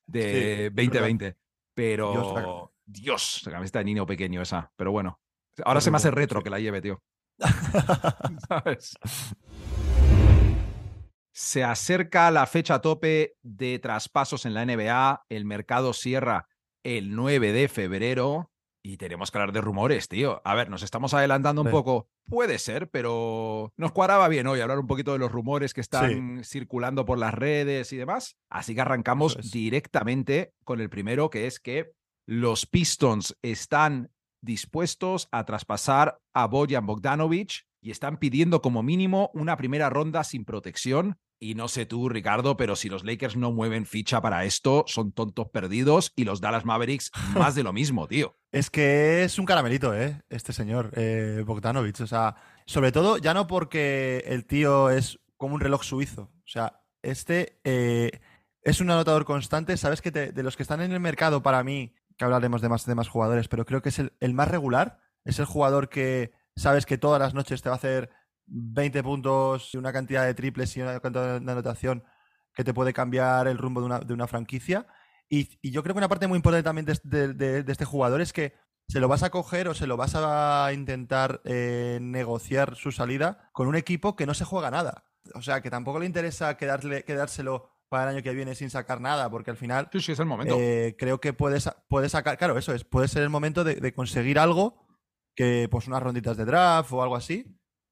de 0.07 0.21
Sí, 0.21 0.63
es 0.65 0.75
2020. 0.75 1.35
Pero, 1.73 2.11
Dios, 2.11 2.33
la- 2.33 2.65
Dios, 2.85 3.41
la 3.45 3.51
camiseta 3.53 3.79
de 3.79 3.85
niño 3.85 4.05
pequeño 4.05 4.41
esa. 4.41 4.71
Pero 4.75 4.91
bueno, 4.91 5.19
ahora 5.63 5.79
se 5.79 5.89
me 5.91 5.97
hace 5.97 6.11
retro 6.11 6.41
que 6.43 6.49
la 6.49 6.59
lleve, 6.59 6.81
tío. 6.81 7.01
¿sabes? 8.47 8.97
Se 11.33 11.63
acerca 11.63 12.29
la 12.31 12.45
fecha 12.45 12.79
tope 12.79 13.35
de 13.41 13.79
traspasos 13.79 14.45
en 14.45 14.53
la 14.53 14.65
NBA. 14.65 15.25
El 15.29 15.45
mercado 15.45 15.93
cierra 15.93 16.47
el 16.83 17.15
9 17.15 17.51
de 17.51 17.67
febrero 17.67 18.51
y 18.83 18.97
tenemos 18.97 19.29
que 19.29 19.37
hablar 19.37 19.53
de 19.53 19.61
rumores, 19.61 20.07
tío. 20.07 20.41
A 20.43 20.55
ver, 20.55 20.69
nos 20.69 20.83
estamos 20.83 21.13
adelantando 21.13 21.61
un 21.61 21.69
poco. 21.69 22.09
Puede 22.25 22.57
ser, 22.59 22.89
pero 22.89 23.73
nos 23.77 23.91
cuadraba 23.91 24.27
bien 24.27 24.47
hoy 24.47 24.59
hablar 24.59 24.79
un 24.79 24.87
poquito 24.87 25.13
de 25.13 25.19
los 25.19 25.31
rumores 25.31 25.73
que 25.73 25.81
están 25.81 26.43
circulando 26.43 27.05
por 27.05 27.17
las 27.17 27.33
redes 27.33 27.93
y 27.93 27.97
demás. 27.97 28.37
Así 28.49 28.73
que 28.73 28.81
arrancamos 28.81 29.37
es. 29.37 29.51
directamente 29.51 30.53
con 30.63 30.81
el 30.81 30.89
primero, 30.89 31.29
que 31.29 31.45
es 31.45 31.59
que 31.59 31.91
los 32.25 32.65
Pistons 32.65 33.37
están 33.41 34.11
dispuestos 34.41 35.27
a 35.31 35.45
traspasar 35.45 36.19
a 36.33 36.47
Bojan 36.47 36.85
Bogdanovic 36.85 37.63
y 37.81 37.91
están 37.91 38.17
pidiendo 38.17 38.61
como 38.61 38.83
mínimo 38.83 39.31
una 39.33 39.57
primera 39.57 39.89
ronda 39.89 40.23
sin 40.23 40.45
protección. 40.45 41.17
Y 41.43 41.55
no 41.55 41.67
sé 41.67 41.87
tú, 41.87 42.07
Ricardo, 42.07 42.55
pero 42.55 42.75
si 42.75 42.87
los 42.87 43.03
Lakers 43.03 43.35
no 43.35 43.51
mueven 43.51 43.87
ficha 43.87 44.21
para 44.21 44.45
esto, 44.45 44.83
son 44.85 45.11
tontos 45.11 45.49
perdidos 45.49 46.11
y 46.15 46.23
los 46.23 46.39
Dallas 46.39 46.65
Mavericks 46.65 47.09
más 47.35 47.55
de 47.55 47.63
lo 47.63 47.73
mismo, 47.73 48.07
tío. 48.07 48.35
Es 48.51 48.69
que 48.69 49.23
es 49.23 49.39
un 49.39 49.45
caramelito, 49.45 49.95
¿eh? 49.95 50.21
Este 50.29 50.53
señor, 50.53 50.91
eh, 50.95 51.41
Bogdanovich. 51.43 52.01
O 52.01 52.07
sea, 52.07 52.35
sobre 52.67 52.91
todo, 52.91 53.17
ya 53.17 53.33
no 53.33 53.47
porque 53.47 54.23
el 54.27 54.45
tío 54.45 54.91
es 54.91 55.19
como 55.37 55.55
un 55.55 55.61
reloj 55.61 55.83
suizo. 55.83 56.23
O 56.23 56.47
sea, 56.47 56.83
este 57.01 57.59
eh, 57.63 58.11
es 58.61 58.79
un 58.79 58.91
anotador 58.91 59.25
constante. 59.25 59.75
Sabes 59.77 60.03
que 60.03 60.11
te- 60.11 60.31
de 60.31 60.43
los 60.43 60.55
que 60.55 60.61
están 60.61 60.81
en 60.81 60.91
el 60.91 60.99
mercado, 60.99 61.41
para 61.41 61.63
mí, 61.63 61.95
que 62.21 62.25
hablaremos 62.25 62.61
de 62.61 62.69
más, 62.69 62.85
de 62.85 62.93
más 62.93 63.09
jugadores, 63.09 63.47
pero 63.47 63.65
creo 63.65 63.81
que 63.81 63.89
es 63.89 63.97
el, 63.97 64.33
más 64.35 64.47
regular. 64.47 64.99
Es 65.25 65.39
el 65.39 65.45
jugador 65.45 65.89
que 65.89 66.31
sabes 66.55 66.85
que 66.85 66.99
todas 66.99 67.19
las 67.19 67.33
noches 67.33 67.63
te 67.63 67.69
va 67.69 67.73
a 67.73 67.77
hacer 67.77 68.11
20 68.45 69.01
puntos 69.01 69.73
y 69.73 69.77
una 69.77 69.91
cantidad 69.91 70.23
de 70.23 70.35
triples 70.35 70.77
y 70.77 70.81
una 70.81 70.99
cantidad 70.99 71.41
de 71.41 71.51
anotación 71.51 72.03
que 72.53 72.63
te 72.63 72.75
puede 72.75 72.93
cambiar 72.93 73.47
el 73.47 73.57
rumbo 73.57 73.79
de 73.79 73.87
una, 73.87 73.99
de 74.01 74.13
una 74.13 74.27
franquicia. 74.27 74.85
Y, 75.29 75.57
yo 75.67 75.81
creo 75.81 75.95
que 75.95 75.97
una 75.97 76.09
parte 76.09 76.27
muy 76.27 76.35
importante 76.35 76.63
también 76.63 76.85
de, 76.85 77.65
este 77.67 77.85
jugador 77.85 78.21
es 78.21 78.33
que 78.33 78.53
se 78.87 78.99
lo 78.99 79.07
vas 79.07 79.23
a 79.23 79.31
coger 79.31 79.67
o 79.67 79.73
se 79.73 79.87
lo 79.87 79.97
vas 79.97 80.13
a 80.13 80.69
intentar 80.73 81.41
eh, 81.43 81.97
negociar 82.03 82.75
su 82.75 82.91
salida 82.91 83.49
con 83.51 83.67
un 83.67 83.75
equipo 83.75 84.15
que 84.15 84.27
no 84.27 84.35
se 84.35 84.45
juega 84.45 84.69
nada. 84.69 85.05
O 85.33 85.41
sea, 85.41 85.61
que 85.61 85.71
tampoco 85.71 85.97
le 85.97 86.05
interesa 86.05 86.55
quedárselo 86.55 87.71
para 87.91 88.03
el 88.09 88.15
año 88.15 88.23
que 88.23 88.33
viene 88.33 88.55
sin 88.55 88.69
sacar 88.69 89.01
nada, 89.01 89.29
porque 89.29 89.51
al 89.51 89.57
final 89.57 89.89
Sí, 89.91 89.99
sí, 89.99 90.13
es 90.13 90.19
el 90.19 90.25
momento. 90.25 90.55
eh, 90.57 90.95
creo 90.97 91.19
que 91.19 91.33
puede, 91.33 91.59
sa- 91.59 91.83
puede 91.89 92.07
sacar, 92.07 92.37
claro, 92.37 92.57
eso 92.57 92.73
es, 92.73 92.85
puede 92.85 93.09
ser 93.09 93.21
el 93.21 93.29
momento 93.29 93.65
de, 93.65 93.75
de 93.75 93.93
conseguir 93.93 94.39
algo 94.39 94.87
que, 95.35 95.67
pues 95.69 95.87
unas 95.89 96.01
ronditas 96.01 96.37
de 96.37 96.45
draft 96.45 96.93
o 96.93 97.03
algo 97.03 97.17
así, 97.17 97.45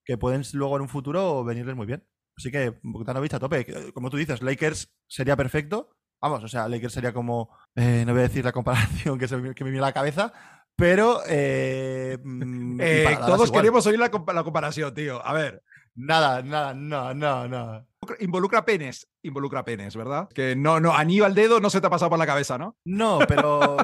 que 0.06 0.18
pueden 0.18 0.44
luego 0.54 0.78
en 0.78 0.84
un 0.84 0.88
futuro 0.88 1.44
venirles 1.44 1.76
muy 1.76 1.86
bien. 1.86 2.08
Así 2.38 2.50
que 2.50 2.80
Bogdanovich 2.82 3.34
a 3.34 3.40
tope. 3.40 3.66
Que, 3.66 3.92
Como 3.92 4.10
tú 4.10 4.16
dices, 4.16 4.42
Lakers 4.42 4.90
sería 5.06 5.36
perfecto. 5.36 5.90
Vamos, 6.22 6.44
o 6.46 6.48
sea, 6.48 6.70
Lakers 6.70 6.94
sería 6.94 7.12
como, 7.14 7.50
eh, 7.76 8.04
no 8.08 8.14
voy 8.14 8.22
a 8.22 8.28
decir 8.30 8.46
la 8.46 8.54
comparación 8.54 9.20
que, 9.20 9.28
se 9.28 9.36
me, 9.36 9.54
que 9.54 9.66
me 9.66 9.70
viene 9.70 9.84
a 9.84 9.90
la 9.90 9.94
cabeza, 9.94 10.32
pero 10.78 11.20
eh, 11.28 12.18
mm, 12.24 12.80
Eh, 12.82 13.18
todos 13.26 13.52
queremos 13.52 13.86
oír 13.86 14.00
la 14.00 14.10
comparación, 14.10 14.94
tío. 14.94 15.26
A 15.26 15.34
ver, 15.34 15.62
Nada, 15.96 16.42
nada, 16.42 16.74
no, 16.74 17.14
no, 17.14 17.48
no. 17.50 17.86
Involucra 18.20 18.66
penes, 18.66 19.08
involucra 19.24 19.64
penes, 19.66 19.96
¿verdad? 19.96 20.30
Que 20.30 20.56
no, 20.56 20.80
no, 20.80 20.94
anillo 20.94 21.26
al 21.26 21.36
dedo 21.36 21.60
no 21.60 21.70
se 21.70 21.82
te 21.82 21.88
ha 21.88 21.90
pasado 21.90 22.10
por 22.10 22.20
la 22.20 22.26
cabeza, 22.26 22.58
¿no? 22.58 22.78
No, 22.86 23.20
pero 23.28 23.78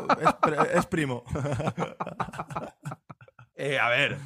es, 0.74 0.86
primo. 0.88 1.24
Eh, 3.58 3.80
a 3.80 3.88
ver, 3.90 4.18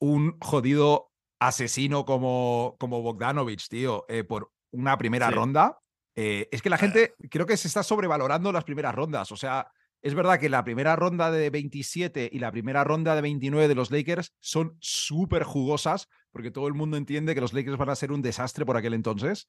un 0.00 0.36
jodido 0.40 1.12
asesino 1.38 2.04
como, 2.04 2.76
como 2.80 3.00
Bogdanovich, 3.02 3.68
tío, 3.68 4.04
eh, 4.08 4.24
por 4.24 4.50
una 4.72 4.98
primera 4.98 5.28
Sí. 5.28 5.34
ronda. 5.34 5.78
eh, 6.18 6.48
es 6.50 6.62
que 6.62 6.70
la 6.70 6.78
gente 6.78 7.14
creo 7.30 7.44
que 7.46 7.56
se 7.58 7.68
está 7.68 7.82
sobrevalorando 7.82 8.50
las 8.50 8.64
primeras 8.64 8.94
rondas. 8.94 9.30
O 9.32 9.36
sea, 9.36 9.70
es 10.02 10.14
verdad 10.14 10.40
que 10.40 10.48
la 10.48 10.64
primera 10.64 10.96
ronda 10.96 11.30
de 11.30 11.50
27 11.50 12.30
y 12.32 12.38
la 12.38 12.50
primera 12.50 12.84
ronda 12.84 13.14
de 13.14 13.20
29 13.20 13.68
de 13.68 13.74
los 13.74 13.90
Lakers 13.90 14.32
son 14.40 14.76
súper 14.80 15.44
jugosas, 15.44 16.08
porque 16.36 16.50
todo 16.50 16.68
el 16.68 16.74
mundo 16.74 16.98
entiende 16.98 17.34
que 17.34 17.40
los 17.40 17.54
Lakers 17.54 17.78
van 17.78 17.88
a 17.88 17.94
ser 17.96 18.12
un 18.12 18.20
desastre 18.20 18.66
por 18.66 18.76
aquel 18.76 18.92
entonces. 18.92 19.48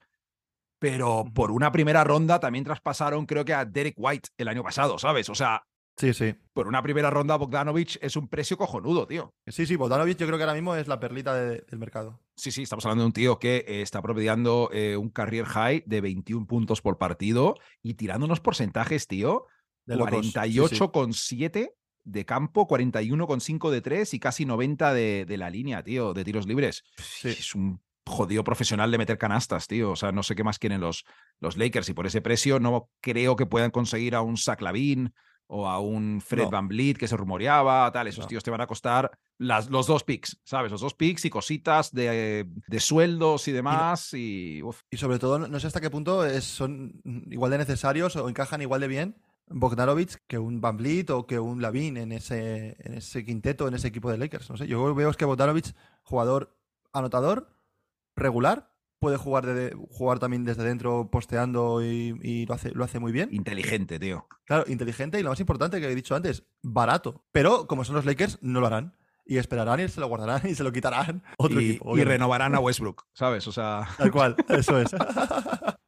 Pero 0.80 1.26
por 1.36 1.52
una 1.52 1.69
primera 1.73 2.06
ronda 2.06 2.39
también 2.39 2.63
traspasaron, 2.63 3.26
creo 3.26 3.43
que 3.43 3.54
a 3.54 3.65
Derek 3.65 3.95
White 3.97 4.30
el 4.38 4.47
año 4.47 4.63
pasado, 4.63 4.97
¿sabes? 4.97 5.28
O 5.30 5.36
sea, 5.36 5.63
Sí, 5.97 6.13
sí. 6.13 6.34
por 6.54 6.65
una 6.69 6.82
primera 6.82 7.10
ronda 7.10 7.36
Bogdanovich 7.36 7.97
es 8.02 8.15
un 8.15 8.30
precio 8.30 8.58
cojonudo, 8.58 9.06
tío. 9.06 9.34
Sí, 9.47 9.65
sí, 9.65 9.76
Bogdanovich 9.76 10.17
yo 10.17 10.28
creo 10.28 10.38
que 10.38 10.43
ahora 10.45 10.54
mismo 10.54 10.76
es 10.76 10.88
la 10.88 10.97
perlita 10.97 11.34
de- 11.36 11.65
del 11.69 11.78
mercado. 11.80 12.21
Sí, 12.38 12.52
sí, 12.52 12.63
estamos 12.63 12.86
hablando 12.86 13.02
de 13.04 13.08
un 13.08 13.13
tío 13.13 13.38
que 13.38 13.65
eh, 13.67 13.82
está 13.82 14.02
promediando 14.02 14.69
eh, 14.71 14.95
un 14.95 15.10
career 15.10 15.43
high 15.45 15.84
de 15.86 16.00
21 16.00 16.47
puntos 16.47 16.82
por 16.82 16.97
partido 16.97 17.56
y 17.84 17.95
tirando 17.95 18.26
unos 18.28 18.39
porcentajes, 18.39 19.08
tío. 19.08 19.45
De 19.86 19.97
locos. 19.97 20.26
Sí, 20.26 20.32
sí. 20.32 20.38
48,7 20.38 21.73
de 22.08 22.26
campo, 22.26 22.67
41,5 22.67 23.70
de 23.70 23.82
3 23.82 24.13
y 24.13 24.20
casi 24.20 24.46
90 24.46 24.93
de, 24.93 25.26
de 25.26 25.38
la 25.38 25.50
línea, 25.50 25.84
tío, 25.84 26.13
de 26.13 26.24
tiros 26.24 26.48
libres. 26.48 26.84
Sí. 26.98 27.30
Es 27.30 27.54
un 27.56 27.82
jodido 28.06 28.43
profesional 28.43 28.89
de 28.89 28.98
meter 28.98 29.17
canastas, 29.17 29.67
tío. 29.67 29.91
O 29.91 29.96
sea, 29.96 30.12
no 30.12 30.24
sé 30.24 30.36
qué 30.36 30.43
más 30.43 30.60
quieren 30.60 30.80
los, 30.82 31.04
los 31.39 31.58
Lakers 31.58 31.89
y 31.89 31.93
por 31.93 32.08
ese 32.08 32.22
precio 32.22 32.60
no 32.60 32.89
creo 33.02 33.36
que 33.36 33.46
puedan 33.46 33.72
conseguir 33.72 34.15
a 34.15 34.22
un 34.22 34.38
Zach 34.38 34.62
Lavin 34.62 35.13
o 35.50 35.67
a 35.67 35.80
un 35.80 36.20
Fred 36.22 36.43
No. 36.43 36.50
Van 36.50 36.67
Vliet 36.67 36.98
que 36.98 37.08
se 37.08 37.15
rumoreaba, 37.17 37.89
tal. 37.91 38.08
Esos 38.08 38.26
No. 38.26 38.28
tíos 38.28 38.43
te 38.43 38.52
van 38.52 38.62
a 38.62 38.67
costar 38.67 39.12
las, 39.38 39.70
los 39.70 39.88
dos 39.88 40.04
picks, 40.04 40.39
¿sabes? 40.43 40.72
Los 40.72 40.82
dos 40.82 40.93
picks 40.93 41.24
y 41.26 41.30
cositas 41.30 41.91
de, 41.93 42.46
de 42.67 42.80
sueldos 42.80 43.48
y 43.48 43.52
demás. 43.54 44.13
Y, 44.13 44.62
uf, 44.63 44.82
Y 44.89 44.98
sobre 44.98 45.20
todo, 45.20 45.39
no- 45.39 45.48
no 45.48 45.60
sé 45.60 45.67
hasta 45.67 45.80
qué 45.82 45.89
punto 45.89 46.26
es- 46.26 46.43
son 46.43 46.93
igual 47.30 47.52
de 47.52 47.58
necesarios 47.60 48.15
o 48.17 48.28
encajan 48.30 48.62
igual 48.62 48.82
de 48.82 48.88
bien 48.88 49.15
Bogdanovich 49.49 50.17
que 50.27 50.38
un 50.38 50.62
Van 50.62 50.77
Vliet 50.77 51.10
o 51.10 51.25
que 51.25 51.39
un 51.39 51.62
Lavin 51.62 51.97
en 51.97 52.12
ese, 52.12 52.77
en 52.79 52.95
ese 52.95 53.25
quinteto, 53.25 53.67
en 53.67 53.73
ese 53.73 53.88
equipo 53.88 54.12
de 54.12 54.17
Lakers. 54.17 54.49
No 54.49 54.57
sé, 54.57 54.67
yo 54.67 54.93
veo 54.93 55.10
es 55.10 55.17
que 55.17 55.25
Bogdanovich, 55.25 55.73
jugador 56.03 56.57
anotador, 56.93 57.49
regular, 58.15 58.71
puede 58.99 59.17
jugar, 59.17 59.45
de, 59.45 59.75
jugar 59.89 60.19
también 60.19 60.43
desde 60.43 60.63
dentro 60.63 61.10
posteando 61.12 61.83
y, 61.83 62.19
y 62.21 62.45
lo, 62.45 62.53
hace, 62.53 62.71
lo 62.71 62.83
hace 62.83 62.99
muy 62.99 63.12
bien. 63.12 63.29
inteligente, 63.31 63.99
tío. 63.99 64.27
Claro, 64.45 64.65
inteligente 64.67 65.19
y 65.19 65.23
lo 65.23 65.29
más 65.29 65.39
importante 65.39 65.79
que 65.79 65.88
he 65.89 65.95
dicho 65.95 66.15
antes, 66.15 66.43
barato. 66.62 67.23
Pero 67.31 67.67
como 67.67 67.83
son 67.83 67.95
los 67.95 68.05
Lakers, 68.05 68.39
no 68.41 68.60
lo 68.60 68.67
harán. 68.67 68.95
Y 69.29 69.38
esperarán 69.38 69.81
y 69.81 69.89
se 69.89 69.99
lo 69.99 70.07
guardarán 70.07 70.41
y 70.49 70.55
se 70.55 70.63
lo 70.63 70.71
quitarán 70.71 71.21
otro 71.38 71.60
y, 71.60 71.71
equipo. 71.71 71.86
y 71.86 71.93
obviamente. 71.93 72.13
renovarán 72.13 72.55
a 72.55 72.60
Westbrook, 72.60 73.07
¿sabes? 73.13 73.45
O 73.47 73.51
sea. 73.51 73.88
Tal 73.97 74.12
cual, 74.12 74.36
eso 74.47 74.79
es. 74.79 74.91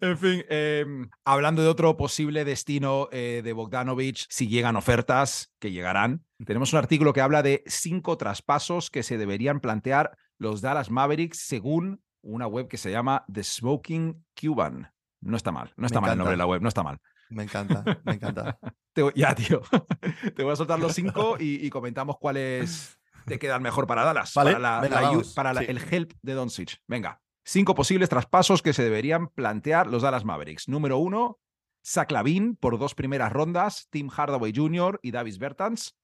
En 0.00 0.18
fin, 0.18 0.44
eh, 0.48 0.84
hablando 1.24 1.62
de 1.62 1.68
otro 1.68 1.96
posible 1.96 2.44
destino 2.44 3.08
eh, 3.12 3.42
de 3.44 3.52
Bogdanovich, 3.52 4.26
si 4.28 4.48
llegan 4.48 4.76
ofertas, 4.76 5.52
que 5.58 5.70
llegarán, 5.72 6.24
tenemos 6.44 6.72
un 6.72 6.78
artículo 6.78 7.12
que 7.12 7.20
habla 7.20 7.42
de 7.42 7.62
cinco 7.66 8.16
traspasos 8.16 8.90
que 8.90 9.02
se 9.02 9.18
deberían 9.18 9.60
plantear 9.60 10.16
los 10.38 10.60
Dallas 10.60 10.90
Mavericks 10.90 11.38
según 11.38 12.02
una 12.22 12.46
web 12.46 12.68
que 12.68 12.76
se 12.76 12.90
llama 12.90 13.24
The 13.32 13.42
Smoking 13.44 14.24
Cuban. 14.40 14.92
No 15.20 15.36
está 15.36 15.50
mal, 15.52 15.72
no 15.76 15.86
está 15.86 16.00
mal 16.00 16.12
el 16.12 16.18
nombre 16.18 16.32
de 16.32 16.38
la 16.38 16.46
web, 16.46 16.62
no 16.62 16.68
está 16.68 16.82
mal. 16.82 16.98
Me 17.30 17.42
encanta, 17.42 17.84
me 18.04 18.14
encanta. 18.14 18.58
Te 18.94 19.02
ya, 19.14 19.34
tío. 19.34 19.62
Te 20.36 20.42
voy 20.42 20.52
a 20.52 20.56
soltar 20.56 20.78
los 20.78 20.94
cinco 20.94 21.36
y, 21.40 21.64
y 21.66 21.70
comentamos 21.70 22.16
cuáles 22.18 22.98
te 23.26 23.38
quedan 23.38 23.62
mejor 23.62 23.86
para 23.86 24.04
Dallas. 24.04 24.32
Vale, 24.34 24.52
para 24.52 24.58
la- 24.60 24.80
venga, 24.80 25.00
la 25.02 25.22
para 25.34 25.52
la- 25.52 25.60
Sí. 25.60 25.66
el 25.68 25.78
help 25.92 26.12
de 26.22 26.32
Doncic. 26.32 26.78
Venga. 26.86 27.20
Cinco 27.50 27.74
posibles 27.74 28.10
traspasos 28.10 28.60
que 28.60 28.74
se 28.74 28.82
deberían 28.82 29.28
plantear 29.28 29.86
los 29.86 30.02
Dallas 30.02 30.26
Mavericks. 30.26 30.68
Número 30.68 30.98
uno, 30.98 31.38
Zach 31.82 32.12
Lavin 32.12 32.56
por 32.56 32.78
dos 32.78 32.94
primeras 32.94 33.32
rondas, 33.32 33.88
Tim 33.88 34.10
Hardaway 34.10 34.52
Jr. 34.54 35.00
y 35.02 35.12
Davis 35.12 35.38
Bertans. 35.38 35.96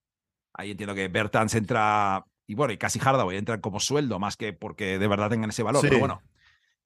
Ahí 0.54 0.70
entiendo 0.70 0.94
que 0.94 1.08
Bertans 1.08 1.54
entra, 1.54 2.24
y 2.46 2.54
bueno, 2.54 2.72
y 2.72 2.78
casi 2.78 2.98
Hardaway 2.98 3.36
entran 3.36 3.60
como 3.60 3.78
sueldo, 3.78 4.18
más 4.18 4.38
que 4.38 4.54
porque 4.54 4.98
de 4.98 5.06
verdad 5.06 5.28
tengan 5.28 5.50
ese 5.50 5.62
valor. 5.62 5.82
Sí. 5.82 5.88
Pero 5.88 6.00
bueno. 6.00 6.22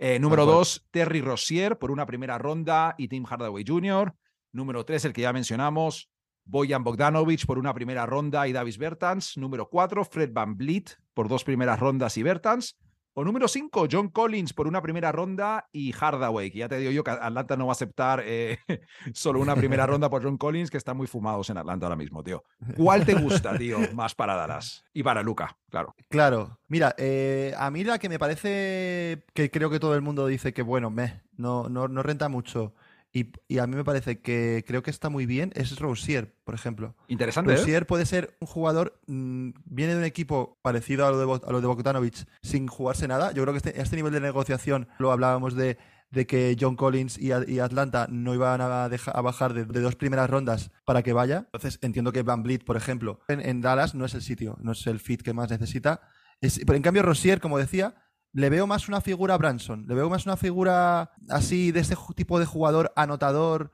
Eh, 0.00 0.18
número 0.18 0.44
dos, 0.44 0.84
Terry 0.90 1.20
Rozier 1.20 1.78
por 1.78 1.92
una 1.92 2.04
primera 2.04 2.36
ronda 2.36 2.96
y 2.98 3.06
Tim 3.06 3.26
Hardaway 3.26 3.64
Jr. 3.64 4.12
Número 4.50 4.84
tres, 4.84 5.04
el 5.04 5.12
que 5.12 5.22
ya 5.22 5.32
mencionamos, 5.32 6.10
Bojan 6.44 6.82
Bogdanovich 6.82 7.46
por 7.46 7.60
una 7.60 7.74
primera 7.74 8.06
ronda 8.06 8.48
y 8.48 8.52
Davis 8.52 8.76
Bertans. 8.76 9.36
Número 9.36 9.68
cuatro, 9.68 10.04
Fred 10.04 10.32
Van 10.32 10.56
Vliet 10.56 10.98
por 11.14 11.28
dos 11.28 11.44
primeras 11.44 11.78
rondas 11.78 12.16
y 12.16 12.24
Bertans. 12.24 12.76
O 13.18 13.24
número 13.24 13.48
cinco, 13.48 13.88
John 13.90 14.10
Collins 14.10 14.52
por 14.52 14.68
una 14.68 14.80
primera 14.80 15.10
ronda 15.10 15.68
y 15.72 15.90
Hardaway, 15.90 16.52
que 16.52 16.58
ya 16.58 16.68
te 16.68 16.78
digo 16.78 16.92
yo 16.92 17.02
que 17.02 17.10
Atlanta 17.10 17.56
no 17.56 17.66
va 17.66 17.72
a 17.72 17.74
aceptar 17.74 18.22
eh, 18.24 18.58
solo 19.12 19.40
una 19.40 19.56
primera 19.56 19.86
ronda 19.88 20.08
por 20.08 20.22
John 20.22 20.38
Collins, 20.38 20.70
que 20.70 20.76
están 20.76 20.96
muy 20.96 21.08
fumados 21.08 21.50
en 21.50 21.58
Atlanta 21.58 21.86
ahora 21.86 21.96
mismo, 21.96 22.22
tío. 22.22 22.44
¿Cuál 22.76 23.04
te 23.04 23.14
gusta, 23.14 23.58
tío, 23.58 23.78
más 23.92 24.14
para 24.14 24.36
Dallas? 24.36 24.84
Y 24.94 25.02
para 25.02 25.24
Luca, 25.24 25.56
claro. 25.68 25.96
Claro, 26.08 26.60
mira, 26.68 26.94
eh, 26.96 27.52
a 27.58 27.72
mí 27.72 27.82
la 27.82 27.98
que 27.98 28.08
me 28.08 28.20
parece 28.20 29.24
que 29.34 29.50
creo 29.50 29.68
que 29.68 29.80
todo 29.80 29.96
el 29.96 30.02
mundo 30.02 30.28
dice 30.28 30.52
que, 30.52 30.62
bueno, 30.62 30.88
meh, 30.88 31.20
no, 31.36 31.68
no, 31.68 31.88
no 31.88 32.04
renta 32.04 32.28
mucho 32.28 32.72
y, 33.12 33.32
y 33.48 33.58
a 33.58 33.66
mí 33.66 33.74
me 33.74 33.84
parece 33.84 34.20
que 34.20 34.64
creo 34.66 34.82
que 34.82 34.90
está 34.90 35.08
muy 35.08 35.24
bien 35.26 35.50
es 35.54 35.78
Rousier, 35.78 36.34
por 36.44 36.54
ejemplo. 36.54 36.94
Interesante, 37.08 37.52
¿eh? 37.52 37.56
Rousier 37.56 37.86
puede 37.86 38.04
ser 38.06 38.36
un 38.40 38.46
jugador, 38.46 39.00
mm, 39.06 39.50
viene 39.64 39.94
de 39.94 39.98
un 40.00 40.04
equipo 40.04 40.58
parecido 40.62 41.06
a 41.06 41.10
lo 41.10 41.18
de, 41.18 41.40
a 41.46 41.52
lo 41.52 41.60
de 41.60 41.66
Bogdanovich 41.66 42.26
sin 42.42 42.66
jugarse 42.66 43.08
nada. 43.08 43.32
Yo 43.32 43.42
creo 43.42 43.54
que 43.54 43.58
este, 43.58 43.80
este 43.80 43.96
nivel 43.96 44.12
de 44.12 44.20
negociación 44.20 44.88
lo 44.98 45.10
hablábamos 45.10 45.54
de, 45.54 45.78
de 46.10 46.26
que 46.26 46.56
John 46.60 46.76
Collins 46.76 47.18
y, 47.18 47.30
y 47.50 47.58
Atlanta 47.60 48.06
no 48.10 48.34
iban 48.34 48.60
a, 48.60 48.88
deja- 48.88 49.10
a 49.12 49.20
bajar 49.22 49.54
de, 49.54 49.64
de 49.64 49.80
dos 49.80 49.96
primeras 49.96 50.28
rondas 50.28 50.70
para 50.84 51.02
que 51.02 51.12
vaya. 51.14 51.44
Entonces 51.52 51.78
entiendo 51.82 52.12
que 52.12 52.22
Van 52.22 52.42
Vliet, 52.42 52.64
por 52.64 52.76
ejemplo, 52.76 53.20
en, 53.28 53.40
en 53.40 53.60
Dallas 53.62 53.94
no 53.94 54.04
es 54.04 54.14
el 54.14 54.22
sitio, 54.22 54.56
no 54.60 54.72
es 54.72 54.86
el 54.86 55.00
fit 55.00 55.22
que 55.22 55.32
más 55.32 55.50
necesita. 55.50 56.02
Es- 56.40 56.60
pero 56.66 56.76
en 56.76 56.82
cambio, 56.82 57.02
Rosier, 57.02 57.40
como 57.40 57.58
decía, 57.58 57.94
le 58.32 58.50
veo 58.50 58.66
más 58.66 58.88
una 58.88 59.00
figura 59.00 59.36
Branson. 59.36 59.86
Le 59.88 59.94
veo 59.94 60.10
más 60.10 60.26
una 60.26 60.36
figura 60.36 61.12
así 61.28 61.72
de 61.72 61.80
este 61.80 61.96
tipo 62.14 62.38
de 62.38 62.46
jugador 62.46 62.92
anotador. 62.96 63.72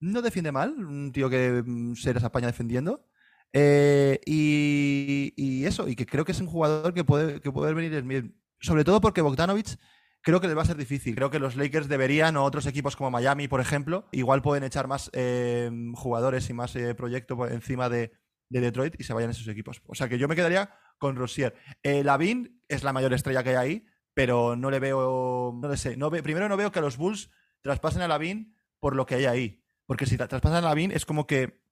No 0.00 0.22
defiende 0.22 0.52
mal, 0.52 0.72
un 0.84 1.12
tío 1.12 1.28
que 1.30 1.62
mm, 1.64 1.94
se 1.94 2.14
les 2.14 2.24
apaña 2.24 2.46
defendiendo. 2.46 3.06
Eh, 3.52 4.20
y, 4.26 5.32
y 5.36 5.64
eso, 5.64 5.88
y 5.88 5.96
que 5.96 6.06
creo 6.06 6.24
que 6.24 6.32
es 6.32 6.40
un 6.40 6.46
jugador 6.46 6.94
que 6.94 7.04
puede, 7.04 7.40
que 7.40 7.52
puede 7.52 7.74
venir 7.74 8.02
bien. 8.02 8.36
Sobre 8.60 8.84
todo 8.84 9.00
porque 9.00 9.22
Bogdanovich 9.22 9.78
creo 10.22 10.40
que 10.40 10.46
les 10.46 10.56
va 10.56 10.62
a 10.62 10.66
ser 10.66 10.76
difícil. 10.76 11.14
Creo 11.14 11.30
que 11.30 11.38
los 11.38 11.56
Lakers 11.56 11.88
deberían, 11.88 12.36
o 12.36 12.44
otros 12.44 12.66
equipos 12.66 12.96
como 12.96 13.10
Miami, 13.10 13.48
por 13.48 13.60
ejemplo, 13.60 14.08
igual 14.12 14.42
pueden 14.42 14.64
echar 14.64 14.86
más 14.86 15.10
eh, 15.14 15.70
jugadores 15.94 16.48
y 16.50 16.52
más 16.52 16.76
eh, 16.76 16.94
proyecto 16.94 17.46
encima 17.48 17.88
de, 17.88 18.12
de 18.50 18.60
Detroit 18.60 18.94
y 19.00 19.04
se 19.04 19.14
vayan 19.14 19.30
esos 19.30 19.48
equipos. 19.48 19.80
O 19.86 19.94
sea 19.94 20.08
que 20.08 20.18
yo 20.18 20.28
me 20.28 20.36
quedaría 20.36 20.74
con 20.98 21.16
Rosier. 21.16 21.54
Eh, 21.82 22.04
Lavin 22.04 22.62
es 22.68 22.82
la 22.84 22.92
mayor 22.92 23.14
estrella 23.14 23.42
que 23.42 23.50
hay 23.50 23.56
ahí, 23.56 23.86
pero 24.12 24.56
no 24.56 24.70
le 24.70 24.80
veo, 24.80 25.56
no 25.58 25.68
le 25.68 25.76
sé. 25.78 25.96
No 25.96 26.10
ve- 26.10 26.22
primero 26.22 26.48
no 26.48 26.56
veo 26.58 26.70
que 26.72 26.80
los 26.82 26.96
Bulls 26.98 27.30
traspasen 27.62 28.02
a 28.02 28.08
Lavin 28.08 28.54
por 28.78 28.94
lo 28.96 29.06
que 29.06 29.14
hay 29.14 29.24
ahí. 29.26 29.62
Porque 29.86 30.04
si 30.06 30.16
tra- 30.16 30.28
traspasan 30.28 30.64
a 30.64 30.68
Lavin 30.68 30.90
es 30.92 31.06
como 31.06 31.26
que 31.26 31.62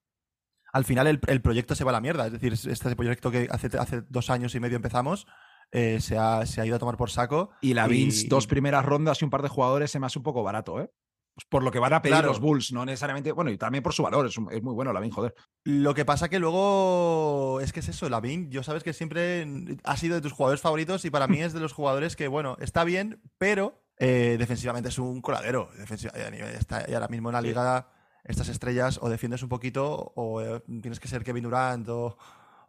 al 0.72 0.84
final 0.84 1.06
el, 1.06 1.20
el 1.26 1.40
proyecto 1.42 1.74
se 1.74 1.84
va 1.84 1.90
a 1.90 1.94
la 1.94 2.00
mierda. 2.00 2.26
Es 2.26 2.32
decir, 2.32 2.52
este 2.52 2.96
proyecto 2.96 3.30
que 3.30 3.48
hace, 3.50 3.68
hace 3.78 4.02
dos 4.08 4.30
años 4.30 4.54
y 4.54 4.60
medio 4.60 4.76
empezamos 4.76 5.26
eh, 5.72 6.00
se, 6.00 6.16
ha, 6.16 6.46
se 6.46 6.60
ha 6.60 6.66
ido 6.66 6.76
a 6.76 6.78
tomar 6.78 6.96
por 6.96 7.10
saco. 7.10 7.50
Y 7.60 7.74
la 7.74 7.86
Vince, 7.88 8.26
Y- 8.26 8.28
dos 8.28 8.46
primeras 8.46 8.84
rondas 8.84 9.20
y 9.20 9.24
un 9.24 9.30
par 9.30 9.42
de 9.42 9.48
jugadores 9.48 9.90
se 9.90 9.98
me 9.98 10.06
hace 10.06 10.18
un 10.18 10.22
poco 10.22 10.42
barato, 10.42 10.80
¿eh? 10.80 10.90
Pues 11.38 11.46
por 11.48 11.62
lo 11.62 11.70
que 11.70 11.78
van 11.78 11.92
a 11.92 12.02
pedir 12.02 12.14
Claro. 12.16 12.28
los 12.30 12.40
Bulls, 12.40 12.72
no 12.72 12.84
necesariamente. 12.84 13.30
Bueno, 13.30 13.52
y 13.52 13.56
también 13.56 13.84
por 13.84 13.92
su 13.94 14.02
valor, 14.02 14.26
es, 14.26 14.36
un- 14.36 14.52
es 14.52 14.60
muy 14.60 14.74
bueno 14.74 14.92
la 14.92 14.98
Vin, 14.98 15.12
joder. 15.12 15.36
Lo 15.62 15.94
que 15.94 16.04
pasa 16.04 16.28
que 16.28 16.40
luego 16.40 17.60
es 17.60 17.72
que 17.72 17.78
es 17.80 17.88
eso, 17.88 18.08
Lavin, 18.08 18.50
yo 18.50 18.62
sabes 18.64 18.82
que 18.82 18.92
siempre 18.92 19.46
ha 19.84 19.96
sido 19.96 20.16
de 20.16 20.20
tus 20.20 20.32
jugadores 20.32 20.60
favoritos 20.60 21.04
y 21.04 21.10
para 21.10 21.28
mí 21.28 21.40
es 21.40 21.52
de 21.52 21.60
los 21.60 21.72
jugadores 21.72 22.16
que, 22.16 22.26
bueno, 22.28 22.56
está 22.60 22.82
bien, 22.84 23.22
pero 23.38 23.80
eh, 23.98 24.36
defensivamente 24.38 24.88
es 24.88 24.98
un 24.98 25.20
coladero. 25.20 25.70
Nivel- 25.78 26.54
está 26.58 26.84
y 26.88 26.94
ahora 26.94 27.08
mismo 27.08 27.28
en 27.28 27.34
la 27.34 27.40
Sí. 27.40 27.46
liga, 27.48 27.88
estas 28.24 28.48
estrellas 28.48 28.98
o 29.00 29.08
defiendes 29.08 29.42
un 29.44 29.48
poquito 29.48 30.12
o 30.16 30.40
eh, 30.42 30.60
tienes 30.82 30.98
que 31.00 31.08
ser 31.08 31.22
Kevin 31.24 31.44
Durant 31.44 31.88
o, 31.88 32.18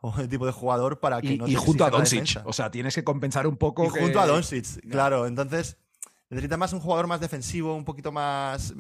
o 0.02 0.14
el 0.20 0.30
tipo 0.30 0.46
de 0.46 0.52
jugador 0.52 1.00
para 1.00 1.22
que 1.22 1.34
Y, 1.34 1.38
no 1.38 1.48
y 1.48 1.54
te 1.54 1.58
junto 1.58 1.86
a 1.86 1.90
Doncic. 1.90 2.42
O 2.46 2.54
sea, 2.54 2.70
tienes 2.72 2.94
que 2.96 3.04
compensar 3.04 3.48
un 3.48 3.58
poco. 3.58 3.84
Y 3.86 3.90
junto 3.90 4.20
a 4.20 4.28
Doncic, 4.28 4.88
claro. 4.90 5.26
Entonces, 5.28 5.78
necesita 6.30 6.58
más 6.58 6.74
un 6.74 6.80
jugador 6.80 7.08
más 7.08 7.20
defensivo, 7.22 7.76
un 7.76 7.86
poquito 7.86 8.12
más 8.12 8.74
mm, 8.76 8.80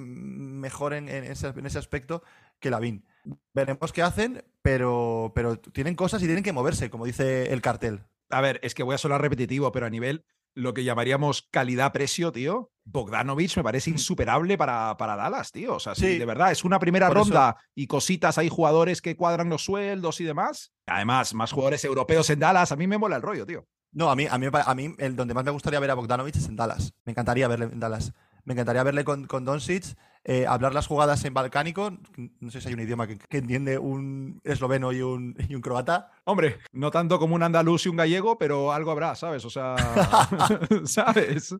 mejor 0.59 0.93
en, 0.93 1.09
en 1.09 1.23
ese, 1.25 1.47
en 1.47 1.65
ese 1.65 1.79
aspecto 1.79 2.23
que 2.59 2.69
Lavin. 2.69 3.05
Veremos 3.53 3.91
qué 3.93 4.01
hacen, 4.01 4.43
pero, 4.62 5.31
pero 5.35 5.57
tienen 5.59 5.95
cosas 5.95 6.21
y 6.21 6.25
tienen 6.25 6.43
que 6.43 6.53
moverse, 6.53 6.89
como 6.89 7.05
dice 7.05 7.51
el 7.53 7.62
cartel. 7.62 8.03
A 8.29 8.41
ver, 8.41 8.59
es 8.63 8.75
que 8.75 8.83
voy 8.83 8.95
a 8.95 8.99
sonar 8.99 9.21
repetitivo, 9.21 9.71
pero 9.71 9.85
a 9.85 9.89
nivel 9.89 10.25
lo 10.55 10.73
que 10.73 10.83
llamaríamos 10.83 11.47
calidad-precio, 11.51 12.31
tío, 12.31 12.71
Bogdanovich 12.83 13.55
me 13.57 13.63
parece 13.63 13.91
insuperable 13.91 14.57
para, 14.57 14.97
para 14.97 15.15
Dallas, 15.15 15.51
tío. 15.51 15.75
O 15.75 15.79
sea, 15.79 15.95
sí, 15.95 16.05
Mm. 16.05 16.09
Sí. 16.09 16.17
de 16.19 16.25
verdad, 16.25 16.51
es 16.51 16.63
una 16.63 16.79
primera 16.79 17.05
eso- 17.07 17.13
ronda 17.13 17.55
y 17.75 17.88
cositas, 17.88 18.38
hay 18.38 18.49
jugadores 18.49 19.01
que 19.01 19.15
cuadran 19.15 19.49
los 19.49 19.63
sueldos 19.63 20.19
y 20.21 20.25
demás. 20.25 20.73
Además, 20.88 21.33
más 21.33 21.51
jugadores 21.51 21.83
europeos 21.85 22.29
en 22.29 22.39
Dallas, 22.39 22.71
a 22.71 22.75
mí 22.75 22.88
me 22.88 22.97
mola 22.97 23.15
el 23.15 23.21
rollo, 23.21 23.45
tío. 23.45 23.65
No, 23.91 24.12
a 24.12 24.15
mí, 24.15 24.28
a 24.30 24.38
mí, 24.38 24.47
a 24.52 24.75
mí 24.75 24.95
el 24.97 25.15
donde 25.15 25.34
más 25.34 25.43
me 25.43 25.52
gustaría 25.52 25.80
ver 25.80 25.91
a 25.91 25.95
Bogdanovich 25.95 26.36
es 26.36 26.47
en 26.47 26.56
Dallas. 26.56 26.93
Me 27.06 27.12
encantaría 27.12 27.47
verle 27.47 27.65
en 27.65 27.80
Dallas. 27.80 28.13
Me 28.45 28.54
encantaría 28.54 28.84
verle 28.84 29.04
con, 29.04 29.28
con 29.28 29.45
Doncic, 29.45 29.95
eh, 30.23 30.47
hablar 30.47 30.73
las 30.73 30.88
jugadas 30.88 31.23
en 31.25 31.34
balcánico. 31.34 31.91
No 32.39 32.52
sé 32.52 32.62
si 32.62 32.67
hay 32.67 32.73
un 32.73 32.80
idioma 32.80 33.06
que, 33.06 33.17
que 33.17 33.38
entiende 33.38 33.78
un 33.78 34.41
esloveno 34.43 34.91
y 34.91 35.02
un, 35.02 35.36
y 35.47 35.56
un 35.56 35.62
croata. 35.62 36.12
Hombre, 36.23 36.58
no 36.71 36.89
tanto 36.89 37.19
como 37.19 37.36
un 37.36 37.43
andaluz 37.43 37.86
y 37.86 37.89
un 37.89 37.97
gallego, 37.97 38.38
pero 38.38 38.71
algo 38.71 38.91
habrá, 38.91 39.15
¿sabes? 39.15 39.45
O 39.45 39.49
sea, 39.49 39.75
¿sabes? 40.86 41.56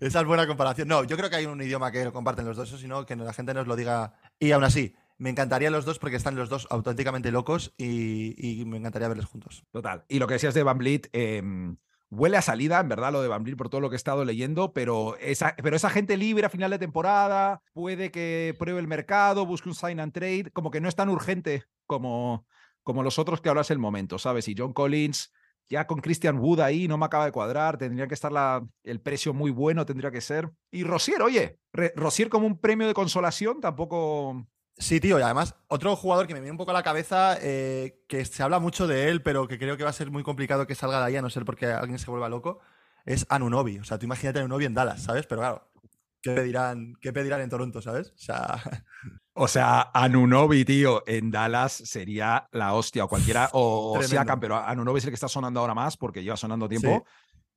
Esa 0.00 0.20
es 0.20 0.26
buena 0.26 0.46
comparación. 0.46 0.88
No, 0.88 1.04
yo 1.04 1.16
creo 1.16 1.30
que 1.30 1.36
hay 1.36 1.46
un 1.46 1.60
idioma 1.62 1.92
que 1.92 2.04
lo 2.04 2.12
comparten 2.12 2.44
los 2.44 2.56
dos, 2.56 2.68
eso 2.68 2.78
sino 2.78 3.04
que 3.06 3.14
la 3.14 3.32
gente 3.32 3.54
nos 3.54 3.66
lo 3.66 3.76
diga. 3.76 4.14
Y 4.38 4.52
aún 4.52 4.64
así, 4.64 4.94
me 5.18 5.30
encantaría 5.30 5.70
los 5.70 5.84
dos 5.84 5.98
porque 5.98 6.16
están 6.16 6.36
los 6.36 6.48
dos 6.48 6.66
auténticamente 6.70 7.30
locos 7.30 7.74
y, 7.76 8.62
me 8.66 8.78
encantaría 8.78 9.08
verles 9.08 9.26
juntos. 9.26 9.64
Total. 9.70 10.04
Y 10.08 10.18
lo 10.18 10.26
que 10.26 10.34
decías 10.34 10.54
de 10.54 10.62
Van 10.62 10.78
Vliet, 10.78 11.08
eh, 11.12 11.42
huele 12.12 12.36
a 12.36 12.42
salida, 12.42 12.78
en 12.78 12.88
verdad, 12.88 13.10
lo 13.10 13.22
de 13.22 13.28
Van 13.28 13.42
Vliet 13.42 13.56
por 13.56 13.70
todo 13.70 13.80
lo 13.80 13.88
que 13.88 13.94
he 13.94 13.96
estado 13.96 14.24
leyendo, 14.24 14.74
pero 14.74 15.16
esa, 15.16 15.56
pero 15.62 15.76
esa 15.76 15.88
gente 15.88 16.18
libre 16.18 16.46
a 16.46 16.50
final 16.50 16.70
de 16.70 16.78
temporada, 16.78 17.62
puede 17.72 18.10
que 18.10 18.54
pruebe 18.58 18.80
el 18.80 18.86
mercado, 18.86 19.46
busque 19.46 19.70
un 19.70 19.74
sign 19.74 19.98
and 19.98 20.12
trade, 20.12 20.50
como 20.52 20.70
que 20.70 20.80
no 20.80 20.88
es 20.88 20.94
tan 20.94 21.08
urgente 21.08 21.64
como, 21.86 22.46
como 22.82 23.02
los 23.02 23.18
otros 23.18 23.40
que 23.40 23.48
ahora 23.48 23.62
es 23.62 23.70
el 23.70 23.78
momento, 23.78 24.18
¿sabes? 24.18 24.46
Y 24.48 24.54
John 24.56 24.74
Collins, 24.74 25.32
ya 25.70 25.86
con 25.86 26.00
Christian 26.00 26.38
Wood 26.38 26.60
ahí 26.60 26.86
no 26.86 26.98
me 26.98 27.06
acaba 27.06 27.24
de 27.24 27.32
cuadrar, 27.32 27.78
tendría 27.78 28.06
que 28.06 28.14
estar 28.14 28.30
la, 28.30 28.62
el 28.84 29.00
precio 29.00 29.32
muy 29.32 29.50
bueno, 29.50 29.86
tendría 29.86 30.10
que 30.10 30.20
ser. 30.20 30.50
Y 30.70 30.84
Rosier, 30.84 31.22
oye, 31.22 31.58
Rosier 31.96 32.28
como 32.28 32.46
un 32.46 32.60
premio 32.60 32.86
de 32.86 32.94
consolación 32.94 33.60
tampoco... 33.60 34.46
Sí, 34.82 34.98
tío, 34.98 35.16
y 35.16 35.22
además, 35.22 35.54
otro 35.68 35.94
jugador 35.94 36.26
que 36.26 36.34
me 36.34 36.40
viene 36.40 36.50
un 36.50 36.56
poco 36.56 36.72
a 36.72 36.74
la 36.74 36.82
cabeza, 36.82 37.38
eh, 37.40 38.02
que 38.08 38.24
se 38.24 38.42
habla 38.42 38.58
mucho 38.58 38.88
de 38.88 39.10
él, 39.10 39.22
pero 39.22 39.46
que 39.46 39.56
creo 39.56 39.76
que 39.76 39.84
va 39.84 39.90
a 39.90 39.92
ser 39.92 40.10
muy 40.10 40.24
complicado 40.24 40.66
que 40.66 40.74
salga 40.74 40.98
de 40.98 41.06
ahí, 41.06 41.16
a 41.16 41.22
no 41.22 41.30
ser 41.30 41.44
porque 41.44 41.66
alguien 41.66 42.00
se 42.00 42.10
vuelva 42.10 42.28
loco, 42.28 42.58
es 43.04 43.24
Anunobi. 43.28 43.78
O 43.78 43.84
sea, 43.84 43.98
tú 43.98 44.06
imagínate 44.06 44.40
a 44.40 44.42
Anunobi 44.42 44.64
en 44.64 44.74
Dallas, 44.74 45.04
¿sabes? 45.04 45.26
Pero 45.28 45.40
claro, 45.40 45.70
¿qué 46.20 46.32
pedirán, 46.32 46.94
qué 47.00 47.12
pedirán 47.12 47.42
en 47.42 47.48
Toronto, 47.48 47.80
¿sabes? 47.80 48.10
O 48.10 48.18
sea, 48.18 48.60
O 49.34 49.48
sea, 49.48 49.90
Anunobi, 49.94 50.64
tío, 50.64 51.04
en 51.06 51.30
Dallas 51.30 51.72
sería 51.72 52.48
la 52.50 52.74
hostia, 52.74 53.04
o 53.04 53.08
cualquiera, 53.08 53.50
o, 53.52 53.96
o. 53.96 54.02
Siakam, 54.02 54.40
pero 54.40 54.56
Anunobi 54.56 54.98
es 54.98 55.04
el 55.04 55.10
que 55.10 55.14
está 55.14 55.28
sonando 55.28 55.60
ahora 55.60 55.74
más 55.74 55.96
porque 55.96 56.22
lleva 56.22 56.36
sonando 56.36 56.68
tiempo. 56.68 57.06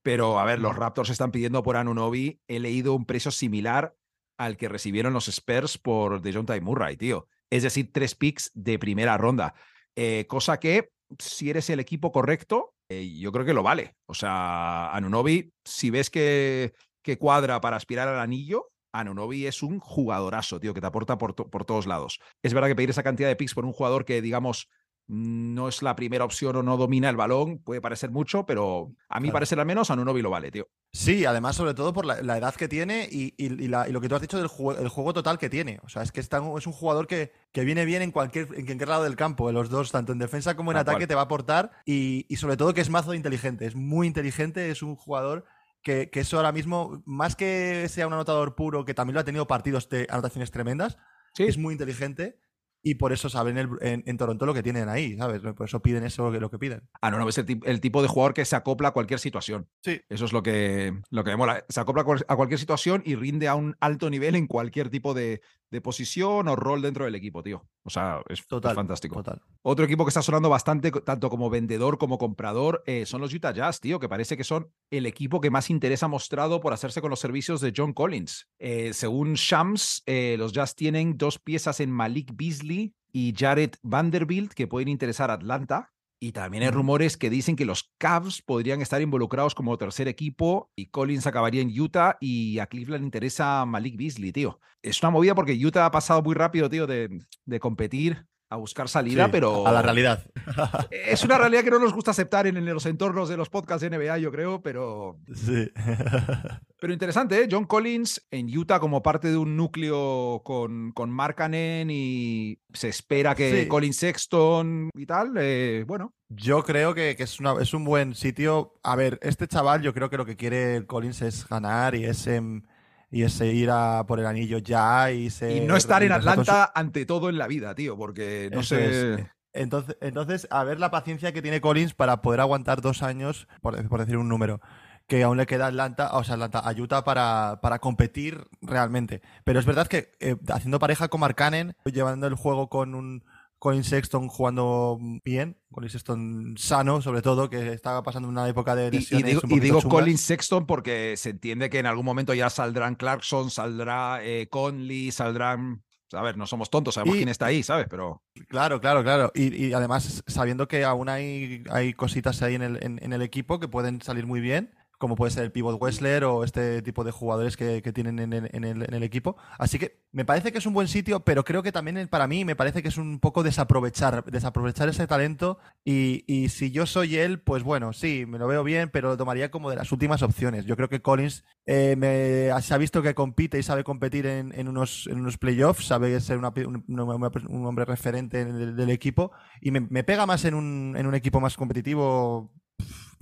Pero, 0.02 0.40
a 0.40 0.46
ver, 0.46 0.60
los 0.60 0.76
Raptors 0.76 1.10
están 1.10 1.32
pidiendo 1.32 1.64
por 1.64 1.76
Anunobi. 1.76 2.40
He 2.48 2.60
leído 2.60 2.94
un 2.94 3.06
precio 3.06 3.32
similar 3.32 3.96
al 4.38 4.58
que 4.58 4.70
recibieron 4.70 5.14
los 5.14 5.28
Spurs 5.28 5.78
por 5.78 6.22
DeJounte 6.22 6.60
Murray, 6.62 6.98
tío. 6.98 7.28
Es 7.50 7.64
decir, 7.64 7.92
tres 7.92 8.16
picks 8.16 8.52
de 8.54 8.80
primera 8.80 9.18
ronda. 9.18 9.54
Eh, 9.96 10.26
cosa 10.28 10.60
que, 10.60 10.90
si 11.20 11.50
eres 11.50 11.70
el 11.70 11.80
equipo 11.80 12.12
correcto, 12.12 12.74
eh, 12.90 13.18
yo 13.18 13.32
creo 13.32 13.46
que 13.46 13.54
lo 13.54 13.64
vale. 13.64 13.96
O 14.06 14.14
sea, 14.14 14.92
Anunobi, 14.92 15.54
si 15.64 15.90
ves 15.90 16.10
que, 16.10 16.74
que 17.02 17.18
cuadra 17.18 17.62
para 17.62 17.78
aspirar 17.78 18.08
al 18.08 18.20
anillo, 18.20 18.72
Anunobi 18.92 19.46
es 19.46 19.64
un 19.64 19.80
jugadorazo, 19.80 20.60
tío, 20.60 20.74
que 20.74 20.82
te 20.82 20.88
aporta 20.88 21.18
por, 21.18 21.36
por 21.36 21.66
todos 21.66 21.86
lados. 21.86 22.20
Es 22.44 22.54
verdad 22.54 22.70
que 22.70 22.76
pedir 22.76 22.90
esa 22.90 23.04
cantidad 23.04 23.28
de 23.28 23.36
picks 23.36 23.54
por 23.54 23.66
un 23.66 23.74
jugador 23.74 24.06
que, 24.06 24.22
digamos, 24.22 24.70
no 25.08 25.68
es 25.68 25.82
la 25.84 25.96
primera 25.96 26.26
opción 26.26 26.56
o 26.56 26.64
no 26.64 26.78
domina 26.78 27.10
el 27.10 27.16
balón, 27.16 27.60
puede 27.60 27.80
parecer 27.82 28.10
mucho, 28.12 28.46
pero 28.46 28.92
a 29.08 29.20
mí 29.20 29.28
Claro. 29.28 29.34
parecer 29.34 29.60
al 29.60 29.66
menos 29.66 29.92
Anunobi 29.92 30.22
lo 30.22 30.30
vale, 30.32 30.50
tío. 30.52 30.68
sí, 30.92 31.26
además, 31.26 31.56
sobre 31.56 31.74
todo 31.74 31.94
por 31.94 32.06
la, 32.06 32.22
la 32.24 32.38
edad 32.38 32.56
que 32.56 32.68
tiene 32.68 33.08
y, 33.12 33.34
y- 33.38 33.46
y 33.64 33.68
la- 33.68 33.88
y 33.88 33.92
lo 33.92 34.02
que 34.02 34.10
tú 34.10 34.16
has 34.16 34.22
dicho 34.22 34.38
del 34.38 34.48
juego, 34.48 34.80
el 34.82 34.88
juego 34.90 35.14
total 35.14 35.38
que 35.38 35.50
tiene. 35.50 35.80
O 35.84 35.90
sea, 35.90 36.02
es 36.02 36.12
que 36.12 36.22
es, 36.22 36.30
tan- 36.30 36.52
es 36.58 36.66
un 36.66 36.74
jugador 36.74 37.06
que, 37.06 37.32
que 37.52 37.64
viene 37.66 37.86
bien 37.86 38.02
en 38.02 38.12
cualquier, 38.12 38.48
en 38.56 38.66
cualquier 38.66 38.88
lado 38.90 39.04
del 39.04 39.16
campo, 39.16 39.48
en 39.50 39.56
los 39.56 39.70
dos, 39.70 39.92
tanto 39.92 40.12
en 40.14 40.20
defensa 40.20 40.56
como 40.56 40.72
en 40.72 40.78
ataque, 40.78 41.00
cual. 41.00 41.08
te 41.08 41.16
va 41.16 41.22
a 41.22 41.26
aportar. 41.26 41.72
Y, 41.86 42.26
y 42.30 42.38
sobre 42.38 42.58
todo 42.58 42.74
que 42.74 42.82
es 42.82 42.90
mazo 42.90 43.14
inteligente, 43.14 43.66
es 43.66 43.76
muy 43.76 44.08
inteligente, 44.08 44.70
es 44.72 44.82
un 44.82 44.96
jugador 44.96 45.46
que, 45.84 46.10
que 46.10 46.22
eso 46.22 46.38
ahora 46.38 46.52
mismo, 46.52 47.04
más 47.06 47.36
que 47.36 47.88
sea 47.90 48.08
un 48.08 48.14
anotador 48.14 48.56
puro, 48.56 48.86
que 48.86 48.96
también 48.96 49.14
lo 49.14 49.20
ha 49.20 49.24
tenido 49.26 49.46
partidos 49.46 49.88
de 49.90 50.08
anotaciones 50.10 50.50
tremendas, 50.50 50.98
Sí, 51.34 51.44
es 51.44 51.58
muy 51.58 51.74
inteligente 51.74 52.40
y 52.88 52.96
por 52.96 53.12
eso 53.12 53.30
saben 53.30 53.58
el- 53.58 53.70
en, 53.82 54.04
en 54.06 54.18
Toronto 54.18 54.46
lo 54.46 54.54
que 54.54 54.62
tienen 54.62 54.88
ahí, 54.90 55.18
¿sabes? 55.18 55.42
Por 55.42 55.66
eso 55.68 55.82
piden 55.82 56.04
eso 56.04 56.30
lo 56.30 56.52
que 56.52 56.60
piden. 56.60 56.84
Anunobi 57.02 57.30
es 57.32 57.38
el, 57.40 57.60
el 57.66 57.82
tipo 57.82 58.02
de 58.04 58.08
jugador 58.08 58.36
que 58.36 58.46
se 58.46 58.56
acopla 58.56 58.90
a 58.90 58.92
cualquier 58.92 59.20
situación. 59.20 59.68
Sí. 59.84 60.00
Eso 60.08 60.26
es 60.26 60.34
lo 60.34 60.44
que, 60.44 60.94
lo 61.10 61.24
que 61.24 61.32
me 61.32 61.38
mola. 61.38 61.66
Se 61.68 61.80
acopla 61.80 62.04
a 62.04 62.06
cual- 62.06 62.26
a 62.28 62.36
cualquier 62.36 62.60
situación 62.60 63.02
y 63.04 63.16
rinde 63.16 63.48
a 63.48 63.56
un 63.56 63.76
alto 63.80 64.10
nivel 64.12 64.36
en 64.36 64.46
cualquier 64.46 64.90
tipo 64.92 65.16
de, 65.16 65.42
de 65.72 65.82
posición 65.82 66.48
o 66.48 66.56
rol 66.56 66.84
dentro 66.84 67.06
del 67.06 67.16
equipo, 67.16 67.42
tío. 67.42 67.66
O 67.84 67.90
sea, 67.90 68.22
es, 68.30 68.40
es 68.42 68.48
Total. 68.48 68.76
fantástico. 68.76 69.16
Total. 69.16 69.42
Otro 69.64 69.84
equipo 69.86 70.06
que 70.06 70.10
está 70.10 70.22
sonando 70.22 70.50
bastante, 70.50 70.92
tanto 70.92 71.30
como 71.32 71.50
vendedor 71.50 71.98
como 71.98 72.20
comprador, 72.20 72.84
eh, 72.86 73.08
son 73.08 73.20
los 73.22 73.34
Utah 73.34 73.52
Jazz, 73.52 73.80
tío, 73.82 74.00
que 74.00 74.08
parece 74.10 74.38
que 74.38 74.44
son 74.44 74.72
el 74.92 75.08
equipo 75.08 75.42
que 75.42 75.50
más 75.50 75.72
interés 75.72 76.04
ha 76.04 76.08
mostrado 76.08 76.62
por 76.62 76.72
hacerse 76.74 77.02
con 77.02 77.10
los 77.10 77.20
servicios 77.20 77.62
de 77.62 77.74
John 77.76 77.94
Collins. 77.94 78.48
Eh, 78.60 78.94
según 78.94 79.34
Shams, 79.34 80.04
eh, 80.06 80.36
los 80.38 80.54
Jazz 80.54 80.76
tienen 80.76 81.18
dos 81.18 81.40
piezas 81.40 81.80
en 81.80 81.90
Malik 81.92 82.32
Beasley 82.36 82.75
y 83.12 83.34
Jared 83.38 83.72
Vanderbilt 83.82 84.54
que 84.54 84.68
pueden 84.68 84.88
interesar 84.88 85.32
a 85.32 85.36
Atlanta. 85.36 85.94
Y 86.20 86.32
también 86.32 86.64
hay 86.64 86.70
rumores 86.70 87.18
que 87.18 87.30
dicen 87.30 87.56
que 87.56 87.66
los 87.66 87.94
Cavs 87.98 88.42
podrían 88.42 88.82
estar 88.82 89.02
involucrados 89.02 89.54
como 89.54 89.78
tercer 89.78 90.08
equipo 90.08 90.72
y 90.76 90.88
Collins 90.88 91.28
acabaría 91.28 91.62
en 91.62 91.80
Utah 91.80 92.18
y 92.20 92.60
a 92.60 92.68
Cleveland 92.68 93.04
interesa 93.04 93.66
Malik 93.66 93.98
Beasley, 93.98 94.32
tío. 94.32 94.60
Es 94.82 95.02
una 95.04 95.12
movida 95.12 95.36
porque 95.36 95.54
Utah 95.54 95.86
ha 95.86 95.92
pasado 95.92 96.22
muy 96.22 96.34
rápido, 96.34 96.70
tío, 96.70 96.88
de, 96.88 97.10
de 97.46 97.60
competir 97.60 98.26
a 98.50 98.58
buscar 98.58 98.88
salida, 98.88 99.26
Sí, 99.26 99.32
pero 99.32 99.66
A 99.68 99.72
la 99.72 99.82
realidad. 99.82 100.24
es 100.92 101.24
una 101.24 101.38
realidad 101.38 101.64
que 101.64 101.72
no 101.72 101.80
nos 101.80 101.94
gusta 101.94 102.12
aceptar 102.12 102.46
en, 102.48 102.58
en 102.58 102.66
los 102.66 102.86
entornos 102.86 103.28
de 103.30 103.38
los 103.38 103.50
podcasts 103.50 103.82
de 103.82 103.90
NBA, 103.98 104.20
yo 104.20 104.32
creo, 104.32 104.62
pero, 104.62 105.18
Sí. 105.34 105.70
pero 106.80 106.94
interesante, 106.94 107.42
¿eh? 107.42 107.48
John 107.50 107.66
Collins 107.66 108.26
en 108.32 108.56
Utah 108.56 108.80
como 108.80 109.02
parte 109.02 109.30
de 109.30 109.38
un 109.38 109.56
núcleo 109.58 110.42
con, 110.44 110.92
con 110.92 111.10
Markkanen 111.10 111.90
y 111.90 112.60
se 112.74 112.90
espera 112.90 113.34
que 113.36 113.64
Sí. 113.64 113.68
Collins 113.68 113.98
Sexton 113.98 114.90
y 114.96 115.06
tal. 115.06 115.34
eh, 115.38 115.84
bueno, 115.88 116.14
Yo 116.30 116.64
creo 116.64 116.94
que, 116.94 117.16
que 117.16 117.24
es, 117.24 117.40
una- 117.40 117.56
es 117.62 117.74
un 117.74 117.84
buen 117.84 118.14
sitio. 118.16 118.74
A 118.84 118.96
ver, 118.96 119.20
este 119.22 119.48
chaval, 119.48 119.82
yo 119.82 119.94
creo 119.94 120.10
que 120.10 120.18
lo 120.18 120.26
que 120.26 120.36
quiere 120.36 120.86
Collins 120.86 121.22
es 121.22 121.48
ganar 121.48 121.96
y 121.96 122.06
es, 122.06 122.28
em, 122.28 122.62
y 123.12 123.24
es 123.24 123.40
ir 123.42 123.70
a 123.72 124.06
por 124.08 124.20
el 124.20 124.26
anillo 124.26 124.58
ya 124.58 125.12
y, 125.12 125.26
y 125.26 125.30
ser- 125.30 125.64
no 125.64 125.76
estar 125.76 126.02
en 126.04 126.10
y 126.12 126.14
su- 126.14 126.20
Atlanta 126.20 126.72
ante 126.76 127.06
todo 127.06 127.30
en 127.30 127.38
la 127.38 127.48
vida, 127.48 127.76
tío, 127.76 127.98
porque 127.98 128.50
no 128.54 128.62
Eso 128.62 128.76
sé. 128.76 129.14
es. 129.16 129.26
Entonces, 129.54 129.96
entonces, 130.02 130.48
a 130.52 130.64
ver 130.66 130.80
la 130.80 130.92
paciencia 130.92 131.32
que 131.32 131.42
tiene 131.42 131.62
Collins 131.62 131.94
para 131.94 132.22
poder 132.22 132.42
aguantar 132.42 132.82
dos 132.82 133.02
años, 133.04 133.48
por, 133.62 133.88
por 133.88 134.02
decir 134.02 134.18
un 134.18 134.28
número, 134.28 134.60
que 135.08 135.24
aún 135.24 135.38
le 135.38 135.46
queda 135.46 135.68
Atlanta, 135.68 136.10
o 136.14 136.24
sea, 136.26 136.34
Atlanta, 136.34 136.60
a 136.60 136.72
Utah 136.74 137.04
para, 137.06 137.60
para 137.62 137.80
competir 137.80 138.48
realmente. 138.62 139.22
Pero 139.46 139.60
es 139.60 139.66
verdad 139.66 139.88
que 139.88 140.12
eh, 140.20 140.36
haciendo 140.52 140.80
pareja 140.80 141.08
con 141.08 141.22
Markkanen, 141.22 141.76
llevando 141.86 142.28
el 142.28 142.34
juego 142.36 142.68
con 142.70 142.96
un 142.96 143.24
Colin 143.60 143.84
Sexton 143.84 144.28
jugando 144.28 145.00
bien, 145.24 145.58
Colin 145.72 145.90
Sexton 145.90 146.56
sano, 146.58 147.02
sobre 147.02 147.22
todo, 147.22 147.50
que 147.50 147.74
estaba 147.74 148.04
pasando 148.04 148.28
una 148.30 148.48
época 148.48 148.76
de 148.76 148.92
Y, 148.92 149.08
y 149.16 149.24
lesiones 149.24 149.26
digo, 149.26 149.42
un 149.44 149.50
y 149.52 149.56
poquito 149.56 149.64
digo 149.64 149.82
chungas. 149.82 150.00
Collins 150.02 150.22
Sexton 150.22 150.66
porque 150.68 151.16
se 151.18 151.32
entiende 151.32 151.70
que 151.70 151.80
en 151.80 151.86
algún 151.88 152.06
momento 152.06 152.34
ya 152.34 152.50
saldrán 152.50 152.96
Clarkson, 152.96 153.50
saldrá 153.50 154.20
eh, 154.24 154.48
Conley, 154.50 155.12
saldrán. 155.12 155.84
A 156.14 156.22
ver, 156.22 156.38
no 156.38 156.46
somos 156.46 156.70
tontos, 156.70 156.94
sabemos 156.94 157.16
Y- 157.16 157.20
quién 157.20 157.30
está 157.30 157.48
ahí, 157.48 157.64
¿sabes? 157.64 157.88
Pero 157.90 158.22
Claro, 158.48 158.80
claro, 158.80 159.04
claro. 159.04 159.32
Y, 159.34 159.66
y 159.68 159.74
además, 159.74 160.24
sabiendo 160.28 160.68
que 160.68 160.84
aún 160.86 161.10
hay, 161.10 161.64
hay 161.72 161.94
cositas 161.94 162.42
ahí 162.44 162.56
en 162.56 162.62
el, 162.62 162.84
en, 162.84 163.00
en 163.04 163.12
el 163.14 163.22
equipo 163.24 163.60
que 163.60 163.68
pueden 163.68 164.02
salir 164.02 164.28
muy 164.28 164.40
bien, 164.40 164.72
como 164.98 165.16
puede 165.16 165.32
ser 165.32 165.44
el 165.44 165.52
pivot 165.52 165.82
Wessler 165.82 166.24
o 166.26 166.44
este 166.44 166.82
tipo 166.82 167.04
de 167.04 167.12
jugadores 167.12 167.58
que, 167.58 167.82
que 167.82 167.94
tienen 167.94 168.20
en 168.20 168.34
el, 168.34 168.50
en, 168.54 168.64
el, 168.66 169.04
equipo. 169.04 169.36
Así 169.60 169.78
que 169.80 170.00
me 170.12 170.26
parece 170.26 170.52
que 170.52 170.58
es 170.60 170.66
un 170.66 170.74
buen 170.74 170.88
sitio, 170.88 171.22
pero 171.22 171.44
creo 171.44 171.64
que 171.64 171.72
también 171.72 171.98
eh, 171.98 172.08
para 172.08 172.28
mí 172.28 172.46
me 172.46 172.56
parece 172.56 172.82
que 172.82 172.88
es 172.90 172.98
un 172.98 173.20
poco 173.20 173.44
desaprovechar, 173.44 174.24
desaprovechar 174.26 174.90
ese 174.90 175.08
talento. 175.08 175.58
Y, 175.84 176.24
y 176.28 176.50
si 176.50 176.72
yo 176.72 176.86
soy 176.86 177.18
él, 177.18 177.40
pues 177.42 177.64
bueno, 177.64 177.94
sí, 177.94 178.26
me 178.28 178.40
lo 178.40 178.48
veo 178.48 178.64
bien, 178.64 178.90
pero 178.90 179.10
lo 179.10 179.18
tomaría 179.18 179.52
como 179.52 179.70
de 179.70 179.76
las 179.76 179.92
últimas 179.92 180.22
opciones. 180.24 180.66
Yo 180.66 180.76
creo 180.76 180.90
que 180.90 181.02
Collins 181.02 181.44
eh, 181.66 181.96
me- 181.98 182.52
se 182.62 182.74
ha 182.74 182.78
visto 182.78 183.02
que 183.02 183.14
compite 183.16 183.60
y 183.60 183.64
sabe 183.64 183.84
competir 183.84 184.26
en, 184.26 184.54
en 184.58 184.68
unos, 184.68 185.08
en 185.08 185.20
unos 185.20 185.38
playoffs, 185.38 185.86
sabe 185.88 186.20
ser 186.22 186.38
un, 186.38 186.84
un 186.88 187.66
hombre 187.66 187.86
referente 187.86 188.46
del, 188.46 188.76
del 188.76 188.90
equipo 188.90 189.32
y 189.62 189.72
me, 189.72 189.82
me 189.82 190.04
pega 190.04 190.26
más 190.26 190.46
en 190.46 190.54
un, 190.56 190.96
en 190.98 191.06
un 191.08 191.16
equipo 191.16 191.40
más 191.40 191.56
competitivo. 191.58 192.52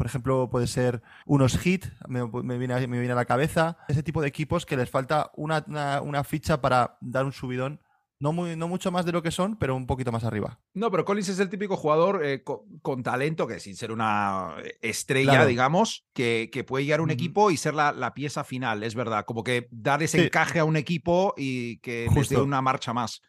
Por 0.03 0.09
ejemplo, 0.09 0.49
puede 0.49 0.67
ser 0.67 1.01
unos 1.25 1.57
hit, 1.57 1.85
me, 2.09 2.27
me 2.27 2.57
viene, 2.57 2.73
a- 2.73 2.79
me 2.87 2.99
viene 2.99 3.13
a 3.13 3.15
la 3.15 3.23
cabeza. 3.23 3.77
Ese 3.87 4.03
tipo 4.03 4.21
de 4.21 4.27
equipos 4.27 4.65
que 4.65 4.75
les 4.75 4.89
falta 4.89 5.31
una, 5.37 5.63
una- 5.65 6.01
una 6.01 6.25
ficha 6.25 6.59
para 6.59 6.97
dar 6.99 7.23
un 7.23 7.31
subidón. 7.31 7.79
No, 8.19 8.33
muy, 8.33 8.57
no 8.57 8.67
mucho 8.67 8.91
más 8.91 9.05
de 9.05 9.13
lo 9.13 9.21
que 9.23 9.31
son, 9.31 9.55
pero 9.55 9.77
un 9.77 9.87
poquito 9.87 10.11
más 10.11 10.25
arriba. 10.25 10.59
No, 10.73 10.91
pero 10.91 11.05
Collins 11.05 11.29
es 11.29 11.39
el 11.39 11.47
típico 11.49 11.77
jugador 11.77 12.25
eh, 12.25 12.43
co- 12.43 12.65
con, 12.81 13.01
talento, 13.01 13.47
que 13.47 13.61
sin 13.61 13.77
ser 13.77 13.93
una 13.93 14.55
estrella, 14.81 15.31
Claro. 15.31 15.45
digamos, 15.47 16.05
que, 16.13 16.49
que 16.51 16.65
puede 16.65 16.83
llegar 16.83 16.99
a 16.99 17.03
un 17.03 17.09
equipo 17.11 17.49
y 17.49 17.55
ser 17.55 17.73
la, 17.73 17.93
la 17.93 18.13
pieza 18.13 18.43
final, 18.43 18.83
es 18.83 18.95
verdad. 18.95 19.23
Como 19.23 19.45
que 19.45 19.69
dar 19.71 20.03
ese 20.03 20.17
Sí. 20.19 20.25
encaje 20.25 20.59
a 20.59 20.65
un 20.65 20.75
equipo 20.75 21.33
y 21.37 21.77
que 21.77 22.09
les 22.13 22.27
dé 22.27 22.35
una 22.41 22.61
marcha 22.61 22.91
más. 22.91 23.21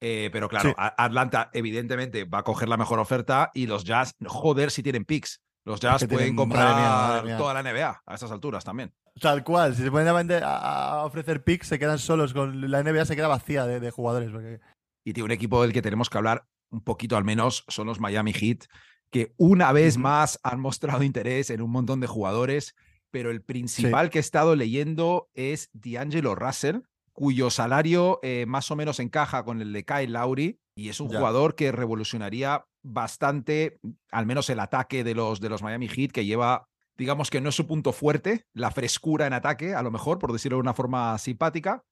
Eh, 0.00 0.30
pero 0.32 0.48
claro, 0.48 0.70
Sí. 0.70 0.74
Atlanta 0.78 1.50
evidentemente 1.52 2.24
va 2.24 2.38
a 2.38 2.42
coger 2.42 2.70
la 2.70 2.78
mejor 2.78 3.00
oferta 3.00 3.50
y 3.52 3.66
los 3.66 3.84
Jazz, 3.84 4.12
joder, 4.24 4.70
si 4.70 4.82
tienen 4.82 5.04
picks. 5.04 5.42
Los 5.66 5.80
Jazz 5.80 6.00
que 6.00 6.08
pueden 6.08 6.34
tienen- 6.36 6.48
madre 6.48 6.64
mía, 6.64 6.74
comprar 6.76 7.08
madre 7.10 7.26
mía. 7.26 7.36
toda 7.36 7.52
la 7.54 7.60
NBA 7.62 8.02
a 8.06 8.14
estas 8.14 8.30
alturas 8.30 8.64
también. 8.64 8.94
Tal 9.20 9.44
cual, 9.44 9.74
si 9.76 9.82
se 9.82 9.90
ponen 9.90 10.08
a, 10.08 10.12
vender- 10.12 10.44
a- 10.44 10.90
a 11.00 11.04
ofrecer 11.04 11.42
picks, 11.44 11.66
se 11.68 11.78
quedan 11.78 11.98
solos. 11.98 12.32
Con 12.32 12.70
la 12.70 12.80
NBA 12.82 13.04
se 13.04 13.16
queda 13.16 13.28
vacía 13.28 13.66
de, 13.66 13.80
de 13.80 13.90
jugadores. 13.90 14.30
porque- 14.30 14.60
Y 15.04 15.12
tiene 15.12 15.24
un 15.26 15.30
equipo 15.32 15.60
del 15.62 15.72
que 15.72 15.82
tenemos 15.82 16.08
que 16.08 16.16
hablar 16.18 16.46
un 16.70 16.80
poquito 16.82 17.16
al 17.16 17.24
menos, 17.24 17.64
son 17.68 17.86
los 17.86 18.00
Miami 18.00 18.32
Heat, 18.32 18.64
que 19.10 19.34
una 19.36 19.72
vez 19.72 19.98
más 19.98 20.38
han 20.42 20.60
mostrado 20.60 21.02
interés 21.02 21.50
en 21.50 21.62
un 21.62 21.70
montón 21.70 22.00
de 22.00 22.06
jugadores, 22.08 22.74
pero 23.10 23.30
el 23.30 23.40
principal 23.42 24.10
que 24.10 24.18
he 24.18 24.20
estado 24.20 24.56
leyendo 24.56 25.28
es 25.34 25.70
D'Angelo 25.72 26.34
Russell, 26.34 26.80
cuyo 27.12 27.50
salario 27.50 28.18
eh, 28.22 28.44
más 28.46 28.70
o 28.70 28.76
menos 28.76 28.98
encaja 29.00 29.44
con 29.44 29.62
el 29.62 29.72
de 29.72 29.84
Kyle 29.84 30.12
Lowry, 30.12 30.60
y 30.76 30.90
es 30.90 31.00
un 31.00 31.08
Ya. 31.08 31.18
jugador 31.18 31.54
que 31.56 31.72
revolucionaría 31.72 32.66
bastante, 32.84 33.80
al 34.12 34.26
menos 34.26 34.48
el 34.50 34.60
ataque 34.60 35.02
de 35.02 35.14
los, 35.14 35.40
de 35.40 35.48
los 35.48 35.62
Miami 35.62 35.88
Heat, 35.88 36.12
que 36.12 36.26
lleva, 36.26 36.68
digamos 36.96 37.30
que 37.30 37.40
no 37.40 37.48
es 37.48 37.54
su 37.54 37.66
punto 37.66 37.92
fuerte, 37.92 38.44
la 38.52 38.70
frescura 38.70 39.26
en 39.26 39.32
ataque, 39.32 39.74
a 39.74 39.82
lo 39.82 39.90
mejor, 39.90 40.18
por 40.18 40.32
decirlo 40.32 40.58
de 40.58 40.60
una 40.62 40.74
forma 40.74 41.16
simpática. 41.18 41.82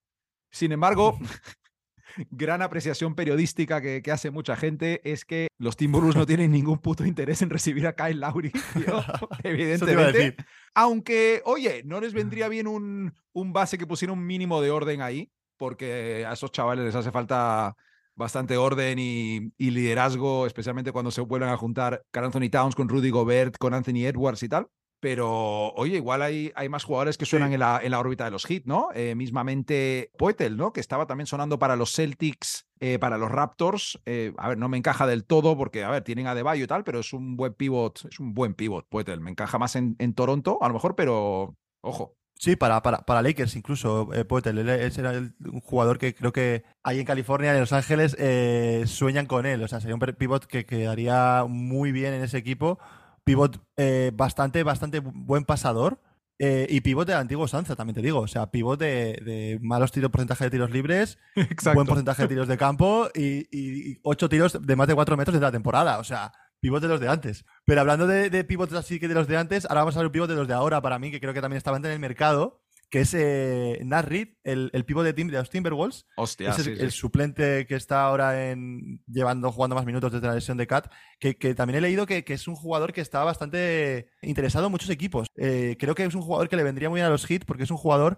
Sin 0.52 0.70
embargo, 0.70 1.18
gran 2.30 2.60
apreciación 2.60 3.14
periodística 3.14 3.80
que, 3.80 4.02
que 4.02 4.12
hace 4.12 4.30
mucha 4.30 4.54
gente 4.54 5.00
es 5.10 5.24
que 5.24 5.48
los 5.58 5.76
Timberwolves 5.76 6.16
no 6.16 6.26
tienen 6.26 6.52
ningún 6.52 6.78
puto 6.78 7.06
interés 7.06 7.40
en 7.40 7.48
recibir 7.50 7.86
a 7.86 7.94
Kyle 7.96 8.20
Lowry, 8.20 8.50
tío, 8.74 9.02
evidentemente. 9.42 10.36
Aunque, 10.74 11.40
oye, 11.46 11.82
¿no 11.86 12.00
les 12.02 12.12
vendría 12.12 12.48
bien 12.48 12.66
un, 12.68 13.14
un 13.32 13.52
base 13.54 13.78
que 13.78 13.86
pusiera 13.86 14.12
un 14.12 14.24
mínimo 14.24 14.60
de 14.60 14.70
orden 14.70 15.00
ahí? 15.00 15.32
Porque 15.56 16.26
a 16.28 16.34
esos 16.34 16.52
chavales 16.52 16.84
les 16.84 16.94
hace 16.94 17.10
falta 17.10 17.74
bastante 18.16 18.56
orden 18.56 18.98
y, 18.98 19.52
y 19.56 19.70
liderazgo, 19.70 20.46
especialmente 20.46 20.92
cuando 20.92 21.10
se 21.10 21.20
vuelven 21.20 21.50
a 21.50 21.56
juntar 21.56 22.02
Carl 22.10 22.26
Anthony 22.26 22.50
Towns 22.50 22.74
con 22.74 22.88
Rudy 22.88 23.10
Gobert, 23.10 23.56
con 23.58 23.74
Anthony 23.74 24.06
Edwards 24.06 24.42
y 24.42 24.48
tal. 24.48 24.68
Pero, 25.00 25.72
oye, 25.74 25.96
igual 25.96 26.22
hay, 26.22 26.50
hay 26.54 26.70
más 26.70 26.82
jugadores 26.82 27.18
que 27.18 27.26
suenan 27.26 27.52
en, 27.52 27.60
la, 27.60 27.78
en 27.82 27.90
la 27.90 28.00
órbita 28.00 28.24
de 28.24 28.30
los 28.30 28.46
Heat, 28.46 28.62
¿no? 28.64 28.88
Eh, 28.94 29.14
mismamente 29.14 30.10
Poetel, 30.16 30.56
¿no? 30.56 30.72
Que 30.72 30.80
estaba 30.80 31.06
también 31.06 31.26
sonando 31.26 31.58
para 31.58 31.76
los 31.76 31.92
Celtics, 31.92 32.66
eh, 32.80 32.98
para 32.98 33.18
los 33.18 33.30
Raptors. 33.30 34.00
Eh, 34.06 34.32
a 34.38 34.48
ver, 34.48 34.56
no 34.56 34.70
me 34.70 34.78
encaja 34.78 35.06
del 35.06 35.26
todo 35.26 35.58
porque, 35.58 35.84
a 35.84 35.90
ver, 35.90 36.04
tienen 36.04 36.26
a 36.26 36.34
Deballo 36.34 36.64
y 36.64 36.66
tal, 36.66 36.84
pero 36.84 37.00
es 37.00 37.12
un 37.12 37.36
buen 37.36 37.52
pivot, 37.52 38.06
es 38.10 38.18
un 38.18 38.32
buen 38.32 38.54
pivot, 38.54 38.86
Poetel. 38.88 39.20
Me 39.20 39.30
encaja 39.30 39.58
más 39.58 39.76
en, 39.76 39.94
en 39.98 40.14
Toronto, 40.14 40.56
a 40.62 40.68
lo 40.68 40.74
mejor, 40.74 40.94
pero 40.96 41.54
ojo. 41.82 42.16
Sí, 42.36 42.56
para, 42.56 42.82
para, 42.82 42.98
para 43.06 43.22
Lakers 43.22 43.56
incluso, 43.56 44.12
eh, 44.12 44.24
Poeltl. 44.24 44.58
Él 44.58 44.68
es 44.68 44.98
era 44.98 45.12
el- 45.12 45.34
un 45.50 45.60
jugador 45.60 45.98
que 45.98 46.14
creo 46.14 46.32
que 46.32 46.64
ahí 46.82 46.98
en 47.00 47.06
California, 47.06 47.54
en 47.54 47.60
Los 47.60 47.72
Ángeles, 47.72 48.16
eh, 48.18 48.84
sueñan 48.86 49.26
con 49.26 49.46
él. 49.46 49.62
O 49.62 49.68
sea, 49.68 49.80
sería 49.80 49.94
un 49.94 50.00
pivot 50.00 50.44
que 50.46 50.66
quedaría 50.66 51.44
muy 51.48 51.92
bien 51.92 52.12
en 52.12 52.22
ese 52.22 52.36
equipo. 52.38 52.78
Pivot 53.24 53.60
eh, 53.76 54.10
bastante, 54.14 54.62
bastante 54.62 55.02
bu- 55.02 55.12
buen 55.14 55.44
pasador. 55.44 56.00
eh, 56.40 56.66
y 56.68 56.80
pivot 56.80 57.06
de 57.06 57.14
antiguo 57.14 57.46
Sanza, 57.46 57.76
también 57.76 57.94
te 57.94 58.02
digo. 58.02 58.18
O 58.20 58.26
sea, 58.26 58.50
pivot 58.50 58.78
de, 58.78 59.12
de 59.24 59.58
malos 59.62 59.92
tiros, 59.92 60.10
porcentaje 60.10 60.42
de 60.44 60.50
tiros 60.50 60.70
libres, 60.72 61.16
Exacto. 61.36 61.76
buen 61.76 61.86
porcentaje 61.86 62.22
de 62.22 62.28
tiros 62.28 62.48
de 62.48 62.58
campo 62.58 63.08
y, 63.14 63.46
y- 63.56 63.92
y 63.92 64.00
ocho 64.02 64.28
tiros 64.28 64.58
de 64.60 64.76
más 64.76 64.88
de 64.88 64.94
cuatro 64.96 65.16
metros 65.16 65.34
de 65.36 65.40
la 65.40 65.52
temporada. 65.52 65.98
O 66.00 66.04
sea, 66.04 66.32
pivot 66.64 66.80
de 66.80 66.88
los 66.88 66.98
de 66.98 67.08
antes. 67.08 67.44
Pero 67.66 67.82
hablando 67.82 68.06
de, 68.06 68.30
de 68.30 68.42
pivots 68.42 68.72
así 68.72 68.98
que 68.98 69.06
de 69.06 69.14
los 69.14 69.28
de 69.28 69.36
antes, 69.36 69.66
ahora 69.66 69.82
vamos 69.82 69.96
a 69.96 69.98
ver 69.98 70.06
un 70.06 70.12
pivot 70.12 70.30
de 70.30 70.34
los 70.34 70.48
de 70.48 70.54
ahora 70.54 70.80
para 70.80 70.98
mí, 70.98 71.10
que 71.10 71.20
creo 71.20 71.34
que 71.34 71.42
también 71.42 71.58
estaban 71.58 71.84
en 71.84 71.92
el 71.92 71.98
mercado, 71.98 72.62
que 72.88 73.00
es 73.00 73.12
eh, 73.12 73.80
Nat 73.84 74.06
Reed, 74.06 74.28
el, 74.44 74.70
el 74.72 74.84
pivot 74.86 75.04
de, 75.04 75.12
Tim- 75.12 75.30
de 75.30 75.36
los 75.36 75.50
Timberwolves. 75.50 76.06
Hostia, 76.16 76.50
es 76.50 76.58
el, 76.58 76.64
sí, 76.64 76.76
sí. 76.76 76.82
el 76.82 76.90
suplente 76.90 77.66
que 77.66 77.74
está 77.74 78.04
ahora 78.04 78.50
en 78.50 79.02
llevando 79.06 79.52
jugando 79.52 79.76
más 79.76 79.84
minutos 79.84 80.10
desde 80.10 80.26
la 80.26 80.34
lesión 80.34 80.56
de 80.56 80.66
Cat, 80.66 80.90
que, 81.18 81.36
que 81.36 81.54
también 81.54 81.78
he 81.78 81.80
leído 81.82 82.06
que, 82.06 82.24
que 82.24 82.32
es 82.32 82.48
un 82.48 82.54
jugador 82.54 82.94
que 82.94 83.02
está 83.02 83.22
bastante 83.24 84.08
interesado 84.22 84.66
en 84.66 84.72
muchos 84.72 84.88
equipos. 84.88 85.26
Eh, 85.36 85.76
creo 85.78 85.94
que 85.94 86.04
es 86.04 86.14
un 86.14 86.22
jugador 86.22 86.48
que 86.48 86.56
le 86.56 86.62
vendría 86.64 86.88
muy 86.88 86.98
bien 86.98 87.06
a 87.06 87.10
los 87.10 87.30
hits 87.30 87.44
porque 87.44 87.64
es 87.64 87.70
un 87.70 87.76
jugador, 87.76 88.16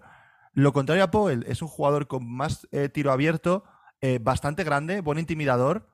lo 0.53 0.71
contrario 0.71 1.03
a 1.03 1.11
Powell, 1.11 1.43
es 1.49 1.61
un 1.61 1.67
jugador 1.67 2.07
con 2.07 2.25
más 2.25 2.67
eh, 2.71 2.87
tiro 2.87 3.11
abierto, 3.11 3.65
eh, 3.99 4.19
bastante 4.21 4.63
grande, 4.63 5.01
buen 5.01 5.19
intimidador 5.19 5.89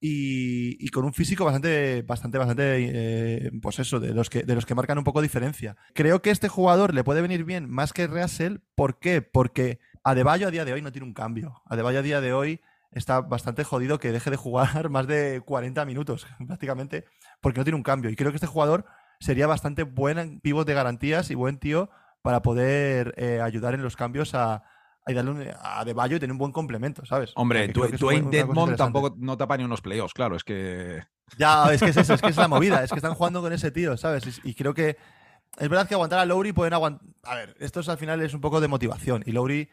y, 0.00 0.88
con 0.88 1.04
un 1.04 1.14
físico 1.14 1.44
bastante, 1.44 2.02
bastante, 2.02 2.38
bastante, 2.38 2.62
eh, 2.78 3.50
pues 3.62 3.78
eso, 3.78 3.98
de 3.98 4.12
los, 4.12 4.30
que, 4.30 4.42
de 4.42 4.54
los 4.54 4.66
que 4.66 4.74
marcan 4.74 4.98
un 4.98 5.04
poco 5.04 5.22
diferencia. 5.22 5.76
Creo 5.94 6.22
que 6.22 6.30
este 6.30 6.48
jugador 6.48 6.94
le 6.94 7.04
puede 7.04 7.22
venir 7.22 7.44
bien 7.44 7.68
más 7.70 7.92
que 7.92 8.06
Russell. 8.06 8.58
¿Por 8.74 8.98
qué? 8.98 9.22
Porque 9.22 9.78
Adebayo 10.06 10.46
a 10.46 10.50
día 10.52 10.64
de 10.64 10.72
hoy 10.72 10.82
no 10.82 10.92
tiene 10.92 11.04
un 11.04 11.14
cambio. 11.14 11.62
Adebayo 11.66 11.98
a 11.98 12.02
día 12.02 12.20
de 12.20 12.32
hoy 12.32 12.60
está 12.92 13.22
bastante 13.22 13.64
jodido 13.64 13.98
que 13.98 14.12
deje 14.12 14.30
de 14.30 14.36
jugar 14.36 14.88
más 14.90 15.08
de 15.08 15.42
40 15.44 15.84
minutos 15.84 16.28
prácticamente 16.46 17.06
porque 17.40 17.58
no 17.58 17.64
tiene 17.64 17.76
un 17.76 17.82
cambio. 17.82 18.08
Y 18.08 18.14
creo 18.14 18.30
que 18.30 18.36
este 18.36 18.46
jugador 18.46 18.84
sería 19.18 19.48
bastante 19.48 19.82
buen 19.82 20.38
pivot 20.38 20.64
de 20.64 20.74
garantías 20.74 21.32
y 21.32 21.34
buen 21.34 21.58
tío 21.58 21.90
para 22.22 22.40
poder 22.42 23.14
eh, 23.16 23.40
ayudar 23.40 23.74
en 23.74 23.82
los 23.82 23.96
cambios 23.96 24.34
a, 24.34 24.62
a 25.06 25.12
darle 25.12 25.30
un, 25.30 25.48
a 25.60 25.80
Adebayo 25.80 26.16
y 26.16 26.20
tener 26.20 26.32
un 26.32 26.38
buen 26.38 26.52
complemento, 26.52 27.04
¿sabes? 27.06 27.32
Hombre, 27.36 27.68
Dwayne 27.68 28.24
interesante. 28.24 28.76
tampoco 28.76 29.14
no 29.18 29.36
tapa 29.36 29.56
ni 29.56 29.64
unos 29.64 29.80
playoffs, 29.80 30.12
claro, 30.14 30.34
es 30.36 30.42
que... 30.44 31.02
Ya, 31.38 31.64
es 31.72 31.80
que 31.82 31.90
es 31.90 31.96
eso, 31.96 32.14
es 32.14 32.20
que 32.22 32.28
es 32.30 32.36
la 32.36 32.48
movida, 32.48 32.82
es 32.82 32.90
que 32.90 32.96
están 32.96 33.14
jugando 33.14 33.40
con 33.40 33.52
ese 33.52 33.70
tío, 33.70 33.96
¿sabes? 33.96 34.40
Y, 34.44 34.50
y 34.50 34.54
creo 34.54 34.74
que 34.74 34.96
es 35.58 35.68
verdad 35.68 35.86
que 35.88 35.94
aguantar 35.94 36.18
a 36.18 36.26
Lowry 36.26 36.52
pueden 36.52 36.74
aguantar. 36.74 37.06
A 37.22 37.36
ver, 37.36 37.56
esto 37.60 37.80
es, 37.80 37.88
al 37.88 37.98
final 37.98 38.20
es 38.20 38.34
un 38.34 38.40
poco 38.40 38.60
de 38.60 38.68
motivación 38.68 39.22
y 39.26 39.32
Lowry 39.32 39.70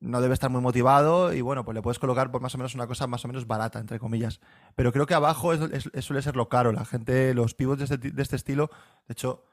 no 0.00 0.20
debe 0.20 0.34
estar 0.34 0.48
muy 0.50 0.60
motivado 0.60 1.32
y 1.32 1.40
bueno, 1.40 1.64
pues 1.64 1.74
le 1.74 1.82
puedes 1.82 1.98
colocar 1.98 2.30
por 2.30 2.40
más 2.40 2.54
o 2.54 2.58
menos 2.58 2.74
una 2.74 2.86
cosa 2.86 3.06
más 3.08 3.24
o 3.24 3.28
menos 3.28 3.46
barata, 3.46 3.80
entre 3.80 3.98
comillas. 3.98 4.38
Pero 4.76 4.92
creo 4.92 5.06
que 5.06 5.14
abajo 5.14 5.54
es- 5.54 5.90
suele 6.04 6.22
ser 6.22 6.36
lo 6.36 6.48
caro. 6.48 6.70
La 6.72 6.84
gente, 6.84 7.34
los 7.34 7.54
pivots 7.54 7.78
de 7.78 7.84
este, 7.84 8.10
de 8.12 8.22
este 8.22 8.36
estilo, 8.36 8.70
de 9.08 9.12
hecho, 9.14 9.44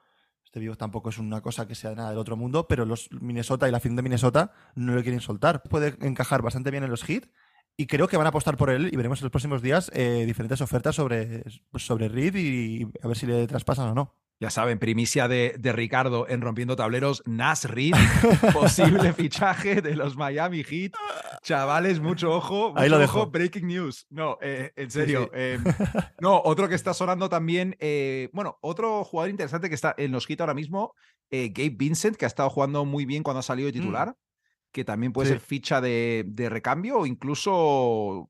este 0.56 0.62
pivot 0.62 0.80
tampoco 0.80 1.10
es 1.10 1.18
una 1.18 1.42
cosa 1.42 1.68
que 1.68 1.76
sea 1.76 1.94
nada 1.96 2.12
del 2.12 2.18
otro 2.18 2.38
mundo, 2.38 2.66
pero 2.66 2.86
los 2.86 3.10
Minnesota 3.12 3.68
y 3.68 3.72
la 3.72 3.82
fin 3.82 3.98
de 3.98 4.02
Minnesota 4.02 4.54
no 4.76 4.96
le 4.96 5.04
quieren 5.04 5.20
soltar. 5.20 5.62
Puede 5.64 5.98
encajar 6.00 6.42
bastante 6.42 6.72
bien 6.72 6.86
en 6.86 6.90
los 6.90 7.10
hits 7.10 7.30
y 7.76 7.88
creo 7.88 8.08
que 8.08 8.16
van 8.16 8.26
a 8.26 8.30
apostar 8.30 8.56
por 8.56 8.70
él 8.70 8.88
y 8.90 8.96
veremos 8.96 9.20
en 9.20 9.26
los 9.26 9.32
próximos 9.32 9.62
días 9.62 9.92
eh, 9.94 10.24
diferentes 10.26 10.62
ofertas 10.62 10.96
sobre, 10.96 11.44
sobre 11.76 12.08
Reed 12.08 12.36
y 12.36 12.88
a 13.04 13.08
ver 13.10 13.18
si 13.18 13.26
le 13.26 13.46
traspasan 13.48 13.90
o 13.90 13.94
no. 13.94 14.16
Ya 14.40 14.50
saben, 14.50 14.80
primicia 14.80 15.30
de, 15.30 15.56
de 15.58 15.72
Ricardo 15.72 16.28
en 16.28 16.42
Rompiendo 16.42 16.76
Tableros, 16.76 17.24
Nas 17.26 17.64
Reed, 17.64 17.94
posible 18.54 19.14
fichaje 19.14 19.82
de 19.82 19.96
los 19.96 20.18
Miami 20.18 20.62
Heat. 20.64 20.92
Chavales, 21.42 22.02
mucho 22.02 22.32
ojo, 22.34 22.70
mucho 22.72 22.80
Ahí 22.82 22.90
lo 22.90 22.98
ojo, 22.98 23.02
dejo. 23.02 23.32
breaking 23.32 23.68
news. 23.68 24.06
No, 24.10 24.38
eh, 24.42 24.74
en 24.76 24.92
serio. 24.92 25.26
sí. 25.26 25.30
eh, 25.36 25.60
no, 26.20 26.42
otro 26.44 26.68
que 26.68 26.76
está 26.76 26.94
sonando 26.94 27.30
también, 27.30 27.78
eh, 27.80 28.30
bueno, 28.34 28.58
otro 28.62 29.06
jugador 29.06 29.30
interesante 29.30 29.70
que 29.70 29.76
está 29.76 29.96
en 29.98 30.12
los 30.12 30.26
Heat 30.28 30.42
ahora 30.42 30.54
mismo, 30.54 30.94
eh, 31.32 31.50
Gabe 31.54 31.70
Vincent, 31.78 32.18
que 32.18 32.26
ha 32.26 32.28
estado 32.28 32.50
jugando 32.50 32.84
muy 32.84 33.06
bien 33.06 33.24
cuando 33.24 33.40
ha 33.40 33.44
salido 33.44 33.68
de 33.68 33.74
titular, 33.74 34.16
que 34.74 34.84
también 34.84 35.14
puede 35.14 35.28
Sí. 35.30 35.34
ser 35.36 35.40
ficha 35.42 35.80
de, 35.80 36.26
de 36.28 36.50
recambio 36.50 37.00
o 37.00 37.06
incluso... 37.06 38.30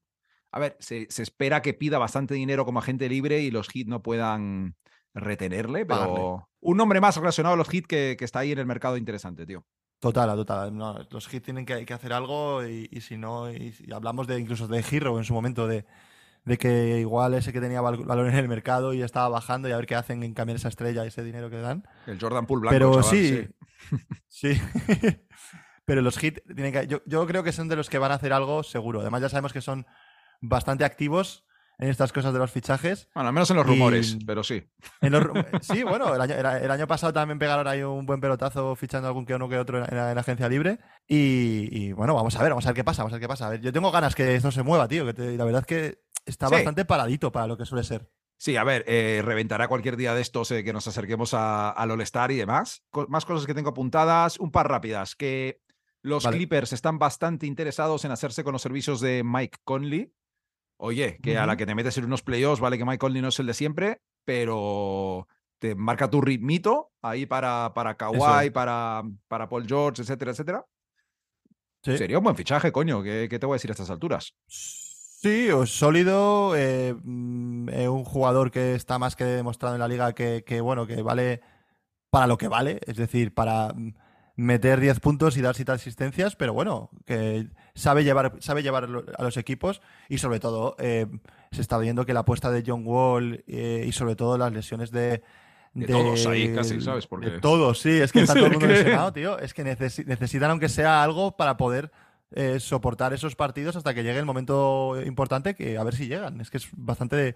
A 0.51 0.59
ver, 0.59 0.77
se, 0.79 1.07
se 1.09 1.23
espera 1.23 1.61
que 1.61 1.73
pida 1.73 1.97
bastante 1.97 2.33
dinero 2.35 2.63
como 2.63 2.79
agente 2.79 3.09
libre 3.09 3.41
y 3.41 3.49
los 3.51 3.67
Heat 3.69 3.87
no 3.87 4.01
puedan 4.01 4.75
retenerle, 5.15 5.85
pero 5.85 5.99
Pagarle. 5.99 6.45
un 6.59 6.77
nombre 6.77 7.01
más 7.01 7.15
relacionado 7.17 7.53
a 7.55 7.57
los 7.57 7.69
Heat 7.69 7.85
que, 7.87 8.15
que 8.19 8.25
está 8.25 8.39
ahí 8.39 8.51
en 8.51 8.59
el 8.59 8.65
mercado 8.67 8.97
interesante, 8.97 9.45
tío. 9.47 9.65
Total, 9.99 10.29
total. 10.35 10.75
No, 10.77 10.99
los 11.09 11.33
hits 11.33 11.45
tienen 11.45 11.65
que, 11.65 11.85
que 11.85 11.93
hacer 11.93 12.13
algo 12.13 12.63
y, 12.67 12.87
y 12.91 13.01
si 13.01 13.17
no, 13.17 13.49
y, 13.49 13.73
y 13.79 13.91
hablamos 13.93 14.27
de 14.27 14.37
incluso 14.39 14.67
de 14.67 14.83
Hero 14.91 15.17
en 15.17 15.23
su 15.23 15.33
momento, 15.33 15.67
de, 15.67 15.85
de 16.43 16.57
que 16.57 16.99
igual 16.99 17.33
ese 17.33 17.53
que 17.53 17.61
tenía 17.61 17.79
val- 17.81 18.03
valor 18.03 18.27
en 18.27 18.35
el 18.35 18.47
mercado 18.49 18.93
y 18.93 19.01
estaba 19.01 19.29
bajando 19.29 19.69
y 19.69 19.71
a 19.71 19.77
ver 19.77 19.85
qué 19.87 19.95
hacen 19.95 20.21
en 20.21 20.33
cambiar 20.33 20.57
esa 20.57 20.67
estrella, 20.67 21.05
ese 21.05 21.23
dinero 21.23 21.49
que 21.49 21.57
dan. 21.61 21.87
El 22.07 22.19
Jordan 22.19 22.45
Poole 22.45 22.61
blanco. 22.61 22.73
Pero 22.75 23.01
chaval, 23.01 23.09
sí, 23.09 23.47
sí. 24.27 24.61
Pero 25.85 26.01
los 26.01 26.21
hits 26.21 26.41
tienen 26.43 26.73
que. 26.73 26.87
Yo, 26.87 27.01
yo 27.05 27.25
creo 27.25 27.43
que 27.43 27.51
son 27.51 27.67
de 27.69 27.75
los 27.75 27.89
que 27.89 27.97
van 27.97 28.11
a 28.11 28.15
hacer 28.15 28.33
algo 28.33 28.63
seguro. 28.63 29.01
Además, 29.01 29.21
ya 29.21 29.29
sabemos 29.29 29.53
que 29.53 29.61
son 29.61 29.85
bastante 30.41 30.83
activos 30.83 31.45
en 31.77 31.89
estas 31.89 32.11
cosas 32.13 32.33
de 32.33 32.39
los 32.39 32.51
fichajes. 32.51 33.09
Bueno, 33.13 33.27
al 33.29 33.33
menos 33.33 33.49
en 33.51 33.57
los 33.57 33.65
Y- 33.65 33.69
rumores, 33.69 34.17
pero 34.25 34.43
sí. 34.43 34.63
En 35.01 35.11
los 35.11 35.23
ru- 35.23 35.33
sí, 35.61 35.83
bueno, 35.83 36.13
el 36.15 36.21
año, 36.21 36.35
el, 36.35 36.45
el 36.63 36.71
año 36.71 36.87
pasado 36.87 37.11
también 37.13 37.39
pegaron 37.39 37.67
ahí 37.67 37.83
un 37.83 38.05
buen 38.05 38.21
pelotazo 38.21 38.75
fichando 38.75 39.07
algún 39.07 39.25
que 39.25 39.35
uno 39.35 39.49
que 39.49 39.57
otro 39.57 39.77
en 39.85 39.95
la, 39.97 40.09
en 40.09 40.15
la 40.15 40.21
agencia 40.21 40.47
libre. 40.49 40.79
Y, 41.07 41.67
y, 41.71 41.91
bueno, 41.93 42.13
vamos 42.15 42.35
a 42.35 42.41
ver, 42.41 42.49
vamos 42.51 42.65
a 42.65 42.69
ver 42.69 42.75
qué 42.75 42.83
pasa, 42.83 43.03
vamos 43.03 43.13
a 43.13 43.15
ver 43.15 43.21
qué 43.21 43.27
pasa. 43.27 43.47
A 43.47 43.49
ver, 43.49 43.61
yo 43.61 43.71
tengo 43.73 43.91
ganas 43.91 44.15
que 44.15 44.35
esto 44.35 44.51
se 44.51 44.63
mueva, 44.63 44.87
tío. 44.87 45.05
Que 45.05 45.13
te- 45.13 45.37
la 45.37 45.45
verdad 45.45 45.61
es 45.61 45.67
que 45.67 45.99
está 46.25 46.47
Sí. 46.47 46.53
bastante 46.55 46.85
paradito 46.85 47.31
para 47.31 47.47
lo 47.47 47.57
que 47.57 47.65
suele 47.65 47.83
ser. 47.83 48.09
Sí, 48.37 48.57
a 48.57 48.63
ver, 48.65 48.83
eh, 48.87 49.21
reventará 49.23 49.67
cualquier 49.69 49.95
día 49.95 50.13
de 50.13 50.21
estos 50.21 50.51
eh, 50.51 50.63
que 50.63 50.73
nos 50.73 50.85
acerquemos 50.87 51.33
al 51.33 51.89
All-Star 51.91 52.31
y 52.31 52.35
demás. 52.35 52.83
Co- 52.89 53.07
más 53.07 53.23
cosas 53.25 53.45
que 53.47 53.53
tengo 53.53 53.69
apuntadas, 53.69 54.37
un 54.39 54.51
par 54.51 54.67
rápidas. 54.69 55.15
Que 55.15 55.61
los 56.01 56.25
Vale. 56.25 56.37
Clippers 56.37 56.73
están 56.73 56.99
bastante 56.99 57.47
interesados 57.47 58.03
en 58.05 58.11
hacerse 58.11 58.43
con 58.43 58.51
los 58.53 58.61
servicios 58.61 58.99
de 58.99 59.23
Mike 59.23 59.59
Conley. 59.63 60.13
Oye, 60.77 61.19
que 61.21 61.37
a 61.37 61.45
la 61.45 61.55
que 61.55 61.65
te 61.65 61.75
metes 61.75 61.97
en 61.97 62.05
unos 62.05 62.21
playoffs, 62.21 62.59
vale 62.59 62.77
que 62.77 62.85
Mike 62.85 62.97
Conley 62.97 63.21
no 63.21 63.29
es 63.29 63.39
el 63.39 63.45
de 63.45 63.53
siempre, 63.53 64.01
pero 64.25 65.27
te 65.59 65.75
marca 65.75 66.09
tu 66.09 66.21
ritmito 66.21 66.91
ahí 67.01 67.25
para, 67.25 67.73
para 67.73 67.95
Kawhi, 67.95 68.47
es. 68.47 68.51
para, 68.51 69.03
para 69.27 69.47
Paul 69.47 69.65
George, 69.67 70.01
etcétera, 70.01 70.31
etcétera. 70.31 70.65
Sí. 71.83 71.97
Sería 71.97 72.17
un 72.17 72.23
buen 72.23 72.35
fichaje, 72.35 72.71
coño. 72.71 73.03
¿Qué, 73.03 73.27
qué 73.29 73.39
te 73.39 73.45
voy 73.45 73.55
a 73.55 73.57
decir 73.57 73.71
a 73.71 73.73
estas 73.73 73.89
alturas? 73.89 74.35
Sí, 74.47 75.49
sólido, 75.65 76.55
eh, 76.55 76.95
mm, 77.03 77.69
eh, 77.69 77.89
un 77.89 78.03
jugador 78.03 78.51
que 78.51 78.75
está 78.75 78.99
más 78.99 79.15
que 79.15 79.23
demostrado 79.23 79.75
en 79.75 79.79
la 79.79 79.87
liga 79.87 80.13
que, 80.13 80.43
que, 80.45 80.61
bueno, 80.61 80.85
que 80.85 81.01
vale 81.01 81.41
para 82.09 82.27
lo 82.27 82.37
que 82.37 82.47
vale, 82.47 82.79
es 82.85 82.97
decir, 82.97 83.33
para 83.33 83.73
mm, 83.73 83.93
meter 84.35 84.79
10 84.79 84.99
puntos 84.99 85.37
y 85.37 85.41
dar 85.41 85.55
7 85.55 85.71
asistencias, 85.71 86.35
pero 86.35 86.53
bueno, 86.53 86.89
que 87.05 87.47
sabe 87.75 88.03
llevar, 88.03 88.33
sabe 88.39 88.63
llevar 88.63 88.85
a 89.17 89.23
los 89.23 89.37
equipos 89.37 89.81
y 90.09 90.17
sobre 90.17 90.39
todo 90.39 90.75
eh, 90.79 91.05
se 91.51 91.61
está 91.61 91.77
viendo 91.77 92.05
que 92.05 92.13
la 92.13 92.21
apuesta 92.21 92.49
de 92.49 92.63
John 92.65 92.81
Wall 92.85 93.43
eh, 93.47 93.83
y 93.87 93.91
sobre 93.91 94.15
todo 94.15 94.37
las 94.37 94.51
lesiones 94.51 94.89
de... 94.91 95.21
De 95.73 95.87
todos 95.87 96.25
ahí, 96.27 96.55
casi, 96.55 96.79
¿sabes? 96.79 97.05
Porque- 97.05 97.29
De 97.31 97.39
todos, 97.41 97.79
sí, 97.81 97.89
es 97.91 98.13
que 98.13 98.21
está 98.21 98.33
todo 98.33 98.45
el 98.45 98.51
mundo 98.53 98.65
lesionado, 98.67 99.11
tío. 99.11 99.37
Es 99.39 99.53
que 99.53 99.65
necesi- 99.65 100.05
necesitan 100.05 100.49
aunque 100.51 100.69
sea 100.69 101.03
algo 101.03 101.35
para 101.35 101.57
poder 101.57 101.91
eh, 102.31 102.61
soportar 102.61 103.11
esos 103.13 103.35
partidos 103.35 103.75
hasta 103.75 103.93
que 103.93 104.01
llegue 104.01 104.17
el 104.19 104.25
momento 104.25 104.95
importante, 105.05 105.53
que 105.53 105.77
a 105.77 105.83
ver 105.83 105.93
si 105.93 106.07
llegan. 106.07 106.39
Es 106.39 106.49
que 106.49 106.57
es 106.57 106.69
bastante, 106.77 107.35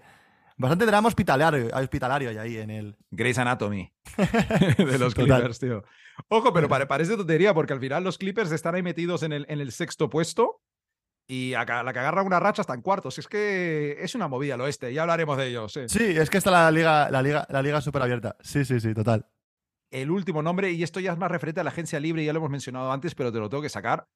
bastante 0.56 0.86
drama 0.86 1.08
hospitalario, 1.08 1.68
hospitalario 1.74 2.30
hay 2.30 2.38
ahí 2.38 2.56
en 2.56 2.70
el. 2.70 2.96
Grey's 3.10 3.36
Anatomy 3.36 3.92
de 4.16 4.98
los 4.98 5.12
Total. 5.12 5.36
Clippers, 5.40 5.58
tío. 5.58 5.84
Ojo, 6.28 6.52
pero 6.52 6.68
pare- 6.68 6.86
parece 6.86 7.16
tontería 7.16 7.54
porque 7.54 7.72
al 7.72 7.80
final 7.80 8.04
los 8.04 8.18
Clippers 8.18 8.52
están 8.52 8.74
ahí 8.74 8.82
metidos 8.82 9.22
en 9.22 9.32
el, 9.32 9.46
en 9.48 9.60
el 9.60 9.72
sexto 9.72 10.08
puesto 10.10 10.60
Y 11.28 11.54
a 11.54 11.64
la 11.82 11.92
que 11.92 11.98
agarra 12.00 12.22
una 12.22 12.40
racha 12.40 12.62
está 12.62 12.74
en 12.74 12.82
cuartos. 12.82 13.18
Es 13.18 13.28
que 13.28 13.96
es 14.00 14.14
una 14.14 14.26
movida 14.28 14.54
el 14.56 14.60
oeste. 14.62 14.92
Ya 14.92 15.02
hablaremos 15.02 15.36
de 15.38 15.46
ellos. 15.48 15.72
sí. 15.72 15.82
Sí, 15.88 16.04
es 16.16 16.28
que 16.28 16.38
está 16.38 16.50
la 16.50 16.70
liga, 16.70 17.08
la 17.10 17.22
liga, 17.22 17.46
la 17.48 17.62
liga 17.62 17.80
súper 17.80 18.02
abierta. 18.02 18.36
Sí, 18.40 18.64
sí, 18.64 18.80
sí, 18.80 18.92
total. 18.94 19.26
el 19.92 20.10
último 20.10 20.42
nombre, 20.42 20.70
y 20.72 20.82
esto 20.82 21.00
ya 21.00 21.12
es 21.12 21.18
más 21.18 21.30
referente 21.30 21.60
a 21.60 21.64
la 21.64 21.70
agencia 21.70 21.98
libre, 22.00 22.24
ya 22.24 22.32
lo 22.32 22.38
hemos 22.38 22.50
mencionado 22.50 22.90
antes, 22.92 23.14
pero 23.14 23.32
te 23.32 23.38
lo 23.38 23.48
tengo 23.48 23.62
que 23.62 23.68
sacar, 23.68 24.06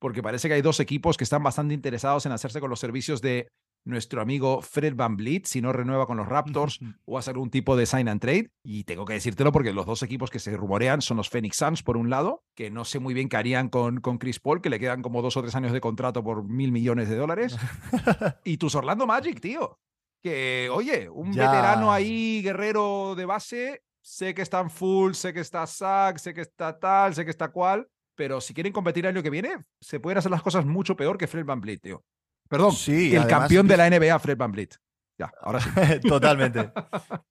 porque 0.00 0.22
parece 0.22 0.46
que 0.48 0.54
hay 0.54 0.62
dos 0.62 0.78
equipos 0.80 1.16
que 1.16 1.24
están 1.24 1.42
bastante 1.42 1.74
interesados 1.74 2.24
en 2.26 2.32
hacerse 2.32 2.60
con 2.60 2.70
los 2.70 2.78
servicios 2.80 3.20
de 3.20 3.48
nuestro 3.84 4.22
amigo 4.22 4.62
Fred 4.62 4.94
Van 4.96 5.16
Vliet, 5.16 5.44
si 5.46 5.60
no 5.60 5.72
renueva 5.72 6.06
con 6.06 6.16
los 6.16 6.26
Raptors 6.26 6.80
o 7.04 7.18
hacer 7.18 7.36
un 7.38 7.50
tipo 7.50 7.76
de 7.76 7.86
sign 7.86 8.08
and 8.08 8.20
trade. 8.20 8.50
Y 8.62 8.84
tengo 8.84 9.04
que 9.04 9.12
decírtelo 9.14 9.52
porque 9.52 9.72
los 9.72 9.86
dos 9.86 10.02
equipos 10.02 10.30
que 10.30 10.38
se 10.38 10.56
rumorean 10.56 11.02
son 11.02 11.16
los 11.18 11.28
Phoenix 11.28 11.56
Suns, 11.56 11.82
por 11.82 11.96
un 11.96 12.08
lado, 12.10 12.42
que 12.54 12.70
no 12.70 12.84
sé 12.84 12.98
muy 12.98 13.14
bien 13.14 13.28
qué 13.28 13.36
harían 13.36 13.68
con, 13.68 14.00
con 14.00 14.18
Chris 14.18 14.40
Paul, 14.40 14.60
que 14.60 14.70
le 14.70 14.80
quedan 14.80 15.02
como 15.02 15.20
dos 15.22 15.36
o 15.36 15.42
tres 15.42 15.54
años 15.54 15.72
de 15.72 15.80
contrato 15.80 16.24
por 16.24 16.44
mil 16.44 16.72
millones 16.72 17.08
de 17.08 17.16
dólares. 17.16 17.56
y 18.44 18.56
tus 18.56 18.74
Orlando 18.74 19.06
Magic, 19.06 19.40
tío. 19.40 19.78
Que, 20.22 20.70
oye, 20.72 21.10
un 21.10 21.32
Ya. 21.34 21.50
veterano 21.50 21.92
ahí, 21.92 22.40
guerrero 22.42 23.14
de 23.14 23.26
base, 23.26 23.82
sé 24.02 24.32
que 24.34 24.40
están 24.40 24.70
full, 24.70 25.12
sé 25.12 25.34
que 25.34 25.40
está 25.40 25.66
Zach, 25.66 26.16
sé 26.16 26.32
que 26.32 26.40
está 26.40 26.78
tal, 26.78 27.14
sé 27.14 27.24
que 27.24 27.30
está 27.30 27.48
cual, 27.52 27.86
pero 28.16 28.40
si 28.40 28.54
quieren 28.54 28.72
competir 28.72 29.04
el 29.04 29.10
año 29.14 29.22
que 29.22 29.28
viene, 29.28 29.56
se 29.82 30.00
pueden 30.00 30.16
hacer 30.18 30.30
las 30.30 30.40
cosas 30.42 30.64
mucho 30.64 30.96
peor 30.96 31.18
que 31.18 31.26
Fred 31.26 31.44
Van 31.44 31.60
Vliet, 31.60 31.80
tío. 31.82 32.02
Perdón, 32.48 32.72
Sí, 32.72 33.14
el 33.14 33.26
campeón 33.26 33.66
de 33.66 33.76
la 33.76 33.88
NBA, 33.90 34.18
Fred 34.18 34.36
Van 34.36 34.52
Vliet. 34.52 34.76
Ya, 35.18 35.32
ahora 35.42 35.60
sí. 35.60 35.70
Totalmente. 36.08 36.72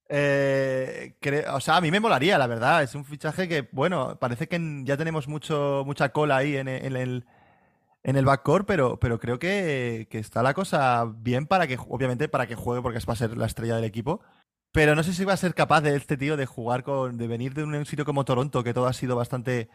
Eh, 0.07 1.15
o 1.51 1.59
sea, 1.59 1.77
a 1.77 1.81
mí 1.81 1.91
me 1.91 1.99
molaría, 1.99 2.37
la 2.37 2.47
verdad. 2.47 2.83
Es 2.83 2.95
un 2.95 3.03
fichaje 3.03 3.47
que, 3.47 3.67
bueno, 3.71 4.17
parece 4.19 4.47
que 4.47 4.81
ya 4.83 4.95
tenemos 4.95 5.27
mucho, 5.27 5.83
mucha 5.85 6.09
cola 6.09 6.37
ahí 6.37 6.55
en, 6.55 6.67
en 6.67 6.95
el, 6.95 7.25
en 8.03 8.15
el 8.15 8.25
backcourt, 8.25 8.65
pero, 8.65 8.99
pero 8.99 9.19
creo 9.19 9.37
que, 9.39 10.07
que 10.09 10.19
está 10.19 10.43
la 10.43 10.53
cosa 10.53 11.05
bien 11.17 11.45
para 11.45 11.67
que, 11.67 11.77
obviamente, 11.89 12.29
para 12.29 12.47
que 12.47 12.55
juegue, 12.55 12.81
porque 12.81 12.99
es 12.99 13.05
para 13.05 13.17
ser 13.17 13.37
la 13.37 13.47
estrella 13.47 13.75
del 13.75 13.85
equipo. 13.85 14.21
Pero 14.71 14.95
no 14.95 15.03
sé 15.03 15.13
si 15.13 15.25
va 15.25 15.33
a 15.33 15.37
ser 15.37 15.53
capaz 15.53 15.81
de 15.81 15.95
este 15.95 16.17
tío 16.17 16.37
de 16.37 16.45
jugar 16.45 16.83
con, 16.83 17.17
de 17.17 17.27
venir 17.27 17.53
de 17.53 17.63
un 17.63 17.85
sitio 17.85 18.05
como 18.05 18.25
Toronto, 18.25 18.63
que 18.63 18.73
todo 18.73 18.87
ha 18.87 18.93
sido 18.93 19.15
bastante 19.15 19.69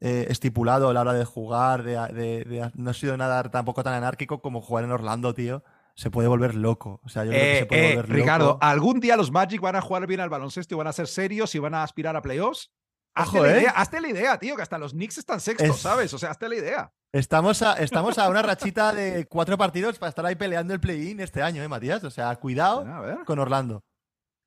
eh, 0.00 0.26
estipulado 0.30 0.88
a 0.88 0.94
la 0.94 1.02
hora 1.02 1.12
de 1.12 1.24
jugar, 1.24 1.82
de, 1.82 1.92
de- 2.12 2.44
de- 2.44 2.70
no 2.74 2.90
ha 2.90 2.94
sido 2.94 3.16
nada 3.16 3.42
tampoco 3.50 3.82
tan 3.82 3.94
anárquico 3.94 4.40
como 4.40 4.60
jugar 4.62 4.84
en 4.84 4.92
Orlando, 4.92 5.34
tío. 5.34 5.62
Se 5.94 6.10
puede 6.10 6.28
volver 6.28 6.54
loco. 6.54 7.00
O 7.04 7.08
sea, 7.10 7.24
yo 7.24 7.30
creo 7.32 7.42
que 7.42 7.56
Eh, 7.56 7.58
se 7.60 7.66
puede 7.66 7.92
eh, 7.92 7.96
volver 7.96 8.10
Ricardo, 8.16 8.46
loco. 8.46 8.58
¿algún 8.62 9.00
día 9.00 9.16
los 9.16 9.30
Magic 9.30 9.60
van 9.60 9.76
a 9.76 9.80
jugar 9.82 10.06
bien 10.06 10.20
al 10.20 10.30
baloncesto 10.30 10.74
y 10.74 10.78
van 10.78 10.86
a 10.86 10.92
ser 10.92 11.06
serios 11.08 11.54
y 11.54 11.58
van 11.58 11.74
a 11.74 11.82
aspirar 11.82 12.16
a 12.16 12.22
playoffs? 12.22 12.70
Hazte, 13.14 13.38
Ojo, 13.38 13.46
la 13.46 13.52
¿eh? 13.56 13.60
idea, 13.60 13.70
hazte 13.72 14.00
la 14.00 14.08
idea, 14.08 14.38
tío, 14.38 14.54
que 14.56 14.62
hasta 14.62 14.78
los 14.78 14.92
Knicks 14.92 15.18
están 15.18 15.40
sextos, 15.40 15.68
Es- 15.68 15.82
¿sabes? 15.82 16.14
O 16.14 16.18
sea, 16.18 16.30
hazte 16.30 16.48
la 16.48 16.54
idea. 16.54 16.92
Estamos 17.12 17.60
a, 17.60 17.74
estamos 17.74 18.16
a 18.18 18.28
una 18.30 18.40
rachita 18.40 18.92
de 18.92 19.26
cuatro 19.28 19.58
partidos 19.58 19.98
para 19.98 20.08
estar 20.10 20.24
ahí 20.24 20.36
peleando 20.36 20.72
el 20.72 20.80
play-in 20.80 21.18
este 21.20 21.42
año, 21.42 21.60
¿eh, 21.62 21.68
Matías? 21.68 22.02
O 22.04 22.10
sea, 22.10 22.34
cuidado 22.36 22.86
con 23.26 23.38
Orlando. 23.40 23.82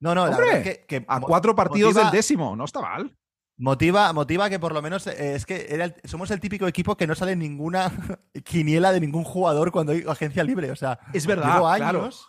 No, 0.00 0.14
no, 0.14 0.24
la 0.26 0.30
Hombre, 0.32 0.46
verdad 0.46 0.66
es 0.66 0.78
que, 0.78 0.86
que 0.86 1.04
A 1.06 1.20
cuatro 1.20 1.54
partidos 1.54 1.92
motiva- 1.94 2.10
del 2.10 2.18
décimo, 2.18 2.56
no 2.56 2.64
está 2.64 2.80
mal. 2.80 3.14
Motiva, 3.56 4.12
motiva 4.12 4.50
que 4.50 4.58
por 4.58 4.72
lo 4.72 4.82
menos 4.82 5.06
eh, 5.06 5.34
es 5.36 5.46
que 5.46 5.66
era 5.70 5.84
el- 5.84 5.94
somos 6.04 6.30
el 6.32 6.40
típico 6.40 6.66
equipo 6.66 6.96
que 6.96 7.06
no 7.06 7.14
sale 7.14 7.36
ninguna 7.36 7.90
quiniela 8.44 8.90
de 8.92 9.00
ningún 9.00 9.22
jugador 9.24 9.70
cuando 9.70 9.92
hay 9.92 10.04
agencia 10.08 10.42
libre. 10.42 10.70
O 10.72 10.76
sea, 10.76 10.98
Es 11.12 11.26
verdad, 11.26 11.54
llevo 11.54 11.72
claro. 11.76 12.02
años 12.02 12.28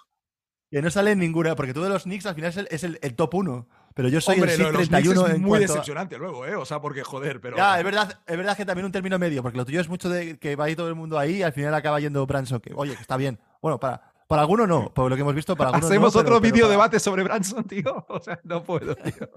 que 0.70 0.82
no 0.82 0.90
sale 0.90 1.16
ninguna, 1.16 1.56
porque 1.56 1.74
tú 1.74 1.82
de 1.82 1.90
los 1.90 2.04
Knicks 2.04 2.26
al 2.28 2.36
final 2.36 2.50
es 2.50 2.58
el, 2.58 2.68
es 2.70 2.84
el- 2.84 3.00
el 3.02 3.16
top 3.16 3.34
uno. 3.36 3.68
Pero 3.96 4.10
yo 4.10 4.20
soy 4.20 4.36
Hombre, 4.36 4.54
el 4.56 4.60
lo 4.60 4.66
de 4.68 4.72
los 4.74 4.82
631 4.90 5.22
Knicks 5.24 5.36
es 5.36 5.42
muy 5.42 5.50
cuanto 5.52 5.68
decepcionante 5.74 6.18
luego, 6.18 6.46
¿eh? 6.46 6.56
O 6.58 6.66
sea, 6.66 6.82
porque 6.82 7.02
joder, 7.04 7.40
pero. 7.40 7.56
Ya, 7.56 7.78
es 7.80 7.84
verdad, 7.86 8.20
es 8.28 8.38
verdad 8.38 8.58
que 8.58 8.66
también 8.66 8.86
un 8.86 8.92
término 8.92 9.18
medio, 9.18 9.42
porque 9.42 9.58
lo 9.58 9.66
tuyo 9.66 9.80
es 9.80 9.88
mucho 9.88 10.10
de 10.10 10.38
que 10.38 10.56
va 10.58 10.66
ahí 10.66 10.76
todo 10.76 10.90
el 10.90 10.96
mundo 10.96 11.18
ahí 11.18 11.38
y 11.38 11.44
al 11.44 11.54
final 11.54 11.74
acaba 11.74 12.00
yendo 12.02 12.26
Branson, 12.28 12.60
que 12.60 12.74
oye, 12.76 12.94
que 12.94 13.02
está 13.02 13.16
bien. 13.16 13.40
Bueno, 13.62 13.80
para, 13.80 14.12
para 14.28 14.42
alguno 14.42 14.68
no, 14.68 14.94
por 14.94 15.10
lo 15.10 15.16
que 15.16 15.22
hemos 15.22 15.34
visto, 15.34 15.56
para 15.56 15.70
algunos 15.70 15.90
Hacemos 15.90 16.14
no, 16.14 16.20
otro 16.22 16.42
vídeo 16.42 16.66
para- 16.66 16.72
debate 16.72 17.00
sobre 17.00 17.24
Branson, 17.24 17.64
tío. 17.68 18.06
O 18.10 18.20
sea, 18.20 18.40
no 18.44 18.62
puedo, 18.64 18.96
tío. 18.96 19.30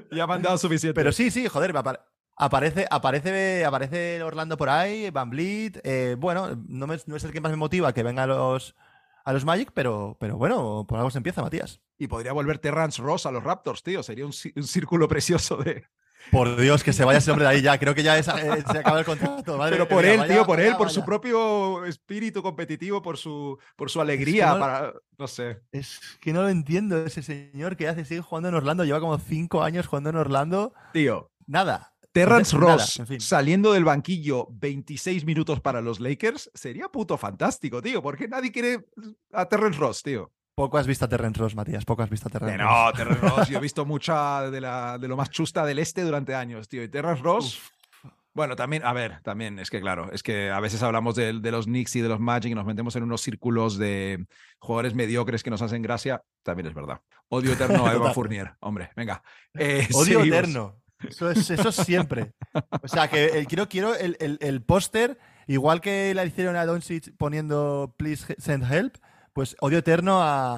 ya 0.10 0.26
me 0.26 0.34
han 0.34 0.42
dado 0.42 0.58
suficiente. 0.58 0.94
Pero 0.94 1.12
sí, 1.12 1.30
sí, 1.30 1.46
joder, 1.48 1.72
aparece, 2.36 2.86
aparece, 2.90 3.64
aparece 3.64 4.22
Orlando 4.22 4.56
por 4.56 4.68
ahí, 4.68 5.10
Van 5.10 5.30
Vliet. 5.30 5.80
eh, 5.84 6.16
bueno, 6.18 6.48
no, 6.68 6.86
me- 6.86 6.98
no 7.06 7.16
es 7.16 7.24
el 7.24 7.32
que 7.32 7.40
más 7.40 7.50
me 7.52 7.56
motiva 7.56 7.92
que 7.92 8.02
venga 8.02 8.24
a 8.24 8.26
los, 8.26 8.74
a 9.24 9.32
los 9.32 9.44
Magic, 9.44 9.70
pero, 9.74 10.16
pero 10.20 10.36
bueno, 10.36 10.84
por 10.88 10.98
algo 10.98 11.10
se 11.10 11.18
empieza, 11.18 11.42
Matías. 11.42 11.80
Y 11.98 12.08
podría 12.08 12.32
volver 12.32 12.58
Terrence 12.58 13.00
Ross 13.02 13.26
a 13.26 13.30
los 13.30 13.42
Raptors, 13.42 13.82
tío. 13.82 14.02
Sería 14.02 14.26
un 14.26 14.32
círculo 14.32 15.08
precioso 15.08 15.56
de. 15.56 15.84
Por 16.32 16.56
Dios, 16.60 16.82
que 16.82 16.92
se 16.92 17.04
vaya 17.04 17.18
ese 17.18 17.30
hombre 17.30 17.44
de 17.46 17.52
ahí 17.52 17.62
ya. 17.62 17.78
Creo 17.78 17.94
que 17.94 18.02
ya 18.02 18.18
es- 18.18 18.26
eh, 18.28 18.64
se 18.70 18.78
acaba 18.78 18.98
el 18.98 19.04
contrato. 19.04 19.56
madre 19.56 19.72
Pero 19.76 19.88
por 19.88 20.02
mía, 20.02 20.14
él, 20.14 20.18
vaya- 20.20 20.34
tío, 20.34 20.46
por 20.46 20.58
él, 20.60 20.66
vaya- 20.66 20.78
por 20.78 20.90
su 20.90 21.04
propio 21.04 21.84
espíritu 21.84 22.42
competitivo, 22.42 23.00
por 23.00 23.16
su, 23.16 23.58
por 23.76 23.90
su 23.90 24.00
alegría, 24.00 24.54
no- 24.54 24.58
para. 24.58 24.92
No 25.18 25.26
sé. 25.28 25.60
Es 25.72 26.00
que 26.20 26.32
no 26.32 26.42
lo 26.42 26.48
entiendo, 26.48 27.04
ese 27.06 27.22
señor 27.22 27.76
que 27.76 27.88
hace, 27.88 28.04
sigue 28.04 28.20
jugando 28.22 28.48
en 28.48 28.54
Orlando, 28.56 28.84
lleva 28.84 29.00
como 29.00 29.18
cinco 29.18 29.62
años 29.62 29.86
jugando 29.86 30.10
en 30.10 30.16
Orlando. 30.16 30.72
Tío. 30.92 31.30
Nada. 31.46 31.92
Terrence 32.12 32.56
Nada, 32.58 32.72
Ross 32.78 32.98
en 32.98 33.06
fin. 33.06 33.20
saliendo 33.20 33.72
del 33.74 33.84
banquillo 33.84 34.48
26 34.50 35.26
minutos 35.26 35.60
para 35.60 35.82
los 35.82 36.00
Lakers 36.00 36.50
sería 36.54 36.88
puto 36.88 37.18
fantástico, 37.18 37.82
tío. 37.82 38.02
¿Por 38.02 38.16
qué 38.16 38.26
nadie 38.26 38.50
quiere 38.50 38.86
a 39.32 39.44
Terrence 39.46 39.78
Ross, 39.78 40.02
tío? 40.02 40.32
Poco 40.56 40.78
has 40.78 40.86
visto 40.86 41.04
a 41.04 41.08
Terrence 41.08 41.38
Ross, 41.38 41.54
Matías, 41.54 41.84
poco 41.84 42.02
has 42.02 42.08
visto 42.08 42.28
a 42.28 42.30
Terrence 42.30 42.56
Ross. 42.56 42.66
no, 42.66 42.92
Terrence 42.96 43.20
Ross, 43.20 43.48
yo 43.50 43.58
he 43.58 43.60
visto 43.60 43.84
mucha 43.84 44.50
de, 44.50 44.62
la, 44.62 44.96
de 44.96 45.06
lo 45.06 45.14
más 45.14 45.28
chusta 45.28 45.66
del 45.66 45.78
este 45.78 46.00
durante 46.02 46.34
años, 46.34 46.66
tío. 46.66 46.82
Y 46.82 46.88
Terrence 46.88 47.22
Ross, 47.22 47.60
bueno, 48.32 48.56
también, 48.56 48.82
a 48.82 48.94
ver, 48.94 49.20
también, 49.22 49.58
es 49.58 49.68
que 49.68 49.82
claro, 49.82 50.10
es 50.12 50.22
que 50.22 50.50
a 50.50 50.58
veces 50.60 50.82
hablamos 50.82 51.14
de, 51.14 51.40
de 51.40 51.50
los 51.50 51.66
Knicks 51.66 51.96
y 51.96 52.00
de 52.00 52.08
los 52.08 52.20
Magic 52.20 52.52
y 52.52 52.54
nos 52.54 52.64
metemos 52.64 52.96
en 52.96 53.02
unos 53.02 53.20
círculos 53.20 53.76
de 53.76 54.24
jugadores 54.58 54.94
mediocres 54.94 55.42
que 55.42 55.50
nos 55.50 55.60
hacen 55.60 55.82
gracia, 55.82 56.22
también 56.42 56.68
es 56.68 56.74
verdad. 56.74 57.02
Odio 57.28 57.52
eterno 57.52 57.86
a 57.86 57.92
Eva. 57.94 58.14
Fournier, 58.14 58.54
hombre, 58.60 58.88
venga. 58.96 59.22
Eh, 59.58 59.86
Odio 59.92 60.20
seguimos. 60.20 60.26
eterno. 60.26 60.80
Eso 61.06 61.30
es, 61.30 61.50
eso 61.50 61.68
es 61.68 61.76
siempre. 61.76 62.32
O 62.82 62.88
sea, 62.88 63.08
que 63.10 63.26
el- 63.26 63.46
quiero, 63.46 63.68
quiero 63.68 63.94
el, 63.94 64.16
el- 64.20 64.38
el 64.40 64.62
póster, 64.62 65.18
igual 65.46 65.82
que 65.82 66.14
la 66.14 66.24
hicieron 66.24 66.56
a 66.56 66.64
Doncic 66.64 67.14
poniendo 67.18 67.94
Please 67.98 68.34
send 68.38 68.64
help, 68.72 68.96
pues 69.36 69.54
odio 69.60 69.76
eterno 69.76 70.22
a, 70.22 70.54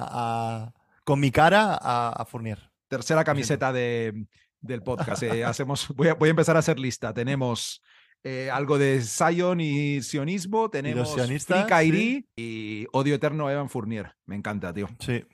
a- 0.63 0.73
con 1.03 1.19
mi 1.19 1.31
cara 1.31 1.77
a, 1.81 2.13
a 2.17 2.23
Fournier. 2.23 2.71
Tercera 2.87 3.25
camiseta 3.25 3.73
de, 3.73 4.25
del 4.61 4.81
podcast. 4.83 5.21
eh, 5.23 5.43
hacemos, 5.45 5.89
voy, 5.89 6.07
a, 6.07 6.13
voy 6.13 6.29
a 6.29 6.31
empezar 6.31 6.55
a 6.55 6.59
hacer 6.59 6.79
lista. 6.79 7.13
Tenemos 7.13 7.83
eh, 8.23 8.49
algo 8.49 8.77
de 8.77 9.01
Zion 9.01 9.59
y 9.59 10.01
sionismo, 10.01 10.69
tenemos 10.69 11.13
Free 11.13 11.65
Kyrie 11.67 12.25
y 12.37 12.87
Odio 12.93 13.15
Eterno 13.15 13.47
a 13.47 13.51
Evan 13.51 13.69
Fournier. 13.69 14.13
Me 14.25 14.37
encanta, 14.37 14.73
tío. 14.73 14.87
Sí. 14.99 15.25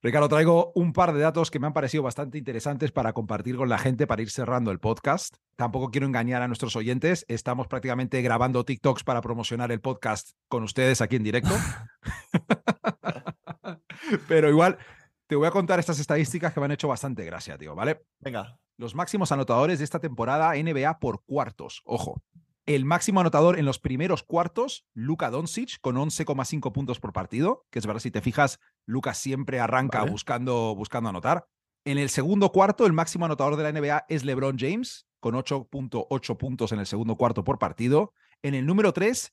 Ricardo, 0.00 0.28
traigo 0.28 0.70
un 0.76 0.92
par 0.92 1.12
de 1.12 1.18
datos 1.18 1.50
que 1.50 1.58
me 1.58 1.66
han 1.66 1.72
parecido 1.72 2.04
bastante 2.04 2.38
interesantes 2.38 2.92
para 2.92 3.12
compartir 3.12 3.56
con 3.56 3.68
la 3.68 3.78
gente 3.78 4.06
para 4.06 4.22
ir 4.22 4.30
cerrando 4.30 4.70
el 4.70 4.78
podcast. 4.78 5.34
Tampoco 5.56 5.90
quiero 5.90 6.06
engañar 6.06 6.40
a 6.40 6.46
nuestros 6.46 6.76
oyentes. 6.76 7.24
Estamos 7.26 7.66
prácticamente 7.66 8.22
grabando 8.22 8.64
TikToks 8.64 9.02
para 9.02 9.22
promocionar 9.22 9.72
el 9.72 9.80
podcast 9.80 10.30
con 10.46 10.62
ustedes 10.62 11.00
aquí 11.00 11.16
en 11.16 11.24
directo. 11.24 11.50
Pero 14.28 14.48
igual, 14.48 14.78
te 15.26 15.34
voy 15.34 15.48
a 15.48 15.50
contar 15.50 15.80
estas 15.80 15.98
estadísticas 15.98 16.54
que 16.54 16.60
me 16.60 16.66
han 16.66 16.72
hecho 16.72 16.86
bastante 16.86 17.24
gracia, 17.24 17.58
tío, 17.58 17.74
¿vale? 17.74 18.00
Venga. 18.20 18.56
Los 18.76 18.94
máximos 18.94 19.32
anotadores 19.32 19.78
de 19.78 19.84
esta 19.84 19.98
temporada 19.98 20.54
NBA 20.54 21.00
por 21.00 21.24
cuartos. 21.24 21.82
Ojo. 21.84 22.22
El 22.68 22.84
máximo 22.84 23.20
anotador 23.20 23.58
en 23.58 23.64
los 23.64 23.78
primeros 23.78 24.22
cuartos, 24.22 24.84
Luka 24.92 25.30
Doncic, 25.30 25.80
con 25.80 25.96
11,5 25.96 26.70
puntos 26.70 27.00
por 27.00 27.14
partido, 27.14 27.64
que 27.70 27.78
es 27.78 27.86
verdad, 27.86 28.02
si 28.02 28.10
te 28.10 28.20
fijas, 28.20 28.60
Luka 28.84 29.14
siempre 29.14 29.58
arranca 29.58 30.00
Vale. 30.00 30.10
buscando, 30.10 30.74
buscando 30.74 31.08
anotar. 31.08 31.46
En 31.86 31.96
el 31.96 32.10
segundo 32.10 32.52
cuarto, 32.52 32.84
el 32.84 32.92
máximo 32.92 33.24
anotador 33.24 33.56
de 33.56 33.62
la 33.62 33.72
NBA 33.72 34.04
es 34.10 34.22
LeBron 34.22 34.58
James, 34.58 35.06
con 35.18 35.34
8.8 35.34 36.36
puntos 36.36 36.72
en 36.72 36.80
el 36.80 36.84
segundo 36.84 37.16
cuarto 37.16 37.42
por 37.42 37.58
partido. 37.58 38.12
En 38.42 38.54
el 38.54 38.66
número 38.66 38.92
3, 38.92 39.32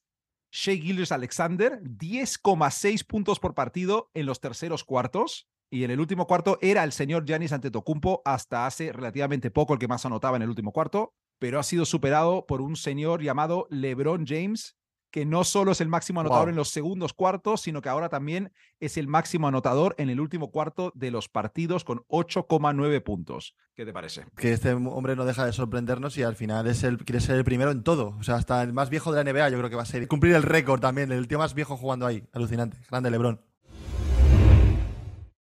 Shea 0.53 0.75
Gilgis 0.77 1.11
Alexander, 1.11 1.81
10,6 1.83 3.05
puntos 3.05 3.41
por 3.41 3.53
partido 3.53 4.11
en 4.13 4.27
los 4.27 4.39
terceros 4.39 4.86
cuartos. 4.86 5.49
Y 5.69 5.83
en 5.83 5.91
el 5.91 5.99
último 5.99 6.25
cuarto 6.25 6.57
era 6.61 6.86
el 6.86 6.93
señor 6.93 7.25
Giannis 7.25 7.51
Antetokounmpo 7.51 8.21
hasta 8.23 8.65
hace 8.65 8.93
relativamente 8.93 9.51
poco 9.51 9.73
el 9.73 9.79
que 9.79 9.89
más 9.89 10.05
anotaba 10.05 10.38
en 10.38 10.43
el 10.43 10.49
último 10.49 10.71
cuarto, 10.71 11.15
pero 11.39 11.59
ha 11.59 11.63
sido 11.63 11.86
superado 11.86 12.45
por 12.45 12.61
un 12.61 12.75
señor 12.75 13.21
llamado 13.21 13.67
LeBron 13.69 14.25
James, 14.27 14.75
que 15.11 15.25
no 15.25 15.45
solo 15.45 15.71
es 15.71 15.79
el 15.79 15.88
máximo 15.88 16.19
anotador 16.19 16.45
Wow. 16.47 16.49
en 16.49 16.55
los 16.57 16.67
segundos 16.69 17.13
cuartos, 17.13 17.61
sino 17.61 17.81
que 17.81 17.88
ahora 17.88 18.09
también 18.09 18.51
es 18.81 18.97
el 18.97 19.07
máximo 19.07 19.47
anotador 19.47 19.95
en 19.97 20.09
el 20.09 20.19
último 20.19 20.51
cuarto 20.51 20.91
de 20.93 21.09
los 21.09 21.29
partidos 21.29 21.86
con 21.86 21.99
8,9 22.09 23.01
puntos. 23.01 23.55
¿Qué 23.75 23.86
te 23.86 23.93
parece? 23.93 24.25
Que 24.36 24.51
este 24.51 24.73
hombre 24.73 25.15
no 25.15 25.23
deja 25.23 25.45
de 25.45 25.53
sorprendernos 25.53 26.17
y 26.17 26.23
al 26.23 26.36
final 26.36 26.67
es 26.67 26.83
el, 26.83 26.97
quiere 26.97 27.21
ser 27.21 27.38
el 27.38 27.45
primero 27.45 27.71
en 27.71 27.83
todo. 27.83 28.15
O 28.19 28.23
sea, 28.23 28.36
hasta 28.36 28.61
el 28.61 28.73
más 28.73 28.89
viejo 28.89 29.13
de 29.13 29.23
la 29.23 29.31
NBA 29.31 29.49
yo 29.51 29.57
creo 29.57 29.69
que 29.69 29.75
va 29.77 29.83
a 29.83 29.86
ser. 29.86 30.05
Cumplir 30.09 30.36
el 30.36 30.43
récord 30.43 30.81
también, 30.81 31.09
el 31.13 31.29
tío 31.29 31.38
más 31.39 31.53
viejo 31.53 31.77
jugando 31.77 32.05
ahí. 32.05 32.21
Alucinante. 32.33 32.77
Grande 32.89 33.09
LeBron. 33.09 33.39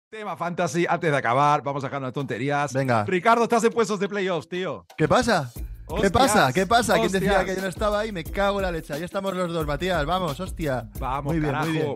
Tema 0.08 0.36
fantasy, 0.36 0.86
antes 0.88 1.10
de 1.10 1.16
acabar, 1.16 1.62
vamos 1.64 1.82
a 1.82 1.88
dejar 1.88 2.00
unas 2.00 2.12
tonterías. 2.12 2.72
Venga. 2.72 3.04
Ricardo, 3.04 3.42
estás 3.42 3.64
en 3.64 3.72
puestos 3.72 3.98
de 3.98 4.08
playoffs, 4.08 4.48
tío. 4.48 4.86
¿Qué 4.96 5.08
pasa? 5.08 5.50
¿Qué 6.00 6.10
pasa? 6.10 6.52
¿Qué 6.52 6.66
pasa? 6.66 6.94
¿Quién 6.98 7.12
decía 7.12 7.44
que 7.44 7.54
yo 7.56 7.62
no 7.62 7.68
estaba 7.68 8.00
ahí? 8.00 8.12
Me 8.12 8.24
cago 8.24 8.58
en 8.58 8.62
la 8.62 8.72
leche. 8.72 8.98
Ya 8.98 9.04
estamos 9.04 9.34
los 9.34 9.52
dos, 9.52 9.66
Matías. 9.66 10.04
Vamos, 10.06 10.38
hostia. 10.40 10.88
Vamos, 10.98 11.32
muy 11.32 11.40
bien, 11.40 11.52
carajo. 11.52 11.66
muy 11.70 11.78
bien. 11.78 11.94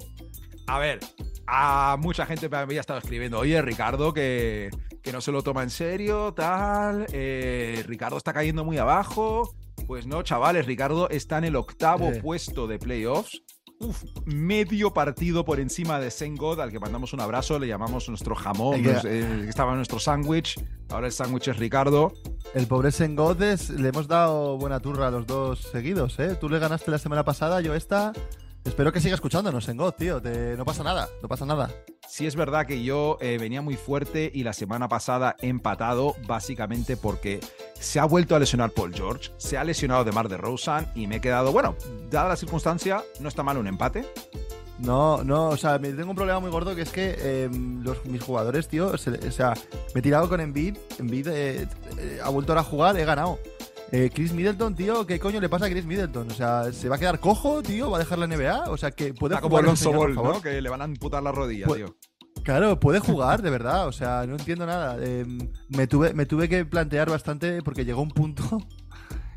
A 0.66 0.78
ver, 0.78 1.00
a 1.46 1.96
mucha 1.98 2.26
gente 2.26 2.48
me 2.48 2.58
había 2.58 2.80
estado 2.80 2.98
escribiendo, 2.98 3.38
oye, 3.38 3.60
Ricardo, 3.62 4.12
que, 4.12 4.70
que 5.02 5.12
no 5.12 5.22
se 5.22 5.32
lo 5.32 5.42
toma 5.42 5.62
en 5.62 5.70
serio, 5.70 6.34
tal. 6.34 7.06
eh, 7.12 7.82
Ricardo 7.86 8.18
está 8.18 8.32
cayendo 8.34 8.64
muy 8.64 8.76
abajo. 8.76 9.54
Pues 9.86 10.06
no, 10.06 10.22
chavales, 10.22 10.66
Ricardo 10.66 11.08
está 11.08 11.38
en 11.38 11.44
el 11.44 11.56
octavo 11.56 12.08
Eh. 12.10 12.20
puesto 12.22 12.66
de 12.66 12.78
playoffs. 12.78 13.40
Uf, 13.80 14.02
medio 14.24 14.92
partido 14.92 15.44
por 15.44 15.60
encima 15.60 16.00
de 16.00 16.10
Sengod, 16.10 16.58
al 16.60 16.72
que 16.72 16.80
mandamos 16.80 17.12
un 17.12 17.20
abrazo, 17.20 17.58
le 17.60 17.68
llamamos 17.68 18.08
nuestro 18.08 18.34
jamón, 18.34 18.74
Hay 18.74 18.82
que- 18.82 18.90
eh, 19.04 19.46
estaba 19.48 19.74
nuestro 19.76 20.00
sándwich. 20.00 20.60
Ahora 20.90 21.06
el 21.06 21.12
sándwich 21.12 21.48
es 21.48 21.56
Ricardo. 21.58 22.12
El 22.54 22.66
pobre 22.66 22.90
Sengodes 22.90 23.70
le 23.70 23.90
hemos 23.90 24.08
dado 24.08 24.58
buena 24.58 24.80
turra 24.80 25.08
a 25.08 25.10
los 25.12 25.26
dos 25.28 25.60
seguidos, 25.60 26.18
¿eh? 26.18 26.36
Tú 26.40 26.48
le 26.48 26.58
ganaste 26.58 26.90
la 26.90 26.98
semana 26.98 27.24
pasada, 27.24 27.60
yo 27.60 27.74
esta. 27.74 28.12
Espero 28.64 28.92
que 28.92 29.00
siga 29.00 29.14
escuchándonos, 29.14 29.64
Sengod, 29.64 29.92
tío. 29.94 30.20
Te- 30.20 30.56
No 30.56 30.64
pasa 30.64 30.82
nada, 30.82 31.08
no 31.22 31.28
pasa 31.28 31.46
nada. 31.46 31.70
Sí 32.08 32.26
es 32.26 32.36
verdad 32.36 32.66
que 32.66 32.82
yo 32.82 33.18
eh, 33.20 33.38
venía 33.38 33.62
muy 33.62 33.76
fuerte 33.76 34.30
y 34.32 34.42
la 34.42 34.52
semana 34.52 34.88
pasada 34.88 35.36
he 35.40 35.48
empatado 35.48 36.14
básicamente 36.26 36.96
porque 36.96 37.40
se 37.78 38.00
ha 38.00 38.04
vuelto 38.04 38.34
a 38.34 38.38
lesionar 38.38 38.70
Paul 38.70 38.94
George, 38.94 39.30
se 39.36 39.56
ha 39.58 39.64
lesionado 39.64 40.04
de 40.04 40.12
Mar 40.12 40.28
de 40.28 40.36
Rosen 40.36 40.86
y 40.94 41.06
me 41.06 41.16
he 41.16 41.20
quedado, 41.20 41.52
bueno, 41.52 41.76
dada 42.10 42.28
la 42.30 42.36
circunstancia, 42.36 43.02
no 43.20 43.28
está 43.28 43.42
mal 43.42 43.58
un 43.58 43.66
empate. 43.66 44.06
No, 44.78 45.24
no, 45.24 45.48
o 45.48 45.56
sea, 45.56 45.78
tengo 45.80 46.10
un 46.10 46.14
problema 46.16 46.38
muy 46.38 46.50
gordo 46.50 46.74
que 46.76 46.82
es 46.82 46.90
que 46.90 47.16
eh, 47.18 47.50
los, 47.82 48.04
mis 48.06 48.22
jugadores, 48.22 48.68
tío, 48.68 48.96
se- 48.96 49.10
o 49.10 49.32
sea, 49.32 49.54
me 49.94 49.98
he 50.00 50.02
tirado 50.02 50.28
con 50.28 50.40
Embiid, 50.40 50.76
Embiid 50.98 51.26
eh, 51.28 51.68
eh, 51.98 52.20
ha 52.22 52.28
vuelto 52.30 52.52
ahora 52.52 52.60
a 52.60 52.64
jugar, 52.64 52.96
he 52.98 53.04
ganado. 53.04 53.38
Eh, 53.90 54.10
Chris 54.12 54.32
Middleton, 54.32 54.74
tío, 54.74 55.06
¿qué 55.06 55.18
coño 55.18 55.40
le 55.40 55.48
pasa 55.48 55.64
a 55.66 55.70
Chris 55.70 55.86
Middleton? 55.86 56.30
O 56.30 56.34
sea, 56.34 56.72
¿se 56.72 56.90
va 56.90 56.96
a 56.96 56.98
quedar 56.98 57.20
cojo, 57.20 57.62
tío? 57.62 57.90
¿Va 57.90 57.96
a 57.96 58.00
dejar 58.00 58.18
la 58.18 58.26
NBA? 58.26 58.70
O 58.70 58.76
sea, 58.76 58.90
que 58.90 59.14
puede 59.14 59.34
Está 59.34 59.40
como 59.40 59.56
jugar 59.56 59.74
ese 59.74 59.88
Alonso 59.88 59.92
Ball? 59.92 60.14
¿no? 60.14 60.42
Que 60.42 60.60
le 60.60 60.68
van 60.68 60.82
a 60.82 60.84
amputar 60.84 61.22
la 61.22 61.32
rodilla, 61.32 61.66
tío. 61.66 61.96
Claro, 62.42 62.78
puede 62.78 62.98
jugar, 63.00 63.40
de 63.40 63.50
verdad. 63.50 63.88
O 63.88 63.92
sea, 63.92 64.26
no 64.26 64.36
entiendo 64.36 64.66
nada. 64.66 64.98
Eh, 65.00 65.24
me, 65.68 65.86
tuve, 65.86 66.12
me 66.12 66.26
tuve 66.26 66.48
que 66.50 66.66
plantear 66.66 67.10
bastante 67.10 67.62
porque 67.62 67.84
llegó 67.84 68.02
un 68.02 68.10
punto. 68.10 68.44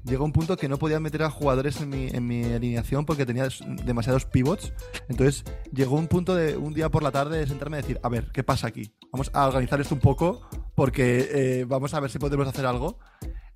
Llegó 0.04 0.26
un 0.26 0.32
punto 0.32 0.58
que 0.58 0.68
no 0.68 0.80
podía 0.80 1.00
meter 1.00 1.22
a 1.22 1.30
jugadores 1.30 1.80
en 1.80 1.90
mi, 1.90 2.08
en 2.08 2.26
mi 2.26 2.44
alineación 2.44 3.06
porque 3.06 3.24
tenía 3.24 3.48
demasiados 3.86 4.26
pivots. 4.26 4.74
Entonces 5.10 5.44
llegó 5.72 5.96
un 5.96 6.08
punto 6.08 6.34
de 6.34 6.58
un 6.58 6.74
día 6.74 6.90
por 6.90 7.04
la 7.04 7.12
tarde 7.12 7.38
de 7.38 7.46
sentarme 7.46 7.78
y 7.78 7.82
decir, 7.84 8.00
a 8.02 8.10
ver, 8.10 8.32
¿qué 8.34 8.44
pasa 8.44 8.66
aquí? 8.66 8.96
Vamos 9.12 9.30
a 9.32 9.48
organizar 9.48 9.80
esto 9.80 9.94
un 9.94 10.02
poco 10.02 10.42
porque 10.74 11.30
eh, 11.32 11.66
vamos 11.66 11.94
a 11.94 12.00
ver 12.00 12.10
si 12.10 12.18
podemos 12.18 12.48
hacer 12.48 12.66
algo. 12.66 12.98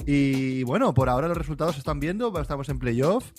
Y 0.05 0.63
bueno, 0.63 0.93
por 0.93 1.09
ahora 1.09 1.27
los 1.27 1.37
resultados 1.37 1.75
se 1.75 1.79
están 1.79 1.99
viendo, 1.99 2.37
estamos 2.39 2.69
en 2.69 2.79
playoff. 2.79 3.31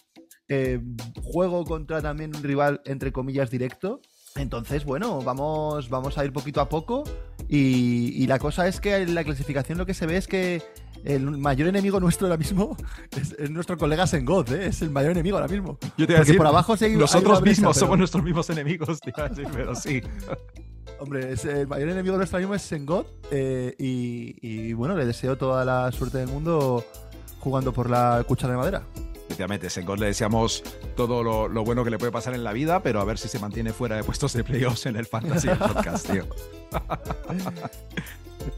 Eh, 0.49 0.81
juego 1.23 1.65
contra 1.65 2.01
también 2.03 2.35
un 2.35 2.43
rival, 2.43 2.81
entre 2.85 3.13
comillas, 3.13 3.51
directo. 3.51 4.01
Entonces, 4.37 4.85
bueno, 4.85 5.23
vamos, 5.23 5.89
vamos 5.89 6.19
a 6.19 6.25
ir 6.25 6.33
poquito 6.33 6.61
a 6.61 6.69
poco. 6.69 7.05
Y, 7.49 8.23
y 8.23 8.27
la 8.27 8.39
cosa 8.39 8.67
es 8.69 8.81
que 8.81 8.97
en 8.97 9.15
la 9.15 9.25
clasificación 9.25 9.79
lo 9.79 9.87
que 9.87 9.95
se 9.95 10.07
ve 10.07 10.17
es 10.17 10.27
que 10.27 10.63
el 11.05 11.23
mayor 11.23 11.69
enemigo 11.69 12.01
nuestro 12.01 12.27
ahora 12.27 12.37
mismo 12.37 12.77
es, 13.21 13.33
es 13.39 13.51
nuestro 13.51 13.77
colega 13.79 14.07
Sengoth, 14.07 14.51
¿eh? 14.51 14.67
es 14.67 14.83
el 14.83 14.91
mayor 14.91 15.13
enemigo 15.13 15.37
ahora 15.37 15.49
mismo. 15.49 15.79
Yo 15.97 16.07
te 16.07 16.13
iba 16.13 16.19
a 16.19 16.19
Porque 16.19 16.19
decir, 16.19 16.37
por 16.37 16.47
abajo 16.49 16.75
nosotros 16.97 17.43
mismos 17.43 17.77
pero- 17.77 17.87
somos 17.87 17.99
nuestros 17.99 18.25
mismos 18.25 18.51
enemigos, 18.51 19.01
te 19.01 19.11
iba 19.17 19.27
a 19.27 19.29
decir, 19.29 19.47
pero 19.53 19.75
sí. 19.75 20.03
Hombre, 20.99 21.33
es- 21.33 21.45
el 21.45 21.67
mayor 21.67 21.89
enemigo 21.91 22.17
nuestro 22.17 22.37
ahora 22.37 22.47
mismo 22.47 22.55
es 22.55 22.63
Sengoth. 22.63 23.07
eh, 23.31 23.75
y, 23.79 24.37
y, 24.41 24.73
bueno, 24.73 24.97
le 24.97 25.05
deseo 25.05 25.37
toda 25.37 25.65
la 25.65 25.91
suerte 25.93 26.19
del 26.19 26.29
mundo 26.29 26.85
jugando 27.41 27.73
por 27.73 27.91
la 27.91 28.25
cuchara 28.27 28.53
de 28.53 28.59
madera. 28.59 28.83
Efectivamente, 29.27 29.69
Sengot 29.69 29.99
le 29.99 30.07
deseamos 30.07 30.63
todo 30.97 31.23
lo, 31.23 31.49
lo 31.49 31.65
bueno 31.65 31.85
que 31.85 31.91
le 31.91 31.99
puede 31.99 32.13
pasar 32.13 32.33
en 32.35 32.45
la 32.45 32.53
vida, 32.53 32.83
pero 32.83 33.01
a 33.01 33.05
ver 33.05 33.19
si 33.19 33.29
se 33.29 33.39
mantiene 33.39 33.73
fuera 33.73 33.97
de 33.97 34.05
puestos 34.05 34.33
de 34.33 34.43
playoffs 34.45 34.87
en 34.87 34.97
el 34.97 35.05
Fantasy 35.05 35.49
Podcast, 35.59 36.11
tío. 36.11 36.25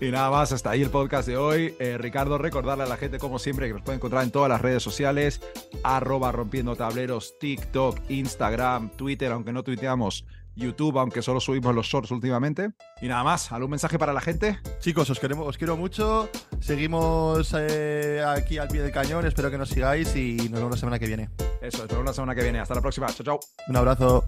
y 0.01 0.11
nada 0.11 0.31
más, 0.31 0.53
hasta 0.53 0.71
ahí 0.71 0.83
el 0.83 0.91
podcast 0.91 1.27
de 1.27 1.37
hoy. 1.37 1.75
Eh, 1.81 1.97
Ricardo, 1.99 2.37
recordarle 2.39 2.85
a 2.85 2.87
la 2.87 2.97
gente, 2.97 3.19
como 3.19 3.39
siempre, 3.39 3.67
que 3.67 3.73
nos 3.75 3.83
puede 3.83 3.97
encontrar 3.97 4.23
en 4.23 4.31
todas 4.31 4.49
las 4.51 4.61
redes 4.61 4.83
sociales, 4.83 5.41
arroba 5.83 6.31
rompiendo 6.33 6.77
tableros, 6.77 7.39
TikTok, 7.41 7.99
Instagram, 8.11 8.91
Twitter, 8.91 9.33
aunque 9.33 9.53
no 9.53 9.63
tuiteamos, 9.65 10.27
YouTube, 10.59 10.99
aunque 10.99 11.23
solo 11.23 11.41
subimos 11.41 11.75
los 11.75 11.87
shorts 11.87 12.11
últimamente. 12.11 12.71
Y 13.01 13.09
nada 13.09 13.25
más, 13.25 13.53
¿algún 13.53 13.71
mensaje 13.71 13.99
para 13.99 14.13
la 14.13 14.21
gente? 14.21 14.59
Chicos, 14.81 15.09
os, 15.11 15.21
queremos, 15.21 15.47
os 15.47 15.57
quiero 15.57 15.77
mucho. 15.77 16.29
Seguimos 16.61 17.55
eh, 17.59 18.23
aquí 18.27 18.59
al 18.59 18.69
pie 18.69 18.83
del 18.83 18.93
cañón. 18.93 19.27
Espero 19.27 19.51
que 19.51 19.59
nos 19.59 19.69
sigáis 19.69 20.15
y 20.17 20.37
nos 20.37 20.61
vemos 20.61 20.73
la 20.73 20.77
semana 20.77 20.99
que 20.99 21.07
viene. 21.07 21.31
Eso, 21.63 21.79
nos 21.79 21.89
vemos 21.89 22.07
la 22.07 22.13
semana 22.13 22.35
que 22.35 22.43
viene. 22.43 22.61
Hasta 22.61 22.75
la 22.75 22.81
próxima. 22.81 23.07
Chao, 23.09 23.25
chao. 23.25 23.41
Un 23.69 23.77
abrazo. 23.77 24.25